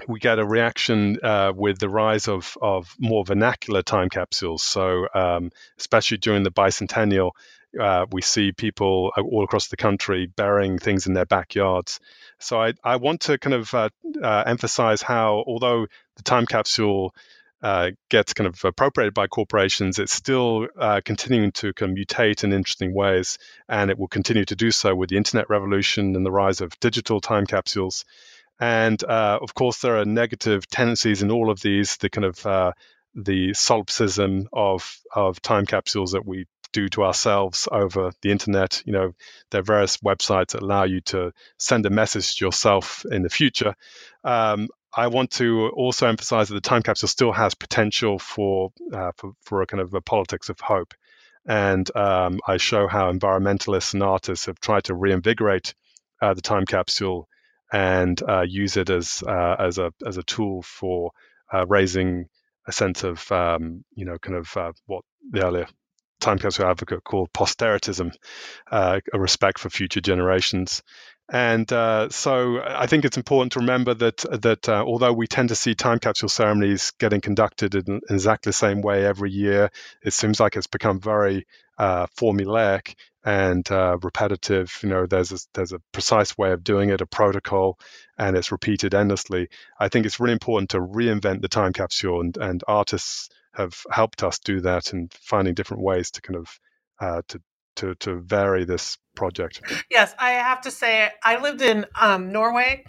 we 0.08 0.18
get 0.18 0.38
a 0.38 0.46
reaction 0.46 1.18
uh, 1.22 1.52
with 1.54 1.78
the 1.78 1.88
rise 1.88 2.28
of, 2.28 2.56
of 2.60 2.92
more 2.98 3.24
vernacular 3.24 3.82
time 3.82 4.08
capsules. 4.08 4.62
So, 4.62 5.06
um, 5.14 5.50
especially 5.78 6.18
during 6.18 6.42
the 6.42 6.50
bicentennial, 6.50 7.32
uh, 7.78 8.06
we 8.10 8.22
see 8.22 8.52
people 8.52 9.12
uh, 9.16 9.22
all 9.22 9.44
across 9.44 9.68
the 9.68 9.76
country 9.76 10.26
burying 10.26 10.78
things 10.78 11.06
in 11.06 11.14
their 11.14 11.26
backyards. 11.26 12.00
So, 12.38 12.60
I, 12.60 12.74
I 12.82 12.96
want 12.96 13.22
to 13.22 13.38
kind 13.38 13.54
of 13.54 13.72
uh, 13.74 13.88
uh 14.22 14.44
emphasize 14.46 15.02
how, 15.02 15.44
although 15.46 15.86
the 16.16 16.22
time 16.22 16.46
capsule 16.46 17.14
uh, 17.62 17.90
gets 18.10 18.34
kind 18.34 18.46
of 18.46 18.62
appropriated 18.64 19.14
by 19.14 19.26
corporations, 19.26 19.98
it's 19.98 20.12
still 20.12 20.68
uh, 20.78 21.00
continuing 21.04 21.52
to 21.52 21.72
kind 21.72 21.92
of 21.92 21.98
mutate 21.98 22.44
in 22.44 22.52
interesting 22.52 22.92
ways, 22.94 23.38
and 23.68 23.90
it 23.90 23.98
will 23.98 24.08
continue 24.08 24.44
to 24.44 24.56
do 24.56 24.70
so 24.70 24.94
with 24.94 25.08
the 25.08 25.16
internet 25.16 25.48
revolution 25.48 26.14
and 26.14 26.26
the 26.26 26.32
rise 26.32 26.60
of 26.60 26.78
digital 26.80 27.20
time 27.20 27.46
capsules. 27.46 28.04
And 28.60 29.02
of 29.02 29.54
course, 29.54 29.80
there 29.80 29.98
are 29.98 30.04
negative 30.04 30.68
tendencies 30.68 31.22
in 31.22 31.30
all 31.30 31.50
of 31.50 31.60
these. 31.60 31.96
The 31.96 32.08
kind 32.08 32.24
of 32.24 32.74
the 33.14 33.54
solipsism 33.54 34.48
of 34.52 35.00
of 35.14 35.40
time 35.40 35.66
capsules 35.66 36.12
that 36.12 36.26
we 36.26 36.46
do 36.74 36.88
to 36.90 37.04
ourselves 37.04 37.66
over 37.72 38.12
the 38.20 38.30
internet. 38.30 38.82
You 38.84 38.92
know, 38.92 39.12
there 39.50 39.60
are 39.60 39.64
various 39.64 39.96
websites 39.98 40.52
that 40.52 40.62
allow 40.62 40.84
you 40.84 41.00
to 41.02 41.32
send 41.58 41.86
a 41.86 41.90
message 41.90 42.36
to 42.36 42.44
yourself 42.44 43.06
in 43.10 43.22
the 43.22 43.30
future. 43.30 43.74
Um, 44.24 44.68
I 44.96 45.06
want 45.06 45.30
to 45.32 45.70
also 45.70 46.06
emphasize 46.06 46.48
that 46.48 46.54
the 46.54 46.60
time 46.60 46.82
capsule 46.82 47.08
still 47.08 47.32
has 47.32 47.54
potential 47.54 48.18
for 48.18 48.72
uh, 48.92 49.12
for, 49.16 49.32
for, 49.42 49.62
a 49.62 49.66
kind 49.66 49.80
of 49.80 49.94
a 49.94 50.00
politics 50.00 50.50
of 50.50 50.60
hope, 50.60 50.94
and 51.46 51.88
um, 51.96 52.40
I 52.46 52.58
show 52.58 52.86
how 52.86 53.10
environmentalists 53.10 53.94
and 53.94 54.02
artists 54.02 54.46
have 54.46 54.60
tried 54.60 54.84
to 54.84 54.94
reinvigorate 54.94 55.74
uh, 56.20 56.34
the 56.34 56.42
time 56.42 56.64
capsule 56.64 57.28
and 57.72 58.20
uh, 58.22 58.44
use 58.46 58.76
it 58.76 58.90
as 58.90 59.24
uh, 59.26 59.56
as 59.58 59.78
a 59.78 59.92
as 60.06 60.16
a 60.16 60.22
tool 60.22 60.62
for 60.62 61.10
uh, 61.52 61.66
raising 61.66 62.26
a 62.66 62.72
sense 62.72 63.02
of 63.02 63.30
um, 63.32 63.84
you 63.94 64.04
know 64.04 64.18
kind 64.18 64.36
of 64.36 64.56
uh, 64.56 64.72
what 64.86 65.04
the 65.30 65.44
earlier 65.44 65.66
time 66.24 66.38
capsule 66.38 66.66
advocate 66.66 67.04
called 67.04 67.32
posteritism, 67.32 68.12
a 68.70 69.00
respect 69.14 69.58
for 69.58 69.70
future 69.70 70.00
generations. 70.00 70.82
And 71.32 71.72
uh, 71.72 72.10
so 72.10 72.60
I 72.62 72.86
think 72.86 73.04
it's 73.04 73.16
important 73.16 73.52
to 73.52 73.60
remember 73.60 73.94
that 73.94 74.18
that 74.42 74.68
uh, 74.68 74.84
although 74.86 75.12
we 75.12 75.26
tend 75.26 75.48
to 75.48 75.54
see 75.54 75.74
time 75.74 75.98
capsule 75.98 76.28
ceremonies 76.28 76.92
getting 76.98 77.22
conducted 77.22 77.74
in, 77.74 77.86
in, 77.86 78.00
exactly 78.10 78.50
the 78.50 78.54
same 78.54 78.82
way 78.82 79.06
every 79.06 79.30
year, 79.30 79.70
it 80.02 80.12
seems 80.12 80.38
like 80.38 80.54
it's 80.56 80.66
become 80.66 81.00
very 81.00 81.46
uh, 81.78 82.06
formulaic 82.18 82.94
and 83.24 83.70
uh, 83.70 83.96
repetitive. 84.02 84.78
You 84.82 84.90
know, 84.90 85.06
there's 85.06 85.32
a, 85.32 85.38
there's 85.54 85.72
a 85.72 85.80
precise 85.92 86.36
way 86.36 86.52
of 86.52 86.62
doing 86.62 86.90
it, 86.90 87.00
a 87.00 87.06
protocol, 87.06 87.78
and 88.18 88.36
it's 88.36 88.52
repeated 88.52 88.94
endlessly. 88.94 89.48
I 89.80 89.88
think 89.88 90.04
it's 90.04 90.20
really 90.20 90.34
important 90.34 90.70
to 90.70 90.80
reinvent 90.80 91.40
the 91.40 91.48
time 91.48 91.72
capsule, 91.72 92.20
and, 92.20 92.36
and 92.36 92.62
artists 92.68 93.30
have 93.54 93.74
helped 93.90 94.22
us 94.22 94.38
do 94.38 94.60
that 94.60 94.92
and 94.92 95.12
finding 95.12 95.54
different 95.54 95.82
ways 95.82 96.10
to 96.12 96.20
kind 96.20 96.36
of 96.36 96.60
uh, 97.00 97.22
to 97.28 97.40
to 97.76 97.94
to 97.96 98.20
vary 98.20 98.64
this 98.64 98.98
project. 99.14 99.62
Yes, 99.90 100.14
I 100.18 100.32
have 100.32 100.60
to 100.62 100.70
say 100.70 101.10
I 101.22 101.40
lived 101.40 101.62
in 101.62 101.86
um, 102.00 102.32
Norway 102.32 102.84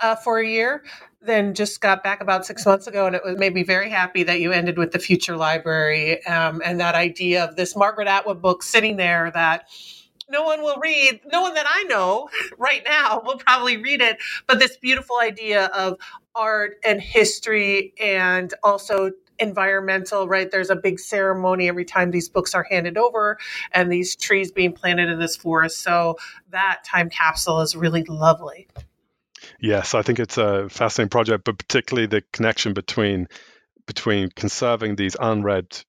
uh, 0.00 0.16
for 0.16 0.38
a 0.38 0.46
year, 0.46 0.84
then 1.20 1.54
just 1.54 1.80
got 1.80 2.04
back 2.04 2.20
about 2.20 2.46
six 2.46 2.64
months 2.64 2.86
ago, 2.86 3.06
and 3.06 3.16
it 3.16 3.22
was, 3.24 3.36
made 3.36 3.54
me 3.54 3.62
very 3.62 3.90
happy 3.90 4.22
that 4.22 4.40
you 4.40 4.52
ended 4.52 4.78
with 4.78 4.92
the 4.92 4.98
Future 4.98 5.36
Library 5.36 6.24
um, 6.26 6.62
and 6.64 6.80
that 6.80 6.94
idea 6.94 7.44
of 7.44 7.56
this 7.56 7.76
Margaret 7.76 8.08
Atwood 8.08 8.40
book 8.40 8.62
sitting 8.62 8.96
there 8.96 9.30
that 9.32 9.66
no 10.30 10.42
one 10.44 10.62
will 10.62 10.76
read. 10.76 11.20
No 11.32 11.42
one 11.42 11.54
that 11.54 11.66
I 11.68 11.84
know 11.84 12.28
right 12.58 12.82
now 12.84 13.22
will 13.24 13.38
probably 13.38 13.76
read 13.78 14.00
it. 14.00 14.18
But 14.46 14.58
this 14.58 14.76
beautiful 14.76 15.18
idea 15.18 15.66
of 15.66 15.98
art 16.34 16.76
and 16.84 17.00
history 17.00 17.94
and 18.00 18.52
also 18.62 19.10
environmental, 19.38 20.28
right? 20.28 20.50
There's 20.50 20.70
a 20.70 20.76
big 20.76 20.98
ceremony 20.98 21.68
every 21.68 21.84
time 21.84 22.10
these 22.10 22.28
books 22.28 22.54
are 22.54 22.64
handed 22.64 22.96
over 22.96 23.38
and 23.72 23.90
these 23.90 24.16
trees 24.16 24.50
being 24.50 24.72
planted 24.72 25.08
in 25.08 25.18
this 25.18 25.36
forest. 25.36 25.80
So 25.80 26.16
that 26.50 26.84
time 26.84 27.10
capsule 27.10 27.60
is 27.60 27.76
really 27.76 28.04
lovely. 28.04 28.68
Yes, 29.60 29.94
I 29.94 30.02
think 30.02 30.18
it's 30.18 30.38
a 30.38 30.68
fascinating 30.68 31.10
project, 31.10 31.44
but 31.44 31.58
particularly 31.58 32.06
the 32.06 32.22
connection 32.32 32.74
between 32.74 33.28
between 33.86 34.28
conserving 34.30 34.96
these 34.96 35.16
unread 35.18 35.82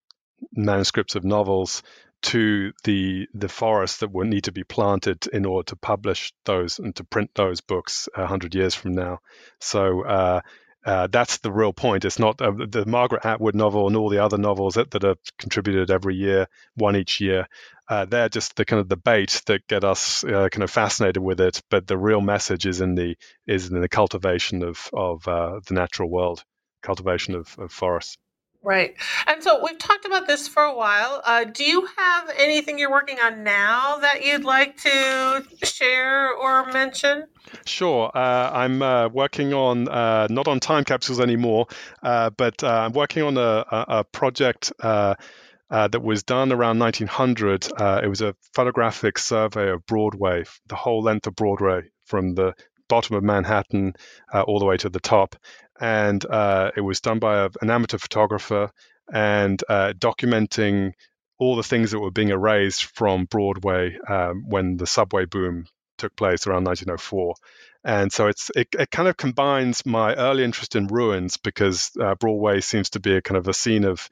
manuscripts 0.54 1.16
of 1.16 1.24
novels 1.24 1.84
to 2.22 2.72
the 2.84 3.28
the 3.34 3.50
forests 3.50 4.00
that 4.00 4.12
would 4.12 4.28
need 4.28 4.44
to 4.46 4.52
be 4.52 4.64
planted 4.64 5.28
in 5.28 5.46
order 5.46 5.66
to 5.68 5.76
publish 5.76 6.34
those 6.46 6.80
and 6.80 6.96
to 6.96 7.04
print 7.04 7.32
those 7.36 7.62
books 7.62 8.10
a 8.16 8.26
hundred 8.26 8.56
years 8.56 8.76
from 8.76 8.94
now. 8.94 9.20
So 9.60 10.04
uh, 10.06 10.42
uh, 10.86 11.08
that's 11.08 11.38
the 11.40 11.52
real 11.52 11.74
point. 11.74 12.06
It's 12.06 12.20
not 12.20 12.42
uh, 12.42 12.52
the 12.52 12.86
Margaret 12.86 13.26
Atwood 13.26 13.56
novel 13.56 13.88
and 13.88 13.96
all 13.96 14.10
the 14.10 14.24
other 14.24 14.38
novels 14.38 14.76
that, 14.76 14.92
that 14.92 15.04
are 15.04 15.16
contributed 15.38 15.92
every 15.92 16.16
year, 16.16 16.48
one 16.76 16.96
each 16.96 17.20
year. 17.20 17.48
Uh, 17.88 18.06
they're 18.06 18.30
just 18.30 18.56
the 18.56 18.66
kind 18.66 18.80
of 18.80 18.88
the 18.88 18.98
bait 18.98 19.42
that 19.48 19.68
get 19.68 19.84
us 19.84 20.24
uh, 20.24 20.48
kind 20.50 20.64
of 20.64 20.72
fascinated 20.72 21.22
with 21.22 21.42
it. 21.42 21.62
But 21.70 21.88
the 21.88 21.98
real 21.98 22.22
message 22.22 22.66
is 22.66 22.82
in 22.82 22.96
the 22.96 23.16
is 23.48 23.70
in 23.70 23.82
the 23.82 23.90
cultivation 23.90 24.64
of 24.64 24.90
of 24.94 25.28
uh, 25.28 25.60
the 25.68 25.74
natural 25.74 26.10
world, 26.10 26.44
cultivation 26.82 27.36
of, 27.36 27.56
of 27.60 27.72
forests. 27.72 28.18
Right. 28.62 28.96
And 29.26 29.42
so 29.42 29.64
we've 29.64 29.78
talked 29.78 30.06
about 30.06 30.28
this 30.28 30.48
for 30.50 30.62
a 30.62 30.76
while. 30.76 31.22
Uh, 31.26 31.46
do 31.46 31.64
you 31.64 31.88
have 31.98 32.30
anything 32.38 32.78
you're 32.78 32.92
working 32.92 33.18
on 33.20 33.44
now 33.44 33.98
that 34.00 34.26
you'd 34.26 34.44
like 34.44 34.76
to 34.78 35.46
share 35.64 36.34
or 36.34 36.66
mention? 36.66 37.24
Sure. 37.66 38.12
Uh, 38.14 38.52
I'm 38.52 38.82
uh, 38.82 39.08
working 39.08 39.54
on, 39.54 39.88
uh, 39.88 40.28
not 40.30 40.50
on 40.50 40.60
time 40.60 40.84
capsules 40.84 41.22
anymore, 41.22 41.68
uh, 42.04 42.32
but 42.32 42.62
uh, 42.62 42.68
I'm 42.68 42.92
working 42.92 43.24
on 43.24 43.38
a, 43.38 43.66
a, 43.72 43.86
a 44.00 44.04
project. 44.04 44.74
that 44.80 46.02
was 46.02 46.24
done 46.24 46.52
around 46.52 46.80
1900. 46.80 47.68
it 48.04 48.10
was 48.10 48.22
a 48.22 48.36
photographic 48.54 49.18
survey 49.20 49.70
of 49.70 49.86
Broadway, 49.86 50.44
the 50.68 50.76
whole 50.76 51.02
length 51.02 51.28
of 51.28 51.36
Broadway, 51.36 51.84
from 52.06 52.36
the 52.36 52.54
bottom 52.90 53.16
of 53.16 53.24
Manhattan 53.24 53.94
all 54.34 54.60
the 54.60 54.66
way 54.66 54.76
to 54.78 54.90
the 54.90 55.00
top 55.00 55.38
and 55.80 56.24
uh, 56.26 56.72
it 56.76 56.82
was 56.82 57.02
done 57.02 57.20
by 57.20 57.46
a, 57.46 57.50
an 57.62 57.70
amateur 57.70 57.98
photographer 57.98 58.72
and 59.12 59.64
uh, 59.70 59.94
documenting 59.98 60.94
all 61.40 61.56
the 61.56 61.64
things 61.64 61.92
that 61.92 62.00
were 62.00 62.12
being 62.12 62.30
erased 62.30 62.86
from 62.86 63.26
Broadway 63.26 63.98
um, 64.08 64.44
when 64.48 64.78
the 64.78 64.88
subway 64.88 65.26
boom 65.26 65.66
took 65.98 66.16
place 66.16 66.46
around 66.48 66.66
1904. 66.66 67.36
And 67.84 68.12
so 68.12 68.28
it's 68.28 68.52
it, 68.56 68.68
it 68.78 68.92
kind 68.92 69.08
of 69.08 69.16
combines 69.16 69.86
my 69.86 70.14
early 70.14 70.44
interest 70.44 70.76
in 70.76 70.88
ruins 70.88 71.38
because 71.38 71.92
uh, 72.00 72.16
Broadway 72.16 72.60
seems 72.60 72.90
to 72.92 73.00
be 73.00 73.16
a 73.16 73.22
kind 73.22 73.38
of 73.38 73.48
a 73.48 73.54
scene 73.54 73.86
of 73.86 74.10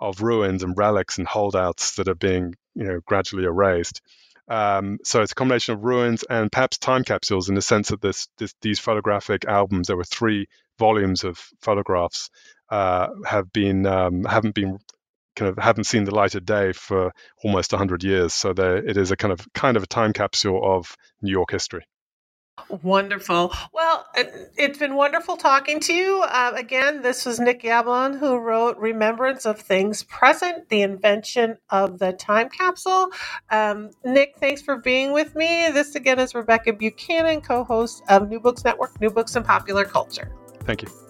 of 0.00 0.22
ruins 0.22 0.62
and 0.62 0.76
relics 0.76 1.18
and 1.18 1.26
holdouts 1.26 1.96
that 1.96 2.06
are 2.06 2.14
being 2.14 2.54
you 2.74 2.84
know 2.84 3.00
gradually 3.04 3.44
erased. 3.44 4.00
Um, 4.46 4.98
so 5.04 5.20
it's 5.20 5.32
a 5.32 5.34
combination 5.34 5.74
of 5.74 5.84
ruins 5.84 6.24
and 6.30 6.50
perhaps 6.50 6.78
time 6.78 7.04
capsules 7.04 7.48
in 7.48 7.54
the 7.54 7.60
sense 7.60 7.88
that 7.88 8.00
this, 8.00 8.28
this 8.38 8.54
these 8.62 8.78
photographic 8.78 9.44
albums, 9.44 9.88
there 9.88 9.96
were 9.96 10.04
three 10.04 10.46
volumes 10.78 11.24
of 11.24 11.38
photographs, 11.60 12.30
uh, 12.70 13.08
have 13.26 13.52
been 13.52 13.86
um, 13.86 14.24
haven't 14.24 14.54
been 14.54 14.78
kind 15.36 15.50
of 15.50 15.62
haven't 15.62 15.84
seen 15.84 16.04
the 16.04 16.14
light 16.14 16.34
of 16.34 16.44
day 16.44 16.72
for 16.72 17.12
almost 17.44 17.72
100 17.72 18.02
years. 18.04 18.34
So 18.34 18.52
there, 18.52 18.76
it 18.76 18.96
is 18.96 19.10
a 19.10 19.16
kind 19.16 19.32
of 19.32 19.46
kind 19.54 19.76
of 19.76 19.84
a 19.84 19.86
time 19.86 20.12
capsule 20.12 20.60
of 20.62 20.96
New 21.22 21.32
York 21.32 21.50
history. 21.50 21.84
Wonderful. 22.82 23.52
Well, 23.72 24.06
it's 24.16 24.78
been 24.78 24.94
wonderful 24.94 25.36
talking 25.36 25.80
to 25.80 25.94
you. 25.94 26.22
Uh, 26.22 26.52
again, 26.56 27.02
this 27.02 27.24
was 27.24 27.40
Nick 27.40 27.62
Yablon 27.62 28.18
who 28.18 28.36
wrote 28.36 28.76
Remembrance 28.78 29.46
of 29.46 29.60
Things 29.60 30.02
Present, 30.02 30.68
the 30.68 30.82
invention 30.82 31.58
of 31.70 31.98
the 31.98 32.12
time 32.12 32.50
capsule. 32.50 33.10
Um, 33.50 33.90
Nick, 34.04 34.36
thanks 34.38 34.60
for 34.60 34.76
being 34.76 35.12
with 35.12 35.34
me. 35.34 35.70
This 35.70 35.94
again 35.94 36.18
is 36.18 36.34
Rebecca 36.34 36.72
Buchanan, 36.72 37.40
co 37.40 37.64
host 37.64 38.02
of 38.08 38.28
New 38.28 38.40
Books 38.40 38.64
Network, 38.64 39.00
New 39.00 39.10
Books 39.10 39.36
in 39.36 39.44
Popular 39.44 39.84
Culture. 39.84 40.30
Thank 40.68 40.82
you. 40.82 41.07